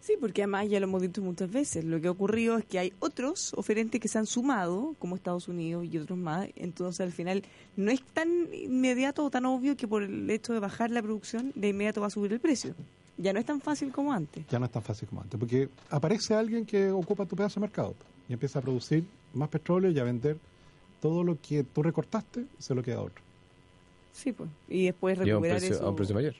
Sí, 0.00 0.14
porque 0.20 0.42
además 0.42 0.68
ya 0.68 0.80
lo 0.80 0.86
hemos 0.86 1.02
dicho 1.02 1.22
muchas 1.22 1.50
veces. 1.50 1.84
Lo 1.84 2.00
que 2.00 2.08
ha 2.08 2.10
ocurrido 2.10 2.58
es 2.58 2.64
que 2.64 2.80
hay 2.80 2.92
otros 2.98 3.54
oferentes 3.54 4.00
que 4.00 4.08
se 4.08 4.18
han 4.18 4.26
sumado, 4.26 4.96
como 4.98 5.14
Estados 5.14 5.46
Unidos 5.46 5.86
y 5.88 5.98
otros 5.98 6.18
más. 6.18 6.48
Entonces, 6.56 7.00
al 7.00 7.12
final, 7.12 7.44
no 7.76 7.90
es 7.92 8.02
tan 8.02 8.28
inmediato 8.52 9.24
o 9.24 9.30
tan 9.30 9.46
obvio 9.46 9.76
que 9.76 9.86
por 9.86 10.02
el 10.02 10.28
hecho 10.28 10.52
de 10.52 10.58
bajar 10.58 10.90
la 10.90 11.02
producción, 11.02 11.52
de 11.54 11.68
inmediato 11.68 12.00
va 12.00 12.08
a 12.08 12.10
subir 12.10 12.32
el 12.32 12.40
precio. 12.40 12.74
Ya 13.16 13.32
no 13.32 13.38
es 13.38 13.46
tan 13.46 13.60
fácil 13.60 13.92
como 13.92 14.12
antes. 14.12 14.44
Ya 14.48 14.58
no 14.58 14.64
es 14.64 14.72
tan 14.72 14.82
fácil 14.82 15.08
como 15.08 15.20
antes, 15.20 15.38
porque 15.38 15.68
aparece 15.90 16.34
alguien 16.34 16.66
que 16.66 16.90
ocupa 16.90 17.24
tu 17.24 17.36
pedazo 17.36 17.60
de 17.60 17.66
mercado 17.66 17.94
y 18.32 18.34
empieza 18.34 18.60
a 18.60 18.62
producir 18.62 19.04
más 19.34 19.50
petróleo 19.50 19.90
y 19.90 19.98
a 19.98 20.04
vender 20.04 20.38
todo 21.02 21.22
lo 21.22 21.36
que 21.46 21.64
tú 21.64 21.82
recortaste, 21.82 22.46
se 22.58 22.74
lo 22.74 22.82
queda 22.82 22.96
a 22.96 23.02
otro. 23.02 23.22
Sí, 24.12 24.32
pues. 24.32 24.48
Y 24.68 24.86
después 24.86 25.16
Y 25.18 25.20
a 25.20 25.22
un, 25.22 25.28
recuperar 25.28 25.58
precio, 25.58 25.76
eso. 25.76 25.86
a 25.86 25.90
un 25.90 25.96
precio 25.96 26.14
mayor. 26.14 26.34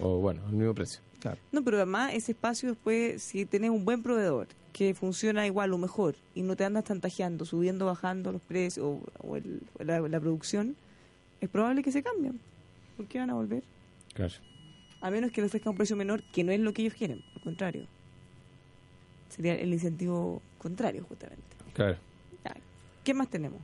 O 0.00 0.18
bueno, 0.18 0.40
al 0.46 0.52
mismo 0.52 0.72
precio. 0.72 1.00
Claro. 1.20 1.38
No, 1.50 1.64
pero 1.64 1.78
además 1.78 2.14
ese 2.14 2.30
espacio 2.32 2.68
después, 2.70 3.20
si 3.22 3.44
tenés 3.44 3.70
un 3.70 3.84
buen 3.84 4.02
proveedor 4.02 4.46
que 4.72 4.94
funciona 4.94 5.46
igual 5.46 5.72
o 5.72 5.78
mejor 5.78 6.14
y 6.34 6.42
no 6.42 6.54
te 6.56 6.64
andas 6.64 6.84
tantajeando, 6.84 7.44
subiendo, 7.44 7.86
bajando 7.86 8.30
los 8.32 8.40
precios 8.42 8.86
o, 8.86 9.00
o 9.26 9.36
el- 9.36 9.62
la, 9.80 10.00
la 10.00 10.20
producción, 10.20 10.76
es 11.40 11.48
probable 11.48 11.82
que 11.82 11.90
se 11.90 12.02
cambien. 12.04 12.38
¿Por 12.96 13.06
qué 13.06 13.18
van 13.18 13.30
a 13.30 13.34
volver? 13.34 13.64
Claro. 14.14 14.32
A 15.00 15.10
menos 15.10 15.32
que 15.32 15.40
le 15.40 15.48
ofrezca 15.48 15.70
un 15.70 15.76
precio 15.76 15.96
menor, 15.96 16.22
que 16.32 16.44
no 16.44 16.52
es 16.52 16.60
lo 16.60 16.72
que 16.72 16.82
ellos 16.82 16.94
quieren, 16.94 17.20
al 17.34 17.40
contrario. 17.42 17.86
Sería 19.34 19.54
el 19.54 19.72
incentivo 19.72 20.42
contrario, 20.58 21.04
justamente. 21.08 21.42
Claro. 21.74 21.96
¿Qué 23.02 23.14
más 23.14 23.28
tenemos? 23.28 23.60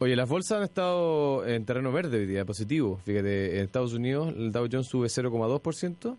Oye, 0.00 0.14
las 0.14 0.28
bolsas 0.28 0.58
han 0.58 0.64
estado 0.64 1.46
en 1.46 1.64
terreno 1.64 1.90
verde 1.90 2.18
hoy 2.18 2.26
día, 2.26 2.44
positivo. 2.44 3.00
Fíjate, 3.04 3.58
en 3.58 3.64
Estados 3.64 3.94
Unidos 3.94 4.34
el 4.36 4.52
Dow 4.52 4.68
Jones 4.70 4.86
sube 4.88 5.08
0,2%, 5.08 6.16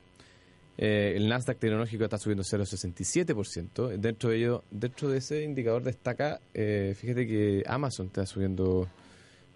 Eh, 0.81 1.13
el 1.17 1.27
Nasdaq 1.27 1.59
tecnológico 1.59 2.05
está 2.05 2.17
subiendo 2.17 2.43
0,67%. 2.43 3.97
Dentro 3.97 4.29
de 4.29 4.37
ello, 4.37 4.63
dentro 4.71 5.09
de 5.09 5.17
ese 5.17 5.43
indicador 5.43 5.83
destaca, 5.83 6.39
eh, 6.53 6.95
fíjate 6.97 7.27
que 7.27 7.63
Amazon 7.67 8.07
está 8.07 8.25
subiendo 8.25 8.87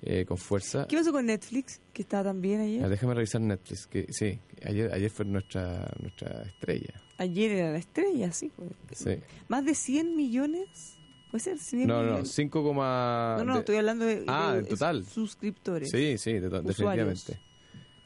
eh, 0.05 0.25
con 0.25 0.37
fuerza. 0.37 0.85
¿Qué 0.87 0.97
pasó 0.97 1.11
con 1.11 1.25
Netflix, 1.25 1.81
que 1.93 2.01
estaba 2.01 2.25
también 2.25 2.59
Ah, 2.59 2.63
ayer? 2.63 2.89
déjame 2.89 3.13
revisar 3.13 3.41
Netflix, 3.41 3.87
que 3.87 4.05
sí, 4.11 4.39
ayer, 4.65 4.91
ayer 4.93 5.09
fue 5.09 5.25
nuestra, 5.25 5.89
nuestra 6.01 6.43
estrella. 6.43 6.93
Ayer 7.17 7.51
era 7.51 7.71
la 7.71 7.77
estrella, 7.77 8.31
sí. 8.31 8.51
pues. 8.55 8.69
Sí. 8.91 9.19
Más 9.47 9.63
de 9.65 9.75
100 9.75 10.15
millones, 10.15 10.97
puede 11.31 11.43
ser 11.43 11.57
100 11.59 11.87
No, 11.87 11.97
no, 12.03 12.03
millones. 12.11 12.31
5, 12.31 12.73
No, 12.73 13.43
no, 13.45 13.53
de- 13.53 13.59
estoy 13.59 13.75
hablando 13.77 14.05
de, 14.05 14.23
Ah, 14.27 14.53
de 14.53 14.59
en 14.59 14.65
total. 14.67 15.05
suscriptores. 15.05 15.89
Sí, 15.89 16.17
sí, 16.17 16.33
de 16.33 16.49
definitivamente. 16.49 17.39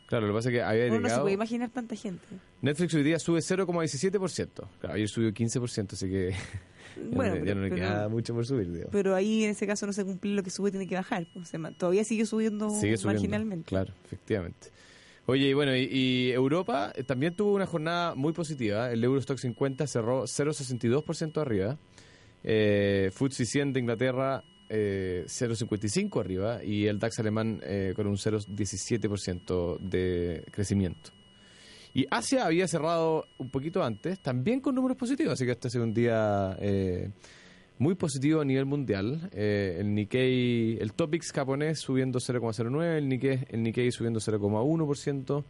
Claro, 0.07 0.27
lo 0.27 0.33
que 0.33 0.37
pasa 0.37 0.49
es 0.49 0.53
que 0.55 0.61
había 0.61 0.85
Uno 0.85 0.93
no 0.93 0.97
se 0.99 1.03
llegado... 1.03 1.21
puede 1.23 1.33
imaginar 1.33 1.69
tanta 1.69 1.93
gente. 1.95 2.23
Netflix 2.61 2.93
hoy 2.93 3.03
día 3.03 3.19
sube 3.19 3.39
0,17%. 3.41 4.49
Claro, 4.79 4.95
ayer 4.95 5.09
subió 5.09 5.33
15%, 5.33 5.93
así 5.93 6.07
que 6.09 6.33
Bueno, 7.11 7.35
no- 7.35 7.39
ya 7.39 7.43
pero, 7.45 7.55
no 7.55 7.61
le 7.63 7.69
pero- 7.69 7.75
queda 7.81 8.09
mucho 8.09 8.33
por 8.33 8.45
subir, 8.45 8.71
digo. 8.71 8.89
pero 8.91 9.15
ahí 9.15 9.43
en 9.43 9.51
ese 9.51 9.65
caso 9.67 9.85
no 9.85 9.93
se 9.93 10.03
cumple 10.05 10.31
lo 10.33 10.43
que 10.43 10.49
sube, 10.49 10.71
tiene 10.71 10.87
que 10.87 10.95
bajar. 10.95 11.27
pues, 11.33 11.47
se 11.49 11.57
todavía 11.77 12.03
sigue 12.03 12.25
subiendo 12.25 12.69
Sigue 12.69 12.97
subiendo. 12.97 13.07
marginalmente. 13.21 13.65
Claro, 13.67 13.93
efectivamente. 14.05 14.69
Oye, 15.25 15.49
y 15.49 15.53
bueno, 15.53 15.75
y, 15.75 15.83
y 15.91 16.31
Europa 16.31 16.93
eh, 16.95 17.03
también 17.03 17.35
tuvo 17.35 17.53
una 17.53 17.65
jornada 17.65 18.15
muy 18.15 18.31
positiva. 18.33 18.91
El 18.91 19.03
Eurostock 19.03 19.37
50 19.37 19.85
cerró 19.85 20.23
0,62% 20.25 21.41
arriba. 21.41 21.77
Eh, 22.43 23.09
FTSE 23.13 23.45
100 23.45 23.73
de 23.73 23.79
Inglaterra 23.81 24.43
eh, 24.69 25.25
0,55 25.27 26.21
arriba. 26.21 26.63
Y 26.63 26.85
el 26.87 26.97
DAX 26.99 27.19
alemán 27.19 27.59
eh, 27.63 27.91
con 27.95 28.07
un 28.07 28.15
0,17% 28.17 29.79
de 29.79 30.43
crecimiento. 30.51 31.11
Y 31.93 32.05
Asia 32.11 32.45
había 32.45 32.67
cerrado 32.67 33.25
un 33.37 33.49
poquito 33.49 33.83
antes, 33.83 34.19
también 34.19 34.59
con 34.59 34.75
números 34.75 34.97
positivos, 34.97 35.33
así 35.33 35.45
que 35.45 35.51
este 35.51 35.67
ha 35.67 35.71
sido 35.71 35.83
un 35.83 35.93
día 35.93 36.55
eh, 36.59 37.09
muy 37.79 37.95
positivo 37.95 38.41
a 38.41 38.45
nivel 38.45 38.65
mundial. 38.65 39.29
Eh, 39.33 39.77
el 39.79 39.93
Nikkei, 39.93 40.77
el 40.79 40.93
Topix 40.93 41.31
japonés 41.31 41.79
subiendo 41.79 42.19
0,09, 42.19 42.97
el 42.97 43.07
Nikkei, 43.07 43.39
el 43.49 43.63
Nikkei 43.63 43.91
subiendo 43.91 44.19
0,1% 44.19 45.43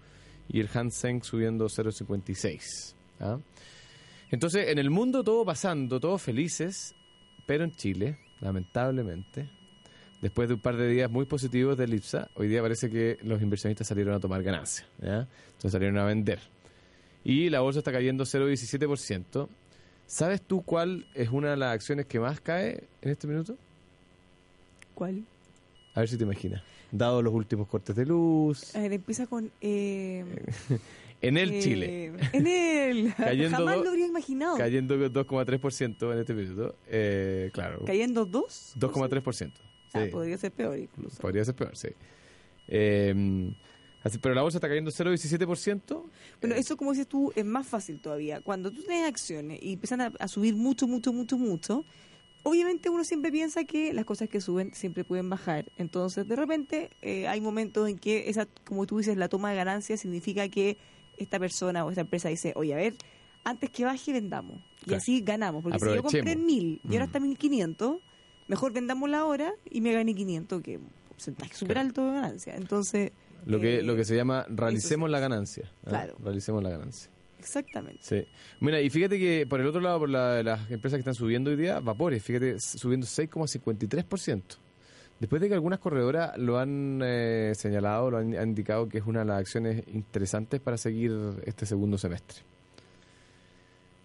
y 0.50 0.60
el 0.60 0.70
Hansen 0.74 1.22
subiendo 1.24 1.66
0,56. 1.66 2.96
¿ah? 3.20 3.40
Entonces, 4.30 4.70
en 4.70 4.78
el 4.78 4.90
mundo 4.90 5.24
todo 5.24 5.46
pasando, 5.46 6.00
todos 6.00 6.22
felices, 6.22 6.96
pero 7.46 7.64
en 7.64 7.72
Chile, 7.72 8.20
lamentablemente, 8.42 9.50
después 10.22 10.48
de 10.48 10.56
un 10.56 10.60
par 10.62 10.76
de 10.78 10.88
días 10.90 11.10
muy 11.10 11.26
positivos 11.26 11.78
del 11.78 11.94
IPSA, 11.94 12.30
hoy 12.36 12.48
día 12.48 12.62
parece 12.62 12.90
que 12.90 13.18
los 13.24 13.42
inversionistas 13.42 13.88
salieron 13.88 14.14
a 14.14 14.20
tomar 14.20 14.44
ganancias. 14.44 14.88
¿ya? 15.02 15.28
Entonces 15.48 15.72
salieron 15.72 15.98
a 15.98 16.06
vender. 16.06 16.40
Y 17.24 17.50
la 17.50 17.60
bolsa 17.60 17.80
está 17.80 17.92
cayendo 17.92 18.24
0,17%. 18.24 19.48
¿Sabes 20.06 20.42
tú 20.42 20.62
cuál 20.62 21.06
es 21.14 21.30
una 21.30 21.52
de 21.52 21.58
las 21.58 21.74
acciones 21.74 22.06
que 22.06 22.20
más 22.20 22.40
cae 22.40 22.84
en 23.02 23.12
este 23.12 23.28
minuto? 23.28 23.58
¿Cuál? 24.94 25.24
A 25.94 26.00
ver 26.00 26.10
si 26.10 26.18
te 26.18 26.24
imaginas. 26.24 26.64
Dado 26.92 27.22
los 27.22 27.34
últimos 27.34 27.68
cortes 27.68 27.96
de 27.96 28.06
luz. 28.06 28.74
A 28.76 28.80
ver, 28.80 28.94
empieza 28.94 29.28
con... 29.28 29.52
Eh, 29.62 30.24
En 31.22 31.38
el 31.38 31.52
eh, 31.52 31.60
Chile. 31.62 32.14
En 32.32 32.48
el. 32.48 33.14
Cayendo 33.18 33.58
Jamás 33.58 33.76
do- 33.78 33.84
lo 33.86 33.90
habría 33.90 34.06
imaginado. 34.06 34.58
Cayendo 34.58 34.96
2,3% 34.96 36.14
en 36.14 36.20
este 36.20 36.34
minuto. 36.34 36.76
Eh, 36.88 37.50
claro. 37.54 37.84
Cayendo 37.86 38.26
dos. 38.26 38.76
2,3%. 38.78 39.52
Sí. 40.06 40.12
podría 40.12 40.38
ser 40.38 40.52
peor 40.52 40.78
incluso. 40.78 41.18
Podría 41.22 41.44
ser 41.46 41.56
peor, 41.56 41.76
sí. 41.76 41.90
Eh, 42.68 43.52
así, 44.04 44.18
pero 44.20 44.36
la 44.36 44.42
bolsa 44.42 44.58
está 44.58 44.68
cayendo 44.68 44.92
0,17%. 44.92 46.04
Bueno, 46.42 46.56
Eh, 46.56 46.60
eso 46.60 46.78
como 46.78 46.92
dices 46.92 47.08
tú 47.08 47.32
es 47.36 47.46
más 47.46 47.68
fácil 47.68 48.00
todavía. 48.00 48.42
Cuando 48.42 48.72
tú 48.72 48.82
tienes 48.82 49.08
acciones 49.08 49.60
y 49.62 49.74
empiezan 49.74 50.02
a, 50.02 50.14
a 50.20 50.28
subir 50.28 50.56
mucho, 50.56 50.88
mucho, 50.88 51.14
mucho, 51.14 51.38
mucho, 51.38 51.86
obviamente 52.44 52.90
uno 52.90 53.04
siempre 53.04 53.32
piensa 53.32 53.64
que 53.66 53.94
las 53.94 54.06
cosas 54.06 54.30
que 54.30 54.42
suben 54.42 54.74
siempre 54.74 55.04
pueden 55.04 55.30
bajar. 55.30 55.66
Entonces, 55.78 56.28
de 56.28 56.36
repente, 56.36 56.90
eh, 57.02 57.28
hay 57.28 57.42
momentos 57.42 57.90
en 57.90 57.98
que 57.98 58.30
esa, 58.30 58.48
como 58.66 58.86
tú 58.86 58.98
dices, 58.98 59.18
la 59.18 59.28
toma 59.30 59.50
de 59.52 59.58
ganancias 59.58 60.00
significa 60.02 60.48
que 60.50 60.78
esta 61.18 61.40
persona 61.40 61.84
o 61.84 61.90
esta 61.90 62.02
empresa 62.02 62.30
dice, 62.30 62.54
oye, 62.56 62.74
a 62.74 62.78
ver, 62.78 62.94
antes 63.44 63.70
que 63.70 63.86
baje, 63.86 64.14
vendamos. 64.14 64.60
Y 64.82 64.86
Claro. 64.86 64.98
así 64.98 65.22
ganamos. 65.22 65.64
Porque 65.64 65.80
si 65.80 65.86
yo 65.96 66.04
compré 66.04 66.36
mil 66.36 66.80
y 66.84 66.94
ahora 66.94 67.06
Mm. 67.06 67.08
está 67.08 67.20
1500, 67.20 67.98
mejor 68.48 68.74
vendámosla 68.74 69.20
ahora 69.20 69.54
y 69.70 69.82
me 69.82 69.94
gané 69.94 70.14
500, 70.16 70.62
que 70.62 70.80
porcentaje 71.10 71.54
súper 71.54 71.76
Claro. 71.76 71.88
alto 71.90 72.06
de 72.08 72.12
ganancia. 72.14 72.56
Entonces, 72.56 73.12
Lo 73.46 73.60
que, 73.60 73.80
eh, 73.80 73.84
lo 73.84 73.96
que 73.96 74.04
se 74.06 74.16
llama 74.16 74.46
realicemos 74.50 75.10
la 75.10 75.20
ganancia. 75.20 75.70
¿ah? 75.86 75.90
Claro. 75.90 76.16
Realicemos 76.24 76.62
la 76.64 76.70
ganancia. 76.70 77.10
exactamente. 77.40 78.00
Sí. 78.02 78.26
Mira, 78.60 78.82
y 78.82 78.90
fíjate 78.90 79.18
que 79.20 79.46
por 79.48 79.62
el 79.62 79.68
otro 79.68 79.80
lado, 79.82 80.00
por 80.00 80.10
la- 80.10 80.44
las 80.44 80.70
empresas 80.72 80.98
que 80.98 81.02
están 81.02 81.14
subiendo 81.16 81.50
hoy 81.50 81.56
día, 81.56 81.80
Vapores, 81.80 82.22
fíjate, 82.24 82.60
subiendo 82.60 83.06
6,53%. 83.08 84.58
Después 85.20 85.42
de 85.42 85.48
que 85.48 85.54
algunas 85.56 85.80
corredoras 85.80 86.38
lo 86.38 86.60
han 86.60 87.00
eh, 87.04 87.54
señalado, 87.56 88.12
lo 88.12 88.18
han, 88.18 88.36
han 88.38 88.50
indicado 88.50 88.88
que 88.90 88.98
es 89.00 89.06
una 89.06 89.20
de 89.22 89.26
las 89.26 89.40
acciones 89.40 89.84
interesantes 89.94 90.60
para 90.60 90.78
seguir 90.78 91.12
este 91.46 91.66
segundo 91.66 91.98
semestre. 91.98 92.40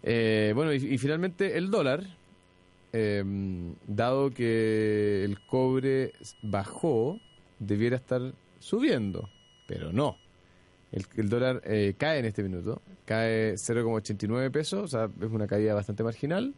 Eh, 0.03 0.51
bueno, 0.55 0.73
y, 0.73 0.77
y 0.77 0.97
finalmente 0.97 1.57
el 1.57 1.69
dólar, 1.71 2.03
eh, 2.93 3.23
dado 3.87 4.31
que 4.31 5.25
el 5.25 5.41
cobre 5.41 6.13
bajó, 6.43 7.19
debiera 7.59 7.97
estar 7.97 8.33
subiendo, 8.59 9.29
pero 9.67 9.91
no. 9.91 10.15
El, 10.91 11.27
dólar 11.27 11.61
eh, 11.65 11.95
cae 11.97 12.19
en 12.19 12.25
este 12.25 12.43
minuto, 12.43 12.83
cae 13.05 13.55
0,89 13.55 14.51
pesos, 14.51 14.83
o 14.83 14.87
sea, 14.87 15.09
es 15.19 15.31
una 15.31 15.47
caída 15.47 15.73
bastante 15.73 16.03
marginal, 16.03 16.53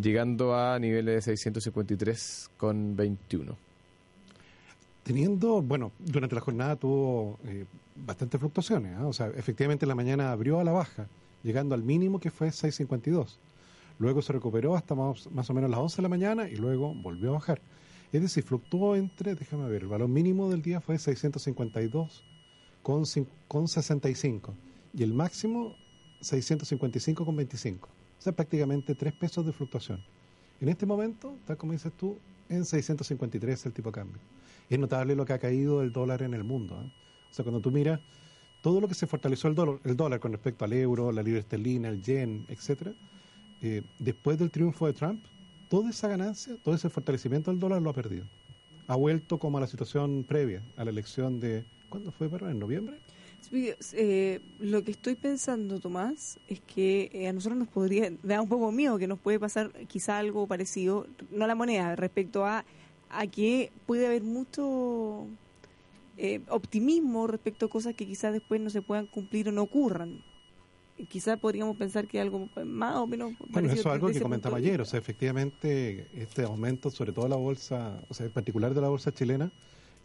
llegando 0.00 0.54
a 0.54 0.78
niveles 0.78 1.24
de 1.24 1.32
653,21. 1.32 3.56
Teniendo, 5.02 5.62
bueno, 5.62 5.90
durante 5.98 6.36
la 6.36 6.40
jornada 6.40 6.76
tuvo 6.76 7.40
eh, 7.44 7.64
bastantes 7.96 8.38
fluctuaciones. 8.38 8.96
¿ah? 8.98 9.06
O 9.06 9.12
sea, 9.12 9.32
efectivamente 9.34 9.84
en 9.84 9.88
la 9.88 9.96
mañana 9.96 10.30
abrió 10.30 10.60
a 10.60 10.64
la 10.64 10.72
baja, 10.72 11.08
llegando 11.42 11.74
al 11.74 11.82
mínimo 11.82 12.20
que 12.20 12.30
fue 12.30 12.48
6.52. 12.48 13.36
Luego 13.98 14.22
se 14.22 14.32
recuperó 14.32 14.76
hasta 14.76 14.94
más, 14.94 15.30
más 15.30 15.48
o 15.50 15.54
menos 15.54 15.70
las 15.70 15.80
11 15.80 15.96
de 15.96 16.02
la 16.02 16.08
mañana 16.08 16.48
y 16.48 16.56
luego 16.56 16.94
volvió 16.94 17.30
a 17.30 17.34
bajar. 17.34 17.60
Es 18.12 18.22
decir, 18.22 18.44
fluctuó 18.44 18.94
entre, 18.96 19.34
déjame 19.34 19.68
ver, 19.68 19.82
el 19.82 19.88
valor 19.88 20.08
mínimo 20.08 20.48
del 20.50 20.62
día 20.62 20.80
fue 20.80 20.98
652 20.98 22.24
con, 22.82 23.04
con 23.48 23.68
65 23.68 24.54
y 24.94 25.02
el 25.02 25.12
máximo 25.12 25.74
655 26.20 27.24
con 27.24 27.36
25. 27.36 27.88
O 27.88 28.22
sea, 28.22 28.32
prácticamente 28.32 28.94
3 28.94 29.12
pesos 29.14 29.44
de 29.44 29.52
fluctuación. 29.52 30.02
En 30.60 30.68
este 30.68 30.86
momento, 30.86 31.36
tal 31.46 31.56
como 31.56 31.72
dices 31.72 31.92
tú, 31.92 32.18
en 32.48 32.64
653 32.64 33.66
el 33.66 33.72
tipo 33.72 33.90
de 33.90 33.94
cambio. 33.94 34.20
Es 34.70 34.78
notable 34.78 35.14
lo 35.14 35.24
que 35.24 35.32
ha 35.32 35.38
caído 35.38 35.82
el 35.82 35.92
dólar 35.92 36.22
en 36.22 36.34
el 36.34 36.44
mundo. 36.44 36.80
¿eh? 36.82 36.92
O 37.30 37.34
sea, 37.34 37.44
cuando 37.44 37.60
tú 37.60 37.70
miras 37.70 38.00
todo 38.62 38.80
lo 38.80 38.88
que 38.88 38.94
se 38.94 39.06
fortaleció 39.06 39.48
el 39.48 39.54
dólar, 39.54 39.78
el 39.84 39.96
dólar 39.96 40.18
con 40.18 40.32
respecto 40.32 40.64
al 40.64 40.72
euro, 40.72 41.12
la 41.12 41.22
libra 41.22 41.40
esterlina, 41.40 41.88
el 41.88 42.02
yen, 42.02 42.46
etcétera, 42.48 42.94
eh, 43.62 43.82
después 43.98 44.38
del 44.38 44.50
triunfo 44.50 44.86
de 44.86 44.92
Trump, 44.92 45.24
toda 45.68 45.90
esa 45.90 46.08
ganancia, 46.08 46.56
todo 46.62 46.74
ese 46.74 46.88
fortalecimiento 46.88 47.50
del 47.50 47.60
dólar 47.60 47.82
lo 47.82 47.90
ha 47.90 47.94
perdido. 47.94 48.24
Ha 48.86 48.96
vuelto 48.96 49.38
como 49.38 49.58
a 49.58 49.60
la 49.60 49.66
situación 49.66 50.24
previa, 50.24 50.62
a 50.76 50.84
la 50.84 50.90
elección 50.90 51.40
de, 51.40 51.64
¿cuándo 51.88 52.12
fue, 52.12 52.28
perdón? 52.28 52.50
¿En 52.50 52.58
noviembre? 52.58 52.98
Eh, 53.52 54.40
lo 54.58 54.82
que 54.82 54.90
estoy 54.90 55.14
pensando, 55.14 55.78
Tomás, 55.78 56.38
es 56.48 56.60
que 56.60 57.10
eh, 57.12 57.28
a 57.28 57.32
nosotros 57.32 57.58
nos 57.58 57.68
podría, 57.68 58.12
da 58.22 58.40
un 58.40 58.48
poco 58.48 58.72
miedo 58.72 58.98
que 58.98 59.06
nos 59.06 59.18
puede 59.18 59.38
pasar 59.38 59.72
quizá 59.86 60.18
algo 60.18 60.46
parecido, 60.46 61.06
no 61.30 61.44
a 61.44 61.48
la 61.48 61.54
moneda, 61.54 61.94
respecto 61.96 62.44
a, 62.44 62.64
a 63.08 63.26
que 63.26 63.70
puede 63.86 64.06
haber 64.06 64.22
mucho 64.22 65.26
eh, 66.16 66.40
optimismo 66.48 67.26
respecto 67.26 67.66
a 67.66 67.70
cosas 67.70 67.94
que 67.94 68.06
quizás 68.06 68.32
después 68.32 68.60
no 68.60 68.70
se 68.70 68.82
puedan 68.82 69.06
cumplir 69.06 69.48
o 69.48 69.52
no 69.52 69.62
ocurran. 69.62 70.22
Quizá 71.08 71.36
podríamos 71.36 71.76
pensar 71.76 72.06
que 72.06 72.20
algo 72.20 72.48
más 72.64 72.96
o 72.96 73.06
menos 73.06 73.32
Bueno, 73.50 73.70
eso 73.70 73.80
es 73.80 73.86
algo 73.86 74.08
que 74.08 74.20
comentaba 74.20 74.56
ayer, 74.56 74.80
o 74.80 74.84
sea, 74.84 74.98
efectivamente 74.98 76.08
este 76.14 76.42
aumento, 76.44 76.90
sobre 76.90 77.12
todo 77.12 77.28
la 77.28 77.36
bolsa, 77.36 78.00
o 78.08 78.14
sea, 78.14 78.26
en 78.26 78.32
particular 78.32 78.72
de 78.72 78.80
la 78.80 78.88
bolsa 78.88 79.12
chilena, 79.12 79.52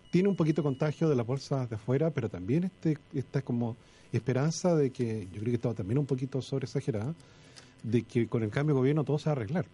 tiene 0.10 0.27
un 0.27 0.36
poquito 0.36 0.62
de 0.62 0.65
contagio 0.65 1.08
de 1.08 1.15
las 1.15 1.25
bolsas 1.25 1.69
de 1.69 1.77
afuera, 1.77 2.12
pero 2.12 2.30
también 2.30 2.65
este 2.65 2.97
esta 3.13 3.41
como 3.41 3.77
esperanza 4.12 4.76
de 4.76 4.91
que, 4.91 5.28
yo 5.32 5.39
creo 5.39 5.45
que 5.45 5.55
está 5.55 5.74
también 5.74 5.97
un 5.97 6.05
poquito 6.05 6.41
sobre 6.41 6.65
exagerada, 6.65 7.15
de 7.84 8.03
que 8.03 8.28
con 8.28 8.43
el 8.43 8.49
cambio 8.49 8.76
de 8.76 8.80
gobierno 8.82 9.03
todo 9.05 9.18
se 9.18 9.30
va 9.30 9.32
a 9.32 9.36
arreglar. 9.38 9.65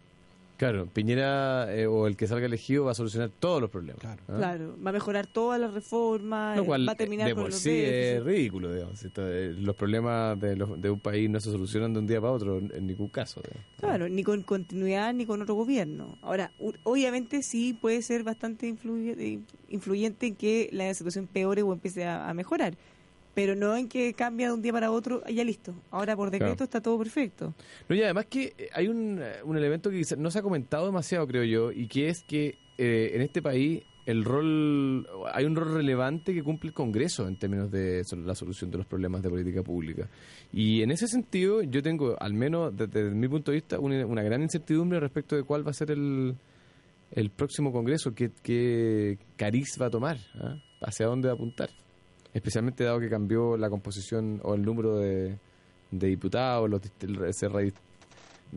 Claro, 0.57 0.87
Piñera 0.87 1.71
eh, 1.75 1.85
o 1.85 2.07
el 2.07 2.17
que 2.17 2.25
salga 2.25 2.47
elegido 2.47 2.85
va 2.85 2.91
a 2.91 2.95
solucionar 2.95 3.29
todos 3.29 3.61
los 3.61 3.69
problemas. 3.69 4.01
Claro. 4.01 4.21
¿ah? 4.27 4.37
Claro, 4.37 4.75
va 4.83 4.89
a 4.89 4.93
mejorar 4.93 5.27
todas 5.27 5.59
las 5.61 5.71
reformas, 5.71 6.57
eh, 6.57 6.61
va 6.67 6.91
a 6.91 6.95
terminar 6.95 7.27
de 7.27 7.35
con 7.35 7.43
por 7.43 7.51
los 7.51 7.59
sí 7.59 7.69
es 7.85 8.23
ridículo, 8.23 8.73
digamos. 8.73 9.03
Esto, 9.03 9.21
eh, 9.31 9.53
los 9.53 9.75
problemas 9.75 10.39
de, 10.39 10.55
los- 10.55 10.81
de 10.81 10.89
un 10.89 10.99
país 10.99 11.29
no 11.29 11.39
se 11.39 11.51
solucionan 11.51 11.93
de 11.93 11.99
un 11.99 12.07
día 12.07 12.19
para 12.19 12.33
otro 12.33 12.57
en, 12.57 12.87
ningún 12.87 13.09
caso. 13.09 13.39
digamos. 13.43 13.65
Claro, 13.79 14.09
ni 14.09 14.23
con 14.23 14.41
continuidad 14.41 15.13
ni 15.13 15.27
con 15.27 15.41
otro 15.43 15.53
gobierno. 15.53 16.17
Ahora, 16.23 16.51
obviamente 16.83 17.43
sí 17.43 17.73
puede 17.79 18.01
ser 18.01 18.23
bastante 18.23 18.67
influye- 18.67 19.15
eh, 19.19 19.39
influyente 19.69 20.25
en 20.25 20.35
que 20.35 20.69
la 20.71 20.91
situación 20.95 21.27
peore 21.27 21.61
o 21.61 21.71
empiece 21.71 22.03
a, 22.05 22.27
a 22.27 22.33
mejorar. 22.33 22.73
Pero 23.37 23.53
no 23.53 23.77
en 23.77 23.87
que 23.87 24.15
cambia 24.15 24.47
de 24.47 24.53
un 24.53 24.63
día 24.63 24.73
para 24.73 24.89
otro, 24.89 25.21
ya 25.27 25.43
listo. 25.43 25.71
Ahora 25.91 26.15
por 26.15 26.31
decreto 26.31 26.55
Claro. 26.55 26.63
está 26.63 26.81
todo 26.81 26.97
perfecto. 26.97 27.53
No, 27.87 27.95
y 27.95 28.01
además 28.01 28.25
que 28.25 28.55
eh, 28.57 28.69
hay 28.73 28.87
un, 28.87 29.19
eh, 29.21 29.43
un 29.43 29.55
elemento 29.55 29.91
que 29.91 30.01
no 30.17 30.31
se 30.31 30.39
ha 30.39 30.41
comentado 30.41 30.87
demasiado, 30.87 31.27
creo 31.27 31.43
yo, 31.43 31.71
y 31.71 31.87
que 31.87 32.09
es 32.09 32.23
que 32.27 32.57
eh, 32.79 33.11
en 33.13 33.21
este 33.21 33.43
país 33.43 33.83
el 34.07 34.25
rol 34.25 35.07
hay 35.31 35.45
un 35.45 35.55
rol 35.55 35.71
relevante 35.71 36.33
que 36.33 36.41
cumple 36.41 36.69
el 36.69 36.73
Congreso 36.73 37.27
en 37.27 37.37
términos 37.37 37.69
de 37.69 38.01
la 38.25 38.33
solución 38.33 38.71
de 38.71 38.79
los 38.79 38.87
problemas 38.87 39.21
de 39.21 39.29
política 39.29 39.61
pública. 39.61 40.09
Y 40.51 40.81
en 40.81 40.89
ese 40.89 41.07
sentido 41.07 41.61
yo 41.61 41.83
tengo, 41.83 42.15
al 42.19 42.33
menos 42.33 42.75
desde, 42.75 43.03
mi 43.11 43.27
punto 43.27 43.51
de 43.51 43.57
vista, 43.57 43.79
una, 43.79 44.03
una 44.03 44.23
gran 44.23 44.41
incertidumbre 44.41 44.99
respecto 44.99 45.35
de 45.35 45.43
cuál 45.43 45.63
va 45.63 45.69
a 45.69 45.73
ser 45.75 45.91
el, 45.91 46.35
el 47.11 47.29
próximo 47.29 47.71
Congreso, 47.71 48.15
qué, 48.15 48.31
qué 48.41 49.19
cariz 49.35 49.77
va 49.79 49.85
a 49.85 49.91
tomar, 49.91 50.17
¿ah? 50.41 50.55
hacia 50.81 51.05
dónde 51.05 51.27
va 51.27 51.33
a 51.33 51.35
apuntar. 51.35 51.69
Especialmente 52.37 52.83
dado 52.83 52.99
que 52.99 53.09
cambió 53.09 53.57
la 53.57 53.69
composición 53.69 54.39
o 54.43 54.53
el 54.53 54.61
número 54.61 54.97
de, 54.97 55.37
de 55.91 56.07
diputados, 56.07 56.69
los, 56.69 56.81
se 57.35 57.49
re- 57.49 57.73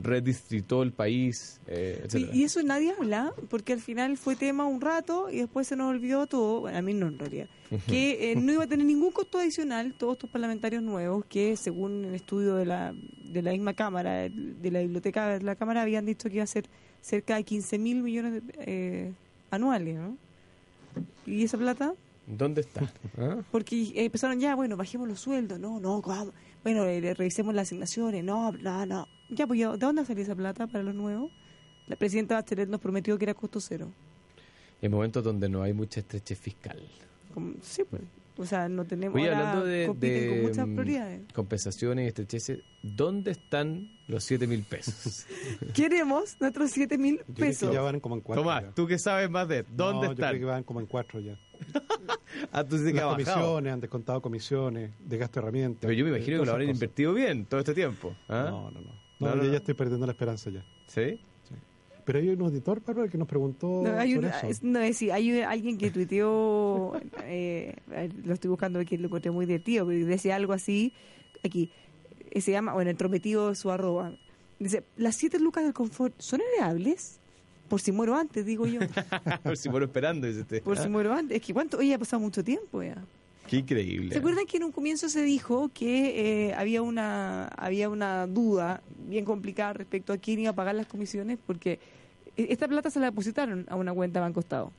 redistritó 0.01 0.83
el 0.83 0.93
país, 0.93 1.61
eh, 1.67 2.07
y 2.33 2.45
eso 2.45 2.63
nadie 2.63 2.93
habla, 2.97 3.33
porque 3.49 3.73
al 3.73 3.81
final 3.81 4.17
fue 4.17 4.37
tema 4.37 4.65
un 4.67 4.81
rato 4.81 5.29
y 5.31 5.39
después 5.39 5.67
se 5.67 5.75
nos 5.77 5.89
olvidó 5.91 6.27
todo, 6.27 6.61
bueno, 6.61 6.79
a 6.79 6.83
mí 6.83 6.95
no 6.95 7.09
en 7.09 7.19
realidad, 7.19 7.49
que 7.89 8.31
eh, 8.33 8.37
no 8.41 8.53
iba 8.53 8.65
a 8.65 8.67
tener 8.69 8.87
ningún 8.87 9.11
costo 9.13 9.39
adicional 9.39 9.95
todos 9.99 10.13
estos 10.15 10.31
parlamentarios 10.31 10.83
nuevos 10.83 11.25
que 11.25 11.57
según 11.57 12.05
el 12.05 12.15
estudio 12.15 12.55
de 12.57 12.67
la, 12.67 12.95
de 13.25 13.43
la 13.43 13.51
misma 13.53 13.75
Cámara, 13.75 14.29
de 14.29 14.71
la 14.71 14.81
biblioteca 14.81 15.39
de 15.39 15.43
la 15.45 15.57
Cámara, 15.57 15.83
habían 15.83 16.07
dicho 16.07 16.29
que 16.29 16.37
iba 16.37 16.45
a 16.45 16.47
ser 16.47 16.67
cerca 17.01 17.35
de 17.37 17.45
15 17.45 17.79
mil 17.79 18.03
millones 18.03 18.47
de- 18.47 18.55
eh, 18.59 19.13
anuales, 19.51 19.97
¿no? 19.97 20.17
¿Y 21.27 21.45
esa 21.45 21.59
plata? 21.59 21.95
¿Dónde 22.37 22.61
está? 22.61 22.83
¿Ah? 23.19 23.39
Porque 23.51 23.77
eh, 23.83 24.05
empezaron 24.05 24.39
ya, 24.41 24.55
bueno, 24.55 24.77
bajemos 24.77 25.09
los 25.09 25.21
sueldos, 25.21 25.59
no, 25.59 25.81
no, 25.81 26.01
¿cómo? 26.01 26.33
bueno, 26.63 26.85
eh, 26.85 27.01
le 27.01 27.15
revisemos 27.15 27.55
las 27.55 27.69
asignaciones, 27.69 28.23
no, 28.25 28.53
no, 28.53 28.87
no. 28.87 29.09
Ya, 29.31 29.47
pues, 29.47 29.59
¿de 29.59 29.77
dónde 29.79 30.05
salió 30.05 30.23
esa 30.23 30.35
plata 30.35 30.67
para 30.67 30.85
los 30.85 30.95
nuevos? 30.95 31.31
La 31.87 31.97
presidenta 31.97 32.35
Bachelet 32.37 32.69
nos 32.69 32.81
prometió 32.81 33.19
que 33.19 33.25
era 33.25 33.35
costo 33.35 33.61
cero. 33.61 33.89
En 34.81 34.91
momentos 34.91 35.25
donde 35.25 35.49
no 35.49 35.63
hay 35.63 35.73
mucha 35.73 36.01
estrechez 36.01 36.39
fiscal. 36.39 36.81
Como- 37.35 37.55
sí, 37.63 37.83
pues. 37.89 38.03
O 38.41 38.47
sea, 38.47 38.69
no 38.71 38.87
tenemos. 38.87 39.15
Oye, 39.21 39.29
ahora 39.29 39.51
hablando 39.51 39.67
de, 39.67 39.87
compiten 39.87 40.21
de, 40.23 40.29
con 40.31 40.43
muchas 40.43 40.67
mm, 40.67 40.75
prioridades. 40.75 41.33
compensaciones 41.35 42.05
y 42.05 42.09
estrecheces, 42.09 42.61
¿dónde 42.83 43.33
están 43.33 43.91
los 44.07 44.25
7 44.25 44.47
mil 44.47 44.63
pesos? 44.63 45.27
Queremos 45.75 46.37
nuestros 46.41 46.71
7 46.71 46.97
mil 46.97 47.19
Yo 47.19 47.25
creo 47.25 47.35
que 47.37 47.43
pesos. 47.43 47.73
ya 47.73 47.81
van 47.83 48.01
como 48.01 48.15
en 48.15 48.23
cuatro. 48.23 48.43
Tomás, 48.43 48.63
ya. 48.63 48.71
tú 48.73 48.87
que 48.87 48.99
sabes 48.99 49.29
más 49.31 49.47
de 49.47 49.63
¿dónde 49.65 50.09
No, 50.09 50.13
Yo 50.13 50.17
creo 50.17 50.31
que 50.31 50.37
están? 50.39 50.47
van 50.49 50.63
como 50.65 50.81
en 50.81 50.87
cuatro 50.87 51.21
ya. 51.21 51.37
Ah, 52.53 52.65
tú 52.65 52.77
dices 52.79 52.93
que 52.93 52.99
Las 53.01 53.11
comisiones, 53.13 53.73
han 53.73 53.81
descontado 53.81 54.23
comisiones, 54.23 54.93
de 55.01 55.19
gasto 55.19 55.41
de 55.41 55.45
herramientas. 55.45 55.81
Pero 55.83 55.93
yo 55.93 56.05
me 56.05 56.11
imagino 56.17 56.39
que 56.41 56.47
lo 56.47 56.53
habrán 56.53 56.69
cosas. 56.69 56.77
invertido 56.77 57.13
bien 57.13 57.45
todo 57.45 57.61
este 57.61 57.75
tiempo. 57.75 58.15
¿ah? 58.29 58.47
No, 58.49 58.71
no, 58.71 58.81
no. 58.81 58.93
No, 59.19 59.29
No, 59.29 59.35
no, 59.37 59.43
yo 59.43 59.47
no. 59.49 59.53
ya 59.53 59.59
estoy 59.59 59.75
perdiendo 59.75 60.07
la 60.07 60.13
esperanza 60.13 60.49
ya. 60.51 60.65
¿Sí? 60.87 61.21
Pero 62.05 62.19
hay 62.19 62.29
un 62.31 62.41
auditor, 62.43 62.81
Pablo, 62.81 63.09
que 63.09 63.19
nos 63.19 63.29
preguntó 63.29 63.83
No, 63.85 63.99
hay, 63.99 64.15
por 64.15 64.25
una- 64.25 64.41
eso. 64.41 64.61
no, 64.63 64.81
es 64.81 64.89
decir, 64.91 65.13
hay 65.13 65.41
alguien 65.43 65.79
que 65.79 65.91
tuiteó, 65.91 66.93
eh, 67.25 67.77
lo 68.25 68.35
estoy 68.35 68.51
buscando 68.51 68.79
aquí, 68.79 68.97
lo 68.97 69.07
encontré 69.07 69.31
muy 69.31 69.47
divertido, 69.47 69.87
pero 69.87 70.07
decía 70.07 70.37
algo 70.37 70.53
así, 70.53 70.93
aquí, 71.45 71.71
eh, 72.31 72.41
se 72.41 72.53
llama, 72.53 72.73
bueno, 72.75 72.91
entrometido 72.91 73.55
su 73.55 73.71
arroba, 73.71 74.13
dice, 74.59 74.85
las 74.97 75.17
siete 75.17 75.39
lucas 75.39 75.65
del 75.65 75.73
confort, 75.75 76.15
¿son 76.19 76.41
heredables? 76.41 77.19
Por 77.69 77.81
si 77.81 77.93
muero 77.93 78.17
antes, 78.17 78.45
digo 78.45 78.67
yo, 78.67 78.81
Por 79.45 79.57
si 79.57 79.69
muero 79.69 79.87
esperando, 79.87 80.27
dice 80.27 80.41
usted. 80.41 80.63
por 80.63 80.77
¿ah? 80.77 80.83
si 80.83 80.89
muero 80.89 81.13
antes, 81.13 81.37
es 81.41 81.47
que 81.47 81.53
cuánto, 81.53 81.79
oye, 81.79 81.95
ha 81.95 81.99
pasado 81.99 82.21
mucho 82.21 82.43
tiempo 82.43 82.83
ya. 82.83 82.97
Qué 83.51 83.57
increíble. 83.57 84.13
¿Se 84.13 84.19
acuerdan 84.21 84.47
que 84.47 84.59
en 84.59 84.63
un 84.63 84.71
comienzo 84.71 85.09
se 85.09 85.23
dijo 85.23 85.73
que 85.75 86.51
eh, 86.51 86.55
había 86.55 86.83
una 86.83 87.49
había 87.49 87.89
una 87.89 88.29
duda 88.29 88.81
bien 89.09 89.25
complicada 89.25 89.73
respecto 89.73 90.13
a 90.13 90.19
quién 90.19 90.39
iba 90.39 90.51
a 90.51 90.55
pagar 90.55 90.77
las 90.77 90.87
comisiones? 90.87 91.37
Porque 91.45 91.81
eh, 92.37 92.47
esta 92.51 92.69
plata 92.69 92.91
se 92.91 93.01
la 93.01 93.07
depositaron 93.07 93.67
a 93.69 93.75
una 93.75 93.93
cuenta 93.93 94.21
Banco 94.21 94.39
Estado. 94.39 94.71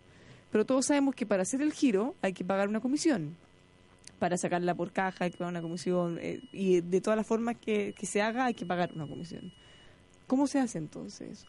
Pero 0.53 0.65
todos 0.65 0.86
sabemos 0.86 1.15
que 1.15 1.26
para 1.26 1.41
hacer 1.41 1.61
el 1.61 1.74
giro 1.74 2.15
hay 2.22 2.32
que 2.32 2.45
pagar 2.45 2.69
una 2.69 2.80
comisión. 2.80 3.36
Para 4.19 4.38
sacarla 4.38 4.74
por 4.74 4.93
caja 4.93 5.26
hay 5.26 5.32
que 5.32 5.38
pagar 5.38 5.51
una 5.51 5.61
comisión. 5.61 6.17
eh, 6.22 6.39
y 6.53 6.80
de 6.80 7.01
todas 7.01 7.17
las 7.17 7.28
formas 7.28 7.57
que, 7.57 7.93
que 7.97 8.05
se 8.05 8.22
haga 8.22 8.45
hay 8.45 8.53
que 8.53 8.65
pagar 8.65 8.93
una 8.95 9.05
comisión. 9.05 9.51
¿Cómo 10.28 10.47
se 10.47 10.59
hace 10.59 10.78
entonces 10.78 11.30
eso? 11.30 11.47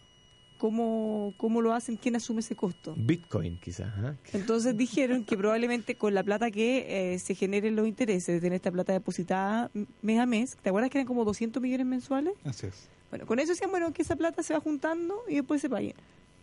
¿Cómo, 0.62 1.34
¿Cómo 1.38 1.60
lo 1.60 1.72
hacen? 1.72 1.96
¿Quién 1.96 2.14
asume 2.14 2.38
ese 2.38 2.54
costo? 2.54 2.94
Bitcoin, 2.96 3.58
quizás. 3.58 3.92
¿ah? 3.98 4.14
Entonces 4.32 4.76
dijeron 4.76 5.24
que 5.24 5.36
probablemente 5.36 5.96
con 5.96 6.14
la 6.14 6.22
plata 6.22 6.52
que 6.52 7.14
eh, 7.14 7.18
se 7.18 7.34
generen 7.34 7.74
los 7.74 7.88
intereses 7.88 8.36
de 8.36 8.40
tener 8.40 8.54
esta 8.54 8.70
plata 8.70 8.92
depositada 8.92 9.72
mes 10.02 10.20
a 10.20 10.24
mes, 10.24 10.56
¿te 10.62 10.68
acuerdas 10.68 10.88
que 10.88 10.98
eran 10.98 11.08
como 11.08 11.24
200 11.24 11.60
millones 11.60 11.84
mensuales? 11.84 12.34
Así 12.44 12.68
es. 12.68 12.88
Bueno, 13.10 13.26
con 13.26 13.40
eso 13.40 13.50
decían, 13.50 13.72
bueno, 13.72 13.92
que 13.92 14.02
esa 14.02 14.14
plata 14.14 14.44
se 14.44 14.54
va 14.54 14.60
juntando 14.60 15.24
y 15.28 15.34
después 15.34 15.60
se 15.60 15.68
pague. 15.68 15.96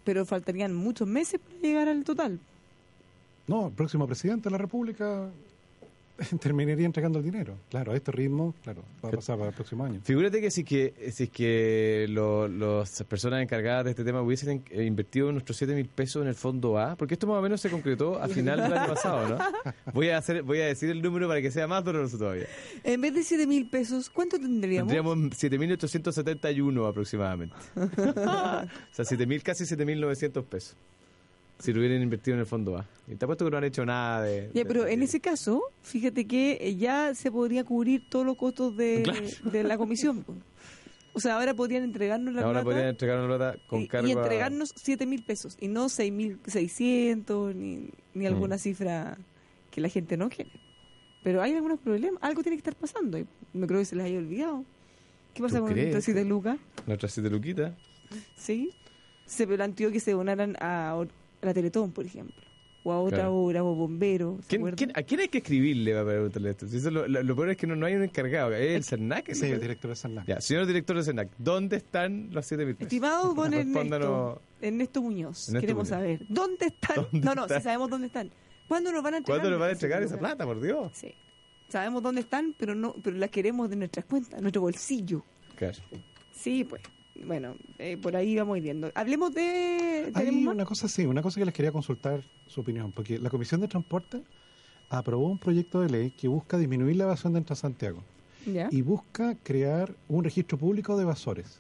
Pero 0.04 0.26
faltarían 0.26 0.76
muchos 0.76 1.08
meses 1.08 1.40
para 1.40 1.62
llegar 1.62 1.88
al 1.88 2.04
total. 2.04 2.42
No, 3.48 3.68
el 3.68 3.74
próximo 3.74 4.06
presidente 4.06 4.50
de 4.50 4.52
la 4.52 4.58
República 4.58 5.30
terminaría 6.42 6.86
entregando 6.86 7.20
el 7.20 7.26
dinero. 7.26 7.56
Claro, 7.70 7.92
a 7.92 7.96
este 7.96 8.12
ritmo, 8.12 8.54
claro, 8.64 8.84
va 9.04 9.10
a 9.10 9.12
pasar 9.12 9.38
para 9.38 9.50
el 9.50 9.56
próximo 9.56 9.84
año. 9.86 10.00
Figúrate 10.04 10.42
que 10.42 10.52
si 10.52 10.62
es 10.62 10.68
que, 10.68 11.12
si 11.12 11.24
es 11.24 11.30
que 11.30 12.06
lo- 12.10 12.48
las 12.48 13.04
personas 13.04 13.42
encargadas 13.42 13.86
de 13.86 13.92
este 13.92 14.04
tema 14.04 14.22
hubiesen 14.22 14.64
eh, 14.70 14.84
invertido 14.84 15.32
nuestros 15.32 15.58
7 15.58 15.74
mil 15.76 15.88
pesos 15.88 16.22
en 16.22 16.28
el 16.28 16.36
fondo 16.36 16.78
A, 16.78 16.96
porque 16.96 17.14
esto 17.16 17.28
más 17.28 17.38
o 17.38 17.42
menos 17.42 17.62
se 17.62 17.70
concretó 17.70 18.22
a 18.22 18.28
final 18.28 18.62
del 18.62 18.74
año 18.74 18.88
pasado, 18.94 19.30
¿no? 19.30 19.38
Voy 19.94 20.10
a 20.10 20.18
hacer, 20.18 20.44
voy 20.44 20.60
a 20.62 20.66
decir 20.66 20.90
el 20.90 21.02
número 21.02 21.28
para 21.28 21.42
que 21.42 21.52
sea 21.52 21.68
más 21.68 21.84
doloroso 21.84 22.18
todavía. 22.18 22.48
En 22.84 23.02
vez 23.02 23.14
de 23.14 23.24
7 23.24 23.48
mil 23.48 23.70
pesos, 23.70 24.10
¿cuánto 24.10 24.38
tendríamos? 24.40 24.92
Tendríamos 24.92 25.18
7.871 25.88 26.90
aproximadamente. 26.90 27.56
o 27.76 27.84
sea, 28.92 29.06
7.000, 29.06 29.42
casi 29.44 29.64
7.900 29.64 30.44
pesos. 30.46 30.76
Si 31.60 31.74
lo 31.74 31.80
hubieran 31.80 32.02
invertido 32.02 32.36
en 32.36 32.40
el 32.42 32.46
fondo 32.46 32.78
A. 32.78 32.86
Y 33.08 33.16
te 33.16 33.26
apuesto 33.26 33.44
que 33.46 33.52
no 33.52 33.58
han 33.58 33.64
hecho 33.66 33.86
nada 33.86 34.24
de... 34.24 34.50
Ya, 34.54 34.62
de- 34.64 34.66
pero 34.66 34.88
en 34.88 35.04
ese 35.04 35.20
caso, 35.20 35.62
fíjate 35.82 36.26
que 36.26 36.58
eh, 36.62 36.76
ya 36.78 37.14
se 37.16 37.32
podría 37.32 37.64
cubrir 37.66 38.10
todos 38.10 38.26
los 38.26 38.38
costos 38.38 38.78
de, 38.78 39.02
Claro. 39.04 39.20
de 39.52 39.64
la 39.64 39.78
comisión. 39.78 40.26
O 41.12 41.20
sea, 41.20 41.36
ahora 41.38 41.56
podrían 41.56 41.84
entregarnos 41.84 42.34
la 42.36 42.42
Ahora 42.44 42.60
plata. 42.62 42.66
podrían 42.66 42.88
entregar 42.90 43.18
una 43.20 43.36
plata 43.36 43.58
con 43.68 43.82
y, 43.82 43.88
cargo 43.88 44.08
y 44.08 44.12
a- 44.12 44.14
entregarnos 44.14 44.72
7 44.76 45.06
mil 45.08 45.24
pesos 45.24 45.58
y 45.60 45.68
no 45.68 45.90
6.600 45.90 47.56
ni, 47.56 47.90
ni 48.14 48.26
alguna 48.26 48.56
Mm. 48.56 48.60
cifra 48.60 49.18
que 49.72 49.82
la 49.82 49.90
gente 49.90 50.18
no 50.18 50.30
quiere. 50.30 50.52
Pero 51.24 51.42
hay 51.42 51.54
algunos 51.56 51.80
problemas, 51.80 52.22
algo 52.24 52.42
tiene 52.44 52.56
que 52.58 52.60
estar 52.70 52.76
pasando 52.76 53.18
y 53.18 53.26
no 53.54 53.68
creo 53.68 53.80
que 53.80 53.86
se 53.86 53.96
les 53.96 54.06
haya 54.06 54.20
olvidado. 54.20 54.64
¿Qué 55.34 55.42
pasa 55.44 55.58
¿Tú 55.60 55.66
con 55.66 55.76
nuestras 55.76 56.04
7 56.04 56.26
lucas? 56.26 56.58
Nuestras 56.88 57.12
siete 57.12 57.30
luquitas. 57.30 57.74
¿Sí? 58.38 58.70
Se 59.26 59.46
planteó 59.46 59.92
que 59.92 60.00
se 60.00 60.12
donaran 60.12 60.56
a, 60.60 60.92
a 60.92 60.96
la 61.42 61.54
Teletón, 61.54 61.92
por 61.92 62.06
ejemplo, 62.06 62.36
o 62.84 62.92
a 62.92 63.00
otra 63.02 63.18
Claro. 63.20 63.36
obra, 63.36 63.64
o 63.64 63.76
bomberos. 63.76 64.42
¿se 64.46 64.48
¿Quién, 64.50 64.62
acuerdan? 64.62 64.78
quién- 64.78 64.92
¿A 64.96 65.04
quién 65.04 65.20
hay 65.22 65.28
que 65.28 65.38
escribirle 65.40 65.92
para 65.94 66.06
preguntarle 66.06 66.50
esto? 66.52 66.68
Si 66.68 66.78
eso 66.78 66.92
lo, 66.92 67.08
lo- 67.08 67.24
lo 67.24 67.36
peor 67.36 67.50
es 67.52 67.58
que 67.58 67.68
no, 67.68 67.76
no 67.76 67.86
hay 67.86 67.96
un 67.96 68.04
encargado. 68.04 68.54
¿Es 68.54 68.76
el 68.76 68.84
CERNAC? 68.84 69.34
Sí, 69.34 69.46
el 69.48 69.60
director 69.60 69.90
de 69.90 69.96
San 69.96 70.26
Ya, 70.26 70.40
señor 70.42 70.66
director 70.66 70.96
de 70.98 71.04
CERNAC, 71.04 71.30
¿dónde 71.38 71.78
están 71.78 72.30
los 72.32 72.46
7 72.46 72.66
mil 72.66 72.76
pesos? 72.76 72.88
Estimado 72.88 73.34
don 73.36 73.54
Ernesto. 73.54 74.42
Ernesto 74.62 75.02
Muñoz, 75.02 75.48
Ernesto 75.50 75.62
queremos 75.62 75.90
Muñoz. 75.90 76.00
saber, 76.02 76.26
¿dónde 76.30 76.66
están? 76.68 76.96
¿Dónde 76.96 77.20
no, 77.26 77.36
no, 77.36 77.42
están? 77.44 77.58
sí 77.60 77.64
sabemos 77.64 77.90
dónde 77.90 78.08
están. 78.08 78.30
¿Cuándo 78.68 78.92
nos 78.92 79.02
van 79.04 79.14
a 79.16 79.18
entregar? 79.18 79.40
¿Cuándo 79.42 79.50
nos 79.52 79.60
van 79.60 79.70
a 79.70 79.72
entregar 79.74 80.04
esa 80.04 80.18
plata, 80.20 80.46
por 80.46 80.62
Dios? 80.62 80.92
Sí. 80.94 81.14
Sabemos 81.70 82.02
dónde 82.04 82.22
están, 82.22 82.56
pero 82.58 82.74
no, 82.76 82.96
pero 83.04 83.16
las 83.18 83.30
queremos 83.30 83.70
de 83.70 83.76
nuestras 83.76 84.06
cuentas, 84.06 84.42
nuestro 84.42 84.62
bolsillo. 84.62 85.24
Claro. 85.56 85.78
Sí, 86.32 86.64
pues. 86.64 86.82
Bueno, 87.26 87.56
eh, 87.78 87.98
por 87.98 88.16
ahí 88.16 88.36
vamos 88.36 88.60
viendo. 88.62 88.92
Hablemos 88.96 89.34
de. 89.34 90.12
Hay 90.14 90.30
una 90.30 90.66
cosa, 90.66 90.88
sí, 90.88 91.06
una 91.06 91.22
cosa 91.22 91.40
que 91.40 91.46
les 91.46 91.54
quería 91.54 91.72
consultar 91.72 92.24
su 92.48 92.62
opinión, 92.62 92.92
porque 92.92 93.20
la 93.20 93.30
Comisión 93.30 93.62
de 93.62 93.68
Transporte 93.68 94.24
aprobó 94.90 95.28
un 95.28 95.38
proyecto 95.38 95.82
de 95.82 95.90
ley 95.90 96.12
que 96.12 96.28
busca 96.28 96.58
disminuir 96.58 96.96
la 96.96 97.04
evasión 97.06 97.34
de 97.34 97.42
Transantiago 97.42 98.04
¿Ya? 98.46 98.70
y 98.72 98.82
busca 98.82 99.36
crear 99.44 99.94
un 100.08 100.24
registro 100.24 100.58
público 100.58 100.98
de 100.98 101.04
evasores. 101.04 101.60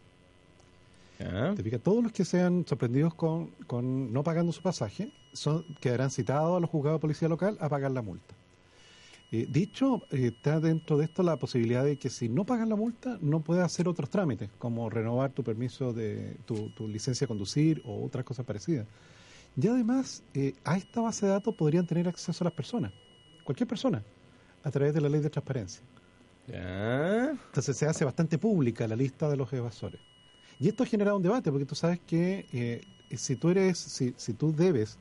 Ya. 1.19 1.53
Te 1.53 1.63
fijas, 1.63 1.81
todos 1.81 2.01
los 2.01 2.11
que 2.13 2.23
sean 2.23 2.65
sorprendidos 2.67 3.13
con, 3.13 3.47
con 3.67 4.13
no 4.13 4.23
pagando 4.23 4.51
su 4.51 4.61
pasaje 4.61 5.11
son, 5.33 5.65
quedarán 5.81 6.09
citados 6.09 6.57
a 6.57 6.59
los 6.59 6.69
juzgados 6.69 6.99
de 6.99 7.01
policía 7.01 7.27
local 7.27 7.57
a 7.59 7.67
pagar 7.67 7.91
la 7.91 8.01
multa. 8.01 8.35
Eh, 9.31 9.45
dicho, 9.47 10.07
eh, 10.09 10.31
está 10.35 10.59
dentro 10.59 10.97
de 10.97 11.05
esto 11.05 11.21
la 11.21 11.37
posibilidad 11.37 11.83
de 11.83 11.97
que 11.97 12.09
si 12.09 12.29
no 12.29 12.45
pagan 12.45 12.69
la 12.69 12.75
multa, 12.75 13.19
no 13.21 13.41
puedas 13.41 13.65
hacer 13.65 13.87
otros 13.87 14.09
trámites, 14.09 14.49
como 14.57 14.89
renovar 14.89 15.31
tu 15.31 15.43
permiso 15.43 15.93
de 15.93 16.37
tu, 16.45 16.69
tu 16.69 16.87
licencia 16.87 17.25
de 17.25 17.27
conducir 17.27 17.81
o 17.85 18.03
otras 18.03 18.25
cosas 18.25 18.45
parecidas. 18.45 18.87
Y 19.55 19.67
además, 19.67 20.23
eh, 20.33 20.53
a 20.63 20.77
esta 20.77 21.01
base 21.01 21.27
de 21.27 21.33
datos 21.33 21.53
podrían 21.53 21.85
tener 21.85 22.07
acceso 22.07 22.43
las 22.43 22.53
personas, 22.53 22.91
cualquier 23.43 23.67
persona, 23.67 24.03
a 24.63 24.71
través 24.71 24.93
de 24.93 25.01
la 25.01 25.09
ley 25.09 25.21
de 25.21 25.29
transparencia. 25.29 25.83
Ya. 26.47 27.29
Entonces 27.29 27.77
se 27.77 27.85
hace 27.85 28.03
bastante 28.05 28.39
pública 28.39 28.87
la 28.87 28.95
lista 28.95 29.29
de 29.29 29.37
los 29.37 29.51
evasores. 29.53 30.01
Y 30.59 30.67
esto 30.67 30.83
ha 30.83 30.87
generado 30.87 31.17
un 31.17 31.23
debate, 31.23 31.51
porque 31.51 31.65
tú 31.65 31.75
sabes 31.75 31.99
que 31.99 32.47
eh, 32.51 32.81
si 33.15 33.35
tú 33.35 33.49
eres, 33.49 33.77
si, 33.77 34.13
si 34.17 34.33
tú 34.33 34.53
debes 34.55 34.97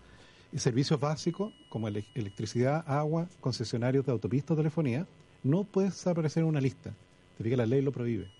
servicios 0.56 0.98
básicos 0.98 1.52
como 1.68 1.88
ele- 1.88 2.04
electricidad, 2.14 2.84
agua, 2.86 3.28
concesionarios 3.40 4.06
de 4.06 4.12
autopistas, 4.12 4.56
telefonía, 4.56 5.06
no 5.42 5.64
puedes 5.64 6.06
aparecer 6.06 6.42
en 6.42 6.48
una 6.48 6.60
lista. 6.60 6.94
Te 7.36 7.44
fijas, 7.44 7.58
la 7.58 7.66
ley 7.66 7.82
lo 7.82 7.92
prohíbe. 7.92 8.30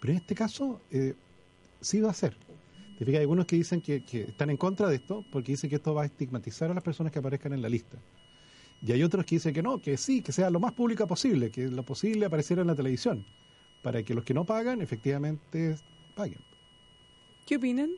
Pero 0.00 0.12
en 0.12 0.18
este 0.18 0.34
caso, 0.34 0.80
eh, 0.90 1.14
sí 1.80 2.00
va 2.00 2.10
a 2.10 2.14
ser. 2.14 2.36
Te 2.98 3.04
fijas, 3.04 3.18
hay 3.18 3.22
algunos 3.22 3.46
que 3.46 3.56
dicen 3.56 3.80
que, 3.80 4.02
que 4.04 4.22
están 4.22 4.50
en 4.50 4.56
contra 4.56 4.88
de 4.88 4.96
esto 4.96 5.24
porque 5.30 5.52
dicen 5.52 5.68
que 5.70 5.76
esto 5.76 5.94
va 5.94 6.02
a 6.02 6.06
estigmatizar 6.06 6.70
a 6.70 6.74
las 6.74 6.82
personas 6.82 7.12
que 7.12 7.18
aparezcan 7.18 7.52
en 7.52 7.62
la 7.62 7.68
lista. 7.68 7.98
Y 8.80 8.92
hay 8.92 9.02
otros 9.02 9.24
que 9.24 9.36
dicen 9.36 9.52
que 9.52 9.62
no, 9.62 9.80
que 9.80 9.96
sí, 9.96 10.22
que 10.22 10.32
sea 10.32 10.50
lo 10.50 10.60
más 10.60 10.72
pública 10.72 11.06
posible, 11.06 11.50
que 11.50 11.68
lo 11.68 11.82
posible 11.82 12.26
apareciera 12.26 12.62
en 12.62 12.68
la 12.68 12.76
televisión, 12.76 13.24
para 13.82 14.02
que 14.02 14.14
los 14.14 14.24
que 14.24 14.34
no 14.34 14.44
pagan 14.44 14.80
efectivamente 14.80 15.76
paguen. 16.14 16.38
¿Qué 17.44 17.56
opinan? 17.56 17.90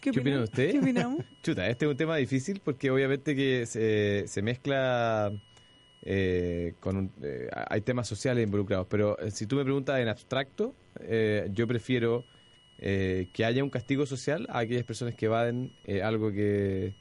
¿Qué, 0.00 0.10
¿Qué 0.10 0.20
opinan 0.20 0.42
ustedes? 0.42 0.72
¿Qué 0.72 0.78
opinamos? 0.78 1.24
Chuta, 1.42 1.68
este 1.68 1.84
es 1.84 1.90
un 1.90 1.96
tema 1.96 2.16
difícil 2.16 2.60
porque 2.64 2.90
obviamente 2.90 3.34
que 3.36 3.66
se, 3.66 4.24
se 4.26 4.42
mezcla 4.42 5.32
eh, 6.02 6.74
con 6.80 6.96
un- 6.96 7.12
eh, 7.22 7.48
hay 7.68 7.80
temas 7.82 8.08
sociales 8.08 8.44
involucrados, 8.44 8.86
pero 8.88 9.18
eh, 9.18 9.30
si 9.30 9.46
tú 9.46 9.56
me 9.56 9.64
preguntas 9.64 10.00
en 10.00 10.08
abstracto, 10.08 10.74
eh, 11.00 11.48
yo 11.52 11.66
prefiero 11.66 12.24
eh, 12.78 13.28
que 13.32 13.44
haya 13.44 13.62
un 13.62 13.70
castigo 13.70 14.06
social 14.06 14.46
a 14.50 14.60
aquellas 14.60 14.84
personas 14.84 15.14
que 15.14 15.26
evaden 15.26 15.72
algo 16.02 16.32
que, 16.32 16.94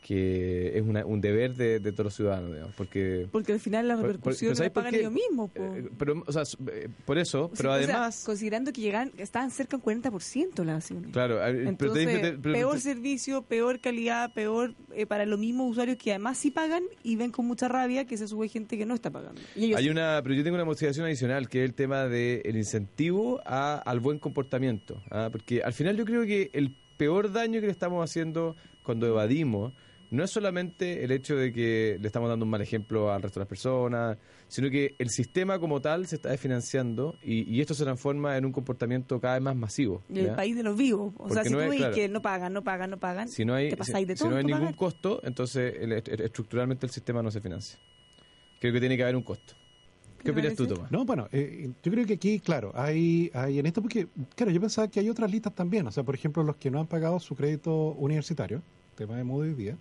que 0.00 0.76
es 0.78 0.82
una- 0.82 1.04
un 1.04 1.20
deber 1.20 1.54
de, 1.54 1.78
de 1.78 1.92
todos 1.92 2.06
los 2.06 2.14
ciudadanos, 2.14 2.52
digamos, 2.52 2.74
porque... 2.74 3.28
Porque 3.30 3.52
al 3.52 3.60
final 3.60 3.86
las 3.86 4.00
repercusiones 4.00 4.50
las 4.52 4.58
¿sabes 4.58 4.72
por 4.72 4.82
pagan 4.84 4.98
ellos 4.98 5.12
mismos. 5.12 5.50
po. 5.50 5.62
eh, 5.62 5.90
pero, 5.98 6.24
o 6.26 6.32
sea, 6.32 6.42
eh, 6.72 6.88
por 7.04 7.18
eso, 7.18 7.44
O 7.44 7.48
sea, 7.48 7.56
pero 7.56 7.70
o 7.72 7.76
sea, 7.76 7.84
además... 7.84 8.22
considerando 8.24 8.72
que 8.72 8.80
llegan, 8.80 9.12
estaban 9.18 9.50
cerca 9.50 9.76
del 9.76 9.84
40% 9.84 10.64
las 10.64 10.76
acciones. 10.76 11.12
Claro, 11.12 11.36
pero 11.40 11.52
te- 11.62 11.68
Entonces, 11.68 12.22
te- 12.22 12.32
pero- 12.38 12.54
peor 12.54 12.80
servicio, 12.80 13.42
peor 13.42 13.80
calidad, 13.80 14.32
peor 14.32 14.74
eh, 14.94 15.04
para 15.06 15.26
los 15.26 15.38
mismos 15.38 15.70
usuarios 15.70 15.98
que 15.98 16.10
además 16.12 16.38
sí 16.38 16.50
pagan 16.50 16.82
y 17.02 17.16
ven 17.16 17.30
con 17.30 17.46
mucha 17.46 17.68
rabia 17.68 18.06
que 18.06 18.16
se 18.16 18.26
sube 18.26 18.48
gente 18.48 18.78
que 18.78 18.86
no 18.86 18.94
está 18.94 19.10
pagando. 19.10 19.40
Y 19.54 19.66
ellos 19.66 19.78
Hay 19.78 19.84
sí. 19.84 19.90
una, 19.90 20.20
pero 20.22 20.34
yo 20.34 20.42
tengo 20.42 20.54
una 20.56 20.64
motivación 20.64 21.04
adicional, 21.06 21.48
que 21.48 21.62
es 21.62 21.68
el 21.68 21.74
tema 21.74 22.06
del 22.06 22.56
incentivo 22.56 23.40
a- 23.44 23.76
al 23.84 24.00
buen 24.00 24.18
comportamiento. 24.18 25.02
¿ah? 25.10 25.28
Porque 25.30 25.62
al 25.62 25.74
final 25.74 25.96
yo 25.96 26.04
creo 26.06 26.24
que 26.24 26.50
el 26.54 26.74
peor 26.96 27.32
daño 27.32 27.60
que 27.60 27.66
le 27.66 27.72
estamos 27.72 28.02
haciendo 28.02 28.56
cuando 28.82 29.06
evadimos 29.06 29.72
no 30.10 30.24
es 30.24 30.30
solamente 30.30 31.04
el 31.04 31.10
hecho 31.12 31.36
de 31.36 31.52
que 31.52 31.96
le 32.00 32.06
estamos 32.06 32.28
dando 32.28 32.44
un 32.44 32.50
mal 32.50 32.60
ejemplo 32.60 33.12
al 33.12 33.22
resto 33.22 33.38
de 33.38 33.42
las 33.42 33.48
personas, 33.48 34.18
sino 34.48 34.68
que 34.70 34.94
el 34.98 35.08
sistema 35.10 35.58
como 35.58 35.80
tal 35.80 36.06
se 36.06 36.16
está 36.16 36.30
desfinanciando 36.30 37.16
y, 37.22 37.42
y 37.54 37.60
esto 37.60 37.74
se 37.74 37.84
transforma 37.84 38.36
en 38.36 38.44
un 38.44 38.52
comportamiento 38.52 39.20
cada 39.20 39.34
vez 39.34 39.42
más 39.42 39.54
masivo. 39.56 40.02
Y 40.08 40.18
el 40.20 40.26
¿ya? 40.26 40.36
país 40.36 40.56
de 40.56 40.62
los 40.64 40.76
vivos. 40.76 41.14
O 41.18 41.30
sea, 41.30 41.44
si 41.44 41.50
no 41.50 41.58
tú 41.58 41.62
es- 41.64 41.70
ves 41.70 41.78
claro. 41.78 41.94
que 41.94 42.08
no 42.08 42.22
pagan, 42.22 42.52
no 42.52 42.64
pagan, 42.64 42.90
no 42.90 42.98
pagan, 42.98 43.28
Si 43.28 43.44
no 43.44 43.54
hay, 43.54 43.66
te 43.70 43.76
si, 43.76 43.78
pasáis 43.78 44.06
de 44.08 44.16
si 44.16 44.24
no 44.28 44.36
hay 44.36 44.44
ningún 44.44 44.60
pagar. 44.62 44.76
costo, 44.76 45.20
entonces 45.22 45.74
el- 45.80 45.92
el- 45.92 46.20
estructuralmente 46.22 46.86
el 46.86 46.92
sistema 46.92 47.22
no 47.22 47.30
se 47.30 47.40
financia. 47.40 47.78
Creo 48.58 48.72
que 48.72 48.80
tiene 48.80 48.96
que 48.96 49.02
haber 49.04 49.16
un 49.16 49.22
costo. 49.22 49.54
¿Qué 50.18 50.24
¿Te 50.24 50.30
opinas 50.32 50.54
tú? 50.54 50.66
Tomás? 50.66 50.90
No, 50.92 51.06
bueno, 51.06 51.28
eh, 51.32 51.70
yo 51.82 51.90
creo 51.92 52.04
que 52.04 52.12
aquí, 52.14 52.40
claro, 52.40 52.72
hay, 52.74 53.30
hay 53.32 53.58
en 53.58 53.64
esto 53.64 53.80
porque, 53.80 54.06
claro, 54.36 54.52
yo 54.52 54.60
pensaba 54.60 54.86
que 54.88 55.00
hay 55.00 55.08
otras 55.08 55.30
listas 55.30 55.54
también. 55.54 55.86
O 55.86 55.90
sea, 55.92 56.02
por 56.02 56.14
ejemplo, 56.14 56.42
los 56.42 56.56
que 56.56 56.70
no 56.70 56.78
han 56.78 56.86
pagado 56.86 57.18
su 57.20 57.34
crédito 57.34 57.92
universitario, 57.92 58.60
tema 58.96 59.16
de 59.16 59.24
modo 59.24 59.44
hoy 59.44 59.54
día, 59.54 59.78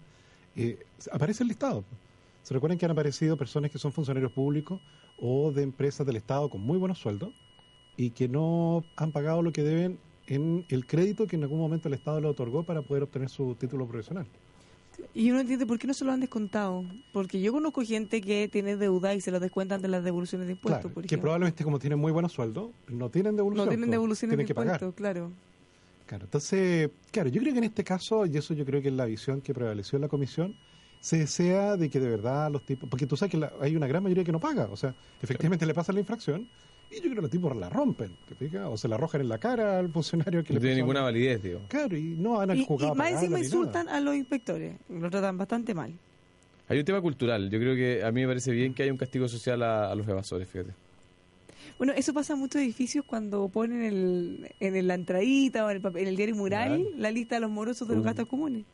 eh, 0.55 0.79
aparece 1.11 1.43
el 1.43 1.49
listado. 1.49 1.83
¿Se 2.43 2.53
recuerdan 2.53 2.77
que 2.77 2.85
han 2.85 2.91
aparecido 2.91 3.37
personas 3.37 3.71
que 3.71 3.77
son 3.77 3.91
funcionarios 3.91 4.31
públicos 4.31 4.81
o 5.19 5.51
de 5.51 5.63
empresas 5.63 6.05
del 6.05 6.15
Estado 6.15 6.49
con 6.49 6.61
muy 6.61 6.77
buenos 6.77 6.97
sueldos 6.99 7.29
y 7.97 8.11
que 8.11 8.27
no 8.27 8.83
han 8.95 9.11
pagado 9.11 9.41
lo 9.41 9.51
que 9.51 9.61
deben 9.61 9.99
en 10.27 10.65
el 10.69 10.85
crédito 10.85 11.27
que 11.27 11.35
en 11.35 11.43
algún 11.43 11.59
momento 11.59 11.87
el 11.87 11.93
Estado 11.93 12.21
le 12.21 12.27
otorgó 12.27 12.63
para 12.63 12.81
poder 12.81 13.03
obtener 13.03 13.29
su 13.29 13.55
título 13.55 13.87
profesional? 13.87 14.25
Y 15.13 15.31
uno 15.31 15.39
entiende 15.39 15.65
por 15.65 15.79
qué 15.79 15.87
no 15.87 15.93
se 15.93 16.05
lo 16.05 16.11
han 16.11 16.19
descontado. 16.19 16.83
Porque 17.13 17.41
yo 17.41 17.51
conozco 17.51 17.81
gente 17.83 18.21
que 18.21 18.47
tiene 18.47 18.75
deuda 18.75 19.13
y 19.13 19.21
se 19.21 19.31
lo 19.31 19.39
descuentan 19.39 19.81
de 19.81 19.87
las 19.87 20.03
devoluciones 20.03 20.47
de 20.47 20.53
impuestos, 20.53 20.81
Claro, 20.81 20.93
por 20.93 21.05
que 21.05 21.17
probablemente 21.17 21.63
como 21.63 21.79
tienen 21.79 21.99
muy 21.99 22.11
buenos 22.11 22.33
sueldos, 22.33 22.71
no 22.87 23.09
tienen 23.09 23.35
devolución. 23.35 23.65
no 23.65 23.69
tienen 23.69 23.87
pues, 23.87 23.91
devoluciones 23.91 24.37
de 24.37 24.43
tienen 24.43 24.63
impuestos, 24.63 24.93
claro. 24.95 25.31
Claro, 26.09 26.25
entonces, 26.25 26.89
claro, 27.11 27.29
yo 27.29 27.39
creo 27.39 27.53
que 27.53 27.59
en 27.59 27.65
este 27.65 27.83
caso, 27.83 28.25
y 28.25 28.35
eso 28.35 28.55
yo 28.55 28.65
creo 28.65 28.81
que 28.81 28.87
es 28.87 28.93
la 28.95 29.05
visión 29.05 29.41
que 29.41 29.53
prevaleció 29.53 29.97
en 29.97 30.01
la 30.01 30.07
comisión, 30.07 30.55
se 30.99 31.19
desea 31.19 31.77
de 31.77 31.87
que 31.87 31.99
de 31.99 32.09
verdad 32.09 32.49
los 32.51 32.63
tipos, 32.63 32.89
porque 32.89 33.05
tú 33.05 33.15
sabes 33.15 33.29
que 33.29 33.37
la- 33.37 33.53
hay 33.61 33.75
una 33.75 33.85
gran 33.85 34.01
mayoría 34.01 34.23
que 34.23 34.31
no 34.31 34.39
paga, 34.39 34.65
o 34.71 34.75
sea, 34.75 34.95
efectivamente 35.21 35.67
le 35.67 35.73
pasan 35.75 35.93
la 35.93 36.01
infracción 36.01 36.47
y 36.89 36.95
yo 36.95 37.01
creo 37.03 37.15
que 37.17 37.21
los 37.21 37.29
tipos 37.29 37.55
la 37.55 37.69
rompen, 37.69 38.11
¿te 38.27 38.33
fijas? 38.33 38.65
O 38.67 38.75
se 38.75 38.87
la 38.87 38.95
arrojan 38.95 39.21
en 39.21 39.29
la 39.29 39.37
cara 39.37 39.77
al 39.77 39.89
funcionario 39.91 40.43
que 40.43 40.51
No 40.53 40.55
le 40.59 40.61
tiene 40.61 40.77
ninguna 40.77 41.01
validez, 41.03 41.43
digo. 41.43 41.61
Claro, 41.67 41.95
y 41.95 42.15
no 42.17 42.41
han 42.41 42.55
Y, 42.55 42.61
y 42.61 42.65
jugado 42.65 42.91
a 42.93 42.95
más 42.95 43.11
encima 43.11 43.37
insultan 43.39 43.85
nada. 43.85 43.97
a 43.99 44.01
los 44.01 44.15
inspectores. 44.15 44.77
Lo 44.89 45.11
tratan 45.11 45.37
bastante 45.37 45.75
mal. 45.75 45.93
Hay 46.67 46.79
un 46.79 46.85
tema 46.85 47.01
cultural. 47.01 47.51
Yo 47.51 47.59
creo 47.59 47.75
que 47.75 48.03
a 48.03 48.11
mí 48.11 48.21
me 48.21 48.27
parece 48.27 48.51
bien 48.51 48.73
que 48.73 48.81
haya 48.81 48.91
un 48.91 48.97
castigo 48.97 49.27
social 49.27 49.61
a, 49.61 49.91
a 49.91 49.95
los 49.95 50.07
evasores, 50.07 50.49
fíjate. 50.49 50.73
Bueno, 51.79 51.93
eso 51.93 52.13
pasa 52.13 52.33
en 52.33 52.39
muchos 52.39 52.61
edificios 52.61 53.03
cuando 53.05 53.47
ponen 53.49 53.81
el, 53.81 54.51
en 54.59 54.75
el- 54.75 54.87
la 54.87 54.93
entradita 54.95 55.65
o 55.65 55.69
en 55.71 55.77
el, 55.77 55.81
papel- 55.81 56.01
en 56.03 56.07
el 56.09 56.15
diario 56.15 56.35
mural 56.35 56.85
la 56.97 57.09
lista 57.09 57.35
de 57.35 57.41
los 57.41 57.49
morosos 57.49 57.87
de 57.87 57.95
los 57.95 58.03
Uh, 58.03 58.05
gastos 58.05 58.27
comunes. 58.27 58.65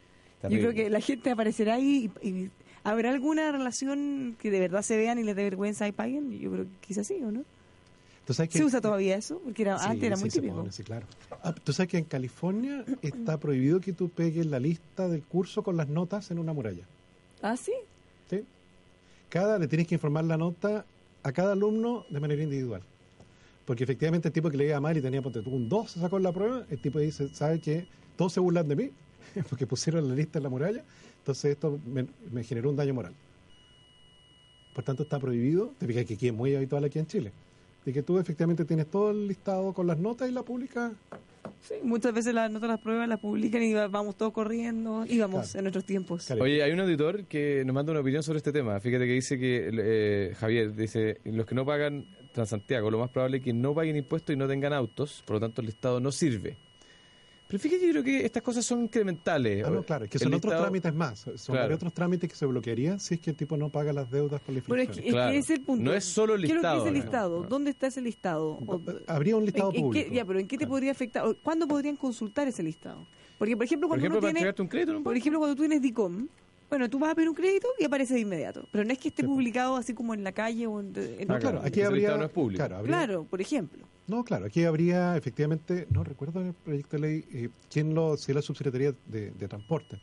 Yo 0.44 0.50
creo 0.60 0.74
que 0.74 0.90
la 0.90 1.00
gente 1.00 1.30
aparecerá 1.32 1.76
ahí 1.76 2.12
y, 2.22 2.28
y 2.28 2.52
habrá 2.84 3.12
alguna 3.12 3.52
relación 3.52 4.36
que 4.40 4.52
de 4.52 4.60
verdad 4.60 4.82
se 4.82 4.98
vean 4.98 5.18
y 5.20 5.24
les 5.24 5.36
dé 5.36 5.44
vergüenza 5.44 5.88
y 5.88 5.92
paguen. 5.92 6.38
Yo 6.40 6.52
creo 6.52 6.64
que 6.66 6.70
quizás 6.88 7.08
sí, 7.08 7.16
¿o 7.24 7.32
no? 7.32 7.44
Tú 8.26 8.34
sabes 8.34 8.50
que- 8.52 8.58
¿Se 8.58 8.64
usa 8.66 8.82
todavía 8.82 9.16
eso? 9.16 9.40
Porque 9.44 9.62
era, 9.62 9.78
Sí, 9.78 9.86
antes 9.88 10.04
era 10.04 10.16
sí, 10.18 10.22
muy 10.22 10.30
típico. 10.32 10.56
pone, 10.56 10.72
sí, 10.72 10.84
claro. 10.84 11.06
Ah, 11.44 11.54
Tú 11.54 11.74
sabes 11.74 11.92
que 11.92 11.98
en 12.00 12.06
California 12.06 12.84
está 13.04 13.38
prohibido 13.40 13.80
que 13.82 13.94
tú 13.94 14.10
pegues 14.10 14.48
la 14.48 14.60
lista 14.60 15.08
del 15.08 15.22
curso 15.24 15.62
con 15.64 15.78
las 15.78 15.88
notas 15.90 16.32
en 16.32 16.40
una 16.40 16.54
muralla. 16.54 16.84
¿Ah, 17.44 17.56
sí? 17.56 17.74
¿sí? 18.32 18.44
Cada 19.30 19.60
le 19.60 19.68
tienes 19.68 19.86
que 19.88 19.94
informar 19.96 20.24
la 20.26 20.38
nota 20.38 20.86
a 21.24 21.32
cada 21.32 21.54
alumno 21.54 22.06
de 22.10 22.20
manera 22.20 22.42
individual. 22.44 22.82
Porque 23.66 23.84
efectivamente 23.84 24.28
el 24.28 24.34
tipo 24.34 24.50
que 24.50 24.58
le 24.58 24.68
iba 24.68 24.80
mal 24.80 24.96
y 24.96 25.02
tenía 25.02 25.22
ponte 25.22 25.40
un 25.40 25.68
2 25.68 25.92
se 25.92 26.00
sacó 26.00 26.18
en 26.18 26.24
la 26.24 26.32
prueba, 26.32 26.66
el 26.70 26.80
tipo 26.80 27.00
dice, 27.00 27.30
¿sabe 27.34 27.60
que 27.60 27.86
Todos 28.16 28.32
se 28.34 28.40
burlan 28.40 28.68
de 28.68 28.76
mí 28.76 28.90
porque 29.50 29.66
pusieron 29.68 30.08
la 30.08 30.14
lista 30.16 30.40
en 30.40 30.44
la 30.44 30.50
muralla, 30.50 30.84
entonces 31.20 31.52
esto 31.52 31.80
me, 31.86 32.06
me 32.32 32.44
generó 32.44 32.70
un 32.70 32.76
daño 32.76 32.94
moral. 32.94 33.14
Por 34.74 34.84
tanto 34.84 35.04
está 35.04 35.20
prohibido, 35.20 35.74
te 35.80 35.88
fijas 35.88 36.06
que 36.06 36.16
aquí 36.16 36.28
es 36.28 36.34
muy 36.34 36.54
habitual 36.56 36.84
aquí 36.84 37.00
en 37.00 37.08
Chile, 37.08 37.32
de 37.86 37.94
que 37.94 38.04
tú 38.04 38.20
efectivamente 38.20 38.66
tienes 38.66 38.88
todo 38.88 39.12
el 39.12 39.28
listado 39.28 39.74
con 39.74 39.88
las 39.88 39.98
notas 39.98 40.30
y 40.30 40.34
la 40.34 40.44
publicas 40.44 40.92
Sí, 41.62 41.76
muchas 41.84 42.14
veces 42.14 42.34
las 42.34 42.52
notas 42.52 42.70
las 42.70 42.80
pruebas 42.80 43.08
las 43.08 43.20
publican 43.20 43.62
y 43.64 43.74
va- 43.74 43.88
vamos 43.88 44.16
todos 44.16 44.34
corriendo, 44.34 45.06
íbamos 45.08 45.46
Claro. 45.52 45.60
en 45.60 45.64
nuestros 45.66 45.84
tiempos. 45.86 46.32
Oye, 46.32 46.62
hay 46.64 46.72
un 46.72 46.80
auditor 46.80 47.24
que 47.26 47.64
nos 47.66 47.74
manda 47.74 47.92
una 47.92 48.02
opinión 48.02 48.24
sobre 48.24 48.38
este 48.38 48.52
tema. 48.52 48.80
Fíjate 48.80 49.06
que 49.06 49.14
dice 49.14 49.38
que, 49.40 49.70
eh, 49.72 50.36
Javier, 50.40 50.76
dice, 50.76 51.20
los 51.26 51.46
que 51.46 51.54
no 51.56 51.64
pagan 51.66 52.06
Transantiago, 52.36 52.92
lo 52.92 53.00
más 53.00 53.10
probable 53.10 53.38
es 53.38 53.44
que 53.44 53.54
no 53.54 53.74
paguen 53.74 53.96
impuestos 53.96 54.34
y 54.36 54.38
no 54.38 54.46
tengan 54.48 54.74
autos, 54.74 55.24
por 55.26 55.38
lo 55.38 55.40
tanto 55.40 55.62
el 55.62 55.70
Estado 55.70 56.00
no 56.02 56.12
sirve. 56.12 56.58
Pero 57.48 57.60
fíjate, 57.60 57.86
yo 57.86 57.92
creo 57.92 58.04
que 58.04 58.26
estas 58.26 58.42
cosas 58.44 58.66
son 58.66 58.82
incrementales. 58.84 59.64
Ah, 59.66 59.70
no, 59.70 59.84
claro, 59.84 60.06
es 60.06 60.10
que 60.12 60.18
El 60.18 60.24
son 60.24 60.34
otros 60.34 60.52
Estado- 60.52 60.64
trámites 60.64 60.94
más. 60.96 61.20
Son 61.20 61.36
Claro. 61.36 61.62
varios 61.62 61.76
otros 61.78 61.94
trámites 61.94 62.30
que 62.30 62.36
se 62.36 62.46
bloquearían 62.48 63.00
si 63.00 63.14
es 63.14 63.20
que 63.22 63.30
el 63.30 63.36
tipo 63.38 63.56
no 63.56 63.70
paga 63.70 63.94
las 63.94 64.10
deudas 64.12 64.42
por 64.42 64.54
la 64.56 64.62
Bueno, 64.68 64.82
es 64.84 64.90
inflación. 64.90 65.04
que, 65.32 65.38
es 65.38 65.46
Claro. 65.46 65.60
el 65.60 65.66
punto. 65.66 65.84
No 65.84 65.94
es 65.94 66.04
solo 66.06 66.36
el 66.36 66.42
¿Qué 66.42 66.48
es 66.48 66.54
lo 66.56 66.56
que 66.56 66.68
listado, 66.68 66.82
es 66.82 66.88
el 66.88 66.94
¿no? 66.94 67.00
listado? 67.04 67.44
¿Dónde 67.44 67.70
está 67.72 67.88
ese 67.88 68.02
listado? 68.02 68.48
O- 68.66 68.82
Habría 69.08 69.38
un 69.38 69.46
listado 69.46 69.70
¿En- 69.70 69.76
en 69.76 69.82
qué- 69.92 70.00
público. 70.02 70.16
ya, 70.16 70.26
pero 70.26 70.40
¿en 70.40 70.48
qué 70.48 70.56
te 70.58 70.66
Claro. 70.66 70.72
podría 70.72 70.92
afectar? 70.92 71.26
O, 71.26 71.36
¿Cuándo 71.38 71.68
podrían 71.68 71.96
consultar 71.96 72.48
ese 72.48 72.64
listado? 72.64 73.08
Porque, 73.38 73.56
por 73.56 73.66
ejemplo, 73.66 73.88
Por 73.88 74.00
cuando 74.00 74.06
ejemplo, 74.08 74.28
uno 74.28 74.40
tiene, 74.40 74.54
un 74.60 74.68
crédito, 74.68 74.94
¿no? 74.94 75.04
por 75.04 75.16
ejemplo, 75.16 75.40
cuando 75.40 75.56
tú 75.56 75.62
tienes 75.62 75.82
DICOM, 75.82 76.28
bueno, 76.78 76.90
tú 76.90 77.00
vas 77.00 77.12
a 77.12 77.16
pedir 77.16 77.30
un 77.30 77.36
crédito 77.36 77.68
y 77.80 77.84
aparece 77.86 78.14
de 78.16 78.20
inmediato. 78.22 78.68
Pero 78.72 78.84
no 78.84 78.92
es 78.94 79.00
que 79.00 79.08
esté 79.10 79.22
Sí. 79.24 79.28
publicado 79.28 79.76
así 79.76 79.94
como 79.94 80.14
en 80.14 80.24
la 80.24 80.32
calle 80.32 80.68
o 80.68 80.80
en... 80.80 80.88
en- 80.96 81.28
No, 81.28 81.36
Ah, 81.36 81.40
claro, 81.40 81.40
claro, 81.40 81.62
aquí 81.64 81.82
habría. 81.82 82.18
no 82.18 82.24
es 82.26 82.32
público. 82.32 82.58
Claro, 82.60 82.78
habría- 82.78 82.98
Claro, 82.98 83.24
por 83.26 83.42
ejemplo. 83.42 83.86
No, 84.08 84.24
claro, 84.24 84.46
aquí 84.46 84.64
habría 84.64 85.18
efectivamente, 85.18 85.88
no 85.90 86.04
recuerdo 86.04 86.42
en 86.42 86.48
el 86.48 86.54
proyecto 86.54 86.98
de 86.98 87.02
ley, 87.02 87.26
eh, 87.34 87.50
quién 87.72 87.94
lo, 87.96 88.18
si 88.18 88.32
es 88.32 88.36
la 88.36 88.42
subsecretaría 88.42 88.94
de, 89.08 89.32
de 89.32 89.48
Transporte, 89.48 90.00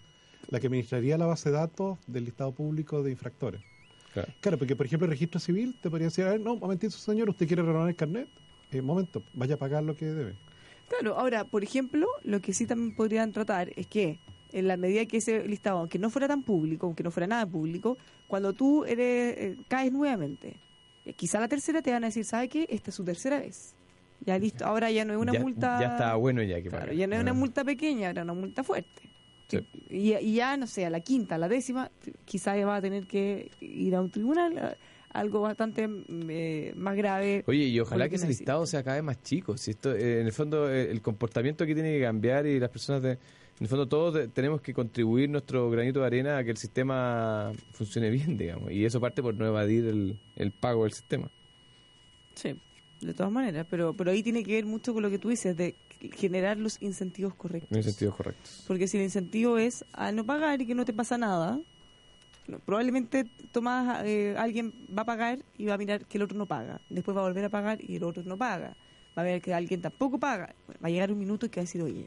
la 0.48 0.58
que 0.58 0.66
administraría 0.66 1.16
la 1.18 1.26
base 1.26 1.50
de 1.50 1.56
datos 1.56 1.98
del 2.08 2.24
listado 2.24 2.52
público 2.52 3.02
de 3.02 3.12
infractores. 3.12 3.60
Claro. 4.12 4.32
Claro, 4.40 4.58
porque 4.58 4.74
por 4.76 4.86
ejemplo 4.86 5.06
el 5.06 5.10
registro 5.12 5.38
civil 5.40 5.76
te 5.80 5.88
podría 5.88 6.08
decir, 6.08 6.24
a 6.24 6.30
ver, 6.30 6.40
no, 6.40 6.54
un 6.54 6.58
momentito 6.60 6.96
señor, 6.96 7.30
usted 7.30 7.46
quiere 7.46 7.62
renovar 7.62 7.88
el 7.88 7.96
carnet, 7.96 8.28
eh, 8.72 8.82
momento, 8.82 9.22
vaya 9.34 9.54
a 9.54 9.58
pagar 9.58 9.82
lo 9.84 9.94
que 9.96 10.06
debe. 10.06 10.34
Claro, 10.88 11.16
ahora, 11.18 11.44
por 11.44 11.62
ejemplo, 11.62 12.06
lo 12.24 12.40
que 12.40 12.52
sí 12.52 12.66
también 12.66 12.94
podrían 12.94 13.32
tratar 13.32 13.70
es 13.76 13.86
que 13.86 14.18
en 14.52 14.68
la 14.68 14.76
medida 14.76 15.04
que 15.06 15.16
ese 15.18 15.46
listado, 15.46 15.78
aunque 15.78 15.98
no 15.98 16.10
fuera 16.10 16.28
tan 16.28 16.42
público, 16.42 16.86
aunque 16.86 17.02
no 17.02 17.10
fuera 17.10 17.26
nada 17.26 17.46
público, 17.46 17.96
cuando 18.28 18.52
tú 18.52 18.84
eres 18.84 19.34
eh, 19.38 19.56
caes 19.68 19.92
nuevamente, 19.92 20.56
eh, 21.04 21.12
quizá 21.14 21.40
la 21.40 21.48
tercera 21.48 21.82
te 21.82 21.90
van 21.90 22.04
a 22.04 22.08
decir, 22.08 22.24
¿sabe 22.24 22.48
qué? 22.48 22.66
Esta 22.68 22.90
es 22.90 22.94
su 22.96 23.04
tercera 23.04 23.38
vez. 23.40 23.74
Ya 24.24 24.38
listo, 24.38 24.64
ahora 24.64 24.90
ya 24.90 25.04
no 25.04 25.12
es 25.14 25.18
una 25.18 25.32
ya, 25.32 25.40
multa... 25.40 25.80
Ya 25.80 25.92
está 25.92 26.14
bueno 26.14 26.42
ya 26.42 26.62
que 26.62 26.68
Claro, 26.68 26.92
ya 26.92 27.06
no 27.08 27.14
es 27.16 27.20
una 27.22 27.32
Ah. 27.32 27.34
multa 27.34 27.64
pequeña, 27.64 28.10
era 28.10 28.22
una 28.22 28.34
multa 28.34 28.62
fuerte. 28.62 29.02
Sí. 29.48 29.58
Y, 29.90 30.14
y 30.14 30.34
ya, 30.34 30.56
no 30.56 30.66
sé, 30.66 30.86
a 30.86 30.90
la 30.90 31.00
quinta, 31.00 31.34
a 31.34 31.38
la 31.38 31.48
décima, 31.48 31.90
quizá 32.24 32.54
va 32.64 32.76
a 32.76 32.80
tener 32.80 33.06
que 33.06 33.50
ir 33.60 33.94
a 33.96 34.00
un 34.00 34.10
tribunal, 34.10 34.56
a- 34.58 34.76
algo 35.12 35.40
bastante 35.42 35.86
eh, 36.08 36.72
más 36.76 36.96
grave. 36.96 37.44
Oye, 37.46 37.64
y 37.64 37.80
ojalá 37.80 38.08
que 38.08 38.14
ese 38.16 38.26
listado 38.28 38.64
sea 38.64 38.82
cada 38.82 38.96
vez 38.96 39.04
más 39.04 39.22
chico. 39.22 39.58
Si 39.58 39.72
esto, 39.72 39.94
eh, 39.94 40.20
en 40.20 40.26
el 40.26 40.32
fondo, 40.32 40.70
eh, 40.72 40.90
el 40.90 41.02
comportamiento 41.02 41.66
que 41.66 41.74
tiene 41.74 41.92
que 41.98 42.02
cambiar 42.04 42.46
y 42.46 42.58
las 42.58 42.70
personas, 42.70 43.02
de, 43.02 43.18
en 43.58 43.64
el 43.64 43.68
fondo, 43.68 43.86
todos 43.86 44.32
tenemos 44.32 44.60
que 44.60 44.74
contribuir 44.74 45.28
nuestro 45.30 45.70
granito 45.70 46.00
de 46.00 46.06
arena 46.06 46.38
a 46.38 46.44
que 46.44 46.50
el 46.50 46.56
sistema 46.56 47.52
funcione 47.72 48.10
bien, 48.10 48.36
digamos. 48.36 48.72
Y 48.72 48.84
eso 48.84 49.00
parte 49.00 49.22
por 49.22 49.34
no 49.34 49.46
evadir 49.46 49.86
el, 49.86 50.18
el 50.36 50.50
pago 50.50 50.84
del 50.84 50.92
sistema. 50.92 51.30
Sí, 52.34 52.56
de 53.00 53.14
todas 53.14 53.30
maneras, 53.30 53.66
pero, 53.68 53.94
pero 53.94 54.10
ahí 54.10 54.22
tiene 54.22 54.42
que 54.42 54.54
ver 54.54 54.66
mucho 54.66 54.92
con 54.94 55.02
lo 55.02 55.10
que 55.10 55.18
tú 55.18 55.28
dices, 55.28 55.56
de 55.56 55.76
generar 56.14 56.56
los 56.56 56.80
incentivos 56.80 57.34
correctos. 57.34 57.76
En 57.76 57.82
sentidos 57.82 58.16
correctos. 58.16 58.64
Porque 58.66 58.88
si 58.88 58.96
el 58.96 59.04
incentivo 59.04 59.58
es 59.58 59.84
a 59.92 60.12
no 60.12 60.24
pagar 60.24 60.60
y 60.62 60.66
que 60.66 60.74
no 60.74 60.84
te 60.84 60.92
pasa 60.92 61.18
nada, 61.18 61.60
probablemente 62.64 63.26
Tomás, 63.52 64.04
eh, 64.04 64.34
alguien 64.38 64.72
va 64.96 65.02
a 65.02 65.04
pagar 65.04 65.44
y 65.58 65.66
va 65.66 65.74
a 65.74 65.78
mirar 65.78 66.06
que 66.06 66.18
el 66.18 66.22
otro 66.22 66.36
no 66.36 66.46
paga. 66.46 66.80
Después 66.88 67.16
va 67.16 67.20
a 67.20 67.24
volver 67.24 67.44
a 67.44 67.48
pagar 67.50 67.78
y 67.80 67.96
el 67.96 68.04
otro 68.04 68.22
no 68.24 68.36
paga. 68.36 68.76
Va 69.16 69.22
a 69.22 69.24
ver 69.24 69.42
que 69.42 69.52
alguien 69.52 69.80
tampoco 69.80 70.18
paga. 70.18 70.54
Va 70.82 70.88
a 70.88 70.90
llegar 70.90 71.12
un 71.12 71.18
minuto 71.18 71.46
y 71.46 71.50
que 71.50 71.60
va 71.60 71.62
a 71.62 71.64
decir, 71.64 71.82
oye, 71.82 72.06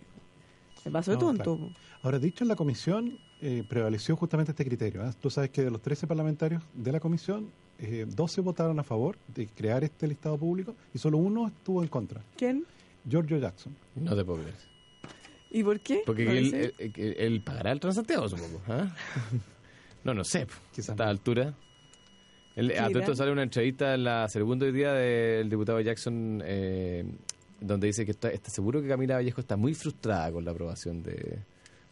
paso 0.91 1.11
de 1.11 1.17
No, 1.17 1.21
tonto. 1.25 1.57
claro. 1.57 1.71
Ahora, 2.03 2.19
dicho 2.19 2.43
en 2.43 2.47
la 2.49 2.55
comisión, 2.55 3.17
eh, 3.41 3.63
prevaleció 3.67 4.15
justamente 4.15 4.51
este 4.51 4.65
criterio. 4.65 5.03
¿ah? 5.03 5.13
Tú 5.19 5.29
sabes 5.29 5.49
que 5.49 5.63
de 5.63 5.71
los 5.71 5.81
13 5.81 6.07
parlamentarios 6.07 6.63
de 6.73 6.91
la 6.91 6.99
comisión, 6.99 7.49
eh, 7.79 8.05
12 8.07 8.41
votaron 8.41 8.79
a 8.79 8.83
favor 8.83 9.17
de 9.33 9.47
crear 9.47 9.83
este 9.83 10.07
listado 10.07 10.37
público 10.37 10.75
y 10.93 10.97
solo 10.99 11.17
uno 11.17 11.47
estuvo 11.47 11.81
en 11.81 11.89
contra. 11.89 12.21
¿Quién? 12.37 12.65
Giorgio 13.07 13.37
Jackson. 13.37 13.75
No 13.95 14.15
te 14.15 14.23
puedo 14.23 14.39
creer. 14.41 14.55
¿Y 15.51 15.63
por 15.63 15.79
qué? 15.79 16.01
Porque 16.05 16.25
¿No 16.25 16.31
él, 16.31 16.53
él- 16.53 16.73
él- 16.95 17.15
él 17.17 17.41
pagará 17.43 17.71
el 17.71 17.79
Transantiago, 17.79 18.27
supongo. 18.29 18.61
¿ah? 18.67 18.93
no, 20.03 20.13
no 20.13 20.23
sé. 20.23 20.47
Quizás 20.73 20.89
a 20.89 20.91
esta 20.93 21.09
altura. 21.09 21.53
El, 22.55 22.71
a 22.77 22.87
todo 22.87 22.99
esto 22.99 23.15
sale 23.15 23.31
una 23.31 23.43
entrevista 23.43 23.93
en 23.95 24.05
la 24.05 24.29
segundo 24.29 24.65
día 24.71 24.93
del 24.93 25.49
diputado 25.49 25.81
Jackson 25.81 26.41
eh, 26.45 27.03
donde 27.61 27.87
dice 27.87 28.05
que 28.05 28.11
está, 28.11 28.29
está 28.29 28.49
seguro 28.49 28.81
que 28.81 28.87
Camila 28.87 29.15
Vallejo 29.15 29.41
está 29.41 29.55
muy 29.57 29.73
frustrada 29.73 30.31
con 30.31 30.43
la 30.45 30.51
aprobación 30.51 31.01
de, 31.03 31.39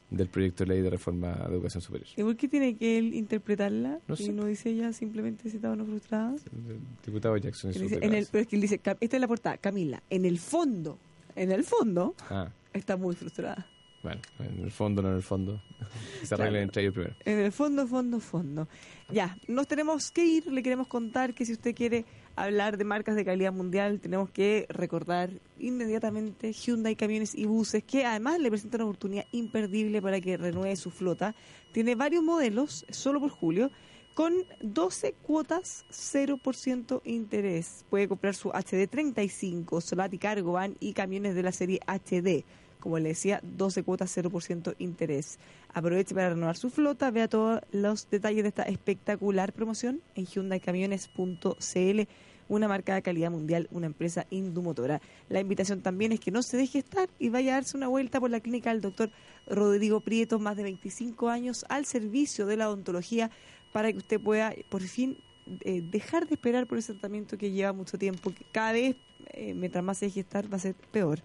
del 0.09 0.27
proyecto 0.27 0.63
de 0.65 0.69
ley 0.73 0.81
de 0.81 0.89
reforma 0.89 1.33
de 1.47 1.53
educación 1.55 1.81
superior. 1.81 2.09
¿Y 2.15 2.21
por 2.23 2.35
qué 2.35 2.47
tiene 2.47 2.75
que 2.77 2.97
él 2.97 3.13
interpretarla? 3.13 3.99
No 4.07 4.13
y 4.15 4.17
sé. 4.17 4.31
no 4.33 4.45
dice 4.45 4.69
ella 4.69 4.93
simplemente 4.93 5.49
si 5.49 5.55
estaba 5.57 5.75
no 5.75 5.85
frustrada. 5.85 6.35
El 6.55 6.79
diputado 7.05 7.37
Jackson 7.37 7.71
y 7.75 7.79
dice, 7.79 7.99
en 8.01 8.13
el, 8.13 8.27
pero 8.31 8.41
es 8.43 8.47
que 8.47 8.55
él 8.55 8.61
dice, 8.61 8.75
esta 8.75 8.97
es 8.99 9.19
la 9.21 9.27
portada, 9.27 9.57
Camila, 9.57 10.03
en 10.09 10.25
el 10.25 10.37
fondo, 10.39 10.99
en 11.35 11.51
el 11.51 11.63
fondo, 11.63 12.15
Ah, 12.29 12.49
está 12.73 12.97
muy 12.97 13.15
frustrada. 13.15 13.65
bueno, 14.03 14.21
en 14.39 14.59
el 14.63 14.71
fondo, 14.71 15.01
no 15.01 15.09
en 15.09 15.15
el 15.15 15.23
fondo. 15.23 15.61
Se 16.23 16.33
arreglen 16.35 16.51
Claro. 16.53 16.63
entre 16.63 16.81
ellos 16.83 16.93
primero. 16.93 17.15
En 17.25 17.39
el 17.39 17.51
fondo, 17.51 17.87
fondo, 17.87 18.19
fondo. 18.19 18.67
Ya, 19.11 19.37
nos 19.47 19.67
tenemos 19.67 20.11
que 20.11 20.25
ir. 20.25 20.47
Le 20.51 20.61
queremos 20.61 20.87
contar 20.87 21.33
que 21.33 21.45
si 21.45 21.53
usted 21.53 21.73
quiere 21.75 22.03
hablar 22.35 22.77
de 22.77 22.83
marcas 22.83 23.15
de 23.15 23.25
calidad 23.25 23.53
mundial, 23.53 23.99
tenemos 23.99 24.29
que 24.29 24.65
recordar 24.69 25.29
inmediatamente 25.59 26.51
Hyundai 26.53 26.95
Camiones 26.95 27.35
y 27.35 27.45
Buses, 27.45 27.83
que 27.83 28.05
además 28.05 28.39
le 28.39 28.49
presenta 28.49 28.77
una 28.77 28.85
oportunidad 28.85 29.25
imperdible 29.31 30.01
para 30.01 30.19
que 30.19 30.37
renueve 30.37 30.75
su 30.75 30.91
flota. 30.91 31.35
Tiene 31.71 31.95
varios 31.95 32.23
modelos, 32.23 32.85
solo 32.89 33.19
por 33.19 33.29
julio, 33.29 33.71
con 34.13 34.33
12 34.61 35.13
cuotas, 35.23 35.85
0% 35.91 37.01
interés. 37.05 37.85
Puede 37.89 38.07
comprar 38.07 38.35
su 38.35 38.49
HD35, 38.49 39.81
Solati 39.81 40.17
Cargo 40.17 40.53
Van 40.53 40.75
y 40.79 40.93
camiones 40.93 41.35
de 41.35 41.43
la 41.43 41.51
serie 41.51 41.79
HD. 41.87 42.43
Como 42.83 42.99
le 42.99 43.07
decía, 43.07 43.39
12 43.43 43.83
cuotas, 43.83 44.13
0% 44.17 44.75
interés. 44.77 45.39
Aproveche 45.73 46.13
para 46.13 46.31
renovar 46.31 46.57
su 46.57 46.69
flota. 46.69 47.11
Vea 47.11 47.29
todos 47.29 47.61
los 47.71 48.09
detalles 48.09 48.43
de 48.43 48.49
esta 48.49 48.63
espectacular 48.63 49.53
promoción 49.53 50.01
en 50.15 50.25
hyundaicamiones.cl, 50.25 52.01
una 52.49 52.67
marca 52.67 52.95
de 52.95 53.01
calidad 53.01 53.31
mundial, 53.31 53.69
una 53.71 53.85
empresa 53.85 54.27
indumotora. 54.31 54.99
La 55.29 55.39
invitación 55.39 55.79
también 55.79 56.11
es 56.11 56.19
que 56.19 56.29
no 56.29 56.43
se 56.43 56.57
deje 56.57 56.79
estar 56.79 57.07
y 57.19 57.29
vaya 57.29 57.53
a 57.53 57.55
darse 57.55 57.77
una 57.77 57.87
vuelta 57.87 58.19
por 58.19 58.29
la 58.29 58.41
clínica 58.41 58.71
del 58.71 58.81
doctor 58.81 59.11
Rodrigo 59.47 60.01
Prieto, 60.01 60.37
más 60.37 60.57
de 60.57 60.63
25 60.63 61.29
años 61.29 61.65
al 61.69 61.85
servicio 61.85 62.45
de 62.47 62.57
la 62.57 62.67
odontología, 62.67 63.31
para 63.71 63.93
que 63.93 63.99
usted 63.99 64.19
pueda, 64.19 64.53
por 64.67 64.81
fin, 64.81 65.15
eh, 65.61 65.81
dejar 65.89 66.27
de 66.27 66.35
esperar 66.35 66.67
por 66.67 66.77
ese 66.79 66.91
tratamiento 66.91 67.37
que 67.37 67.49
lleva 67.49 67.71
mucho 67.71 67.97
tiempo, 67.97 68.33
que 68.33 68.43
cada 68.51 68.73
vez, 68.73 68.97
eh, 69.27 69.53
mientras 69.53 69.85
más 69.85 69.99
se 69.99 70.07
deje 70.07 70.19
estar, 70.19 70.51
va 70.51 70.57
a 70.57 70.59
ser 70.59 70.75
peor. 70.91 71.21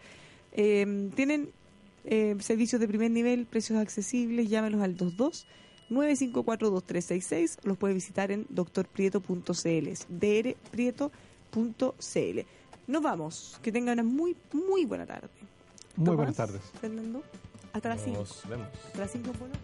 Eh, 0.53 1.11
tienen 1.15 1.51
eh, 2.05 2.37
servicios 2.41 2.81
de 2.81 2.89
primer 2.89 3.11
nivel, 3.11 3.47
precios 3.47 3.79
accesibles, 3.79 4.49
llámenos 4.49 4.81
al 4.83 4.95
22 4.95 5.47
954 5.91 6.71
2366, 6.71 7.59
los 7.65 7.77
puede 7.77 7.95
visitar 7.95 8.31
en 8.31 8.47
drprieto.cl, 8.49 9.89
drprieto.cl. 10.09 11.11
Nos 12.87 13.03
vamos, 13.03 13.59
que 13.63 13.73
tengan 13.73 13.99
una 13.99 14.03
muy, 14.03 14.37
muy 14.53 14.85
buena 14.85 15.07
tarde. 15.07 15.29
Muy 15.97 16.05
Tomás, 16.05 16.17
buenas 16.17 16.37
tardes. 16.37 16.63
Fernando, 16.81 17.23
hasta 17.73 17.89
las 17.91 18.03
5. 18.03 18.19
Nos 18.19 18.49
vemos. 18.49 18.69
Hasta 18.87 18.99
las 18.99 19.13
5, 19.13 19.33
bueno. 19.39 19.55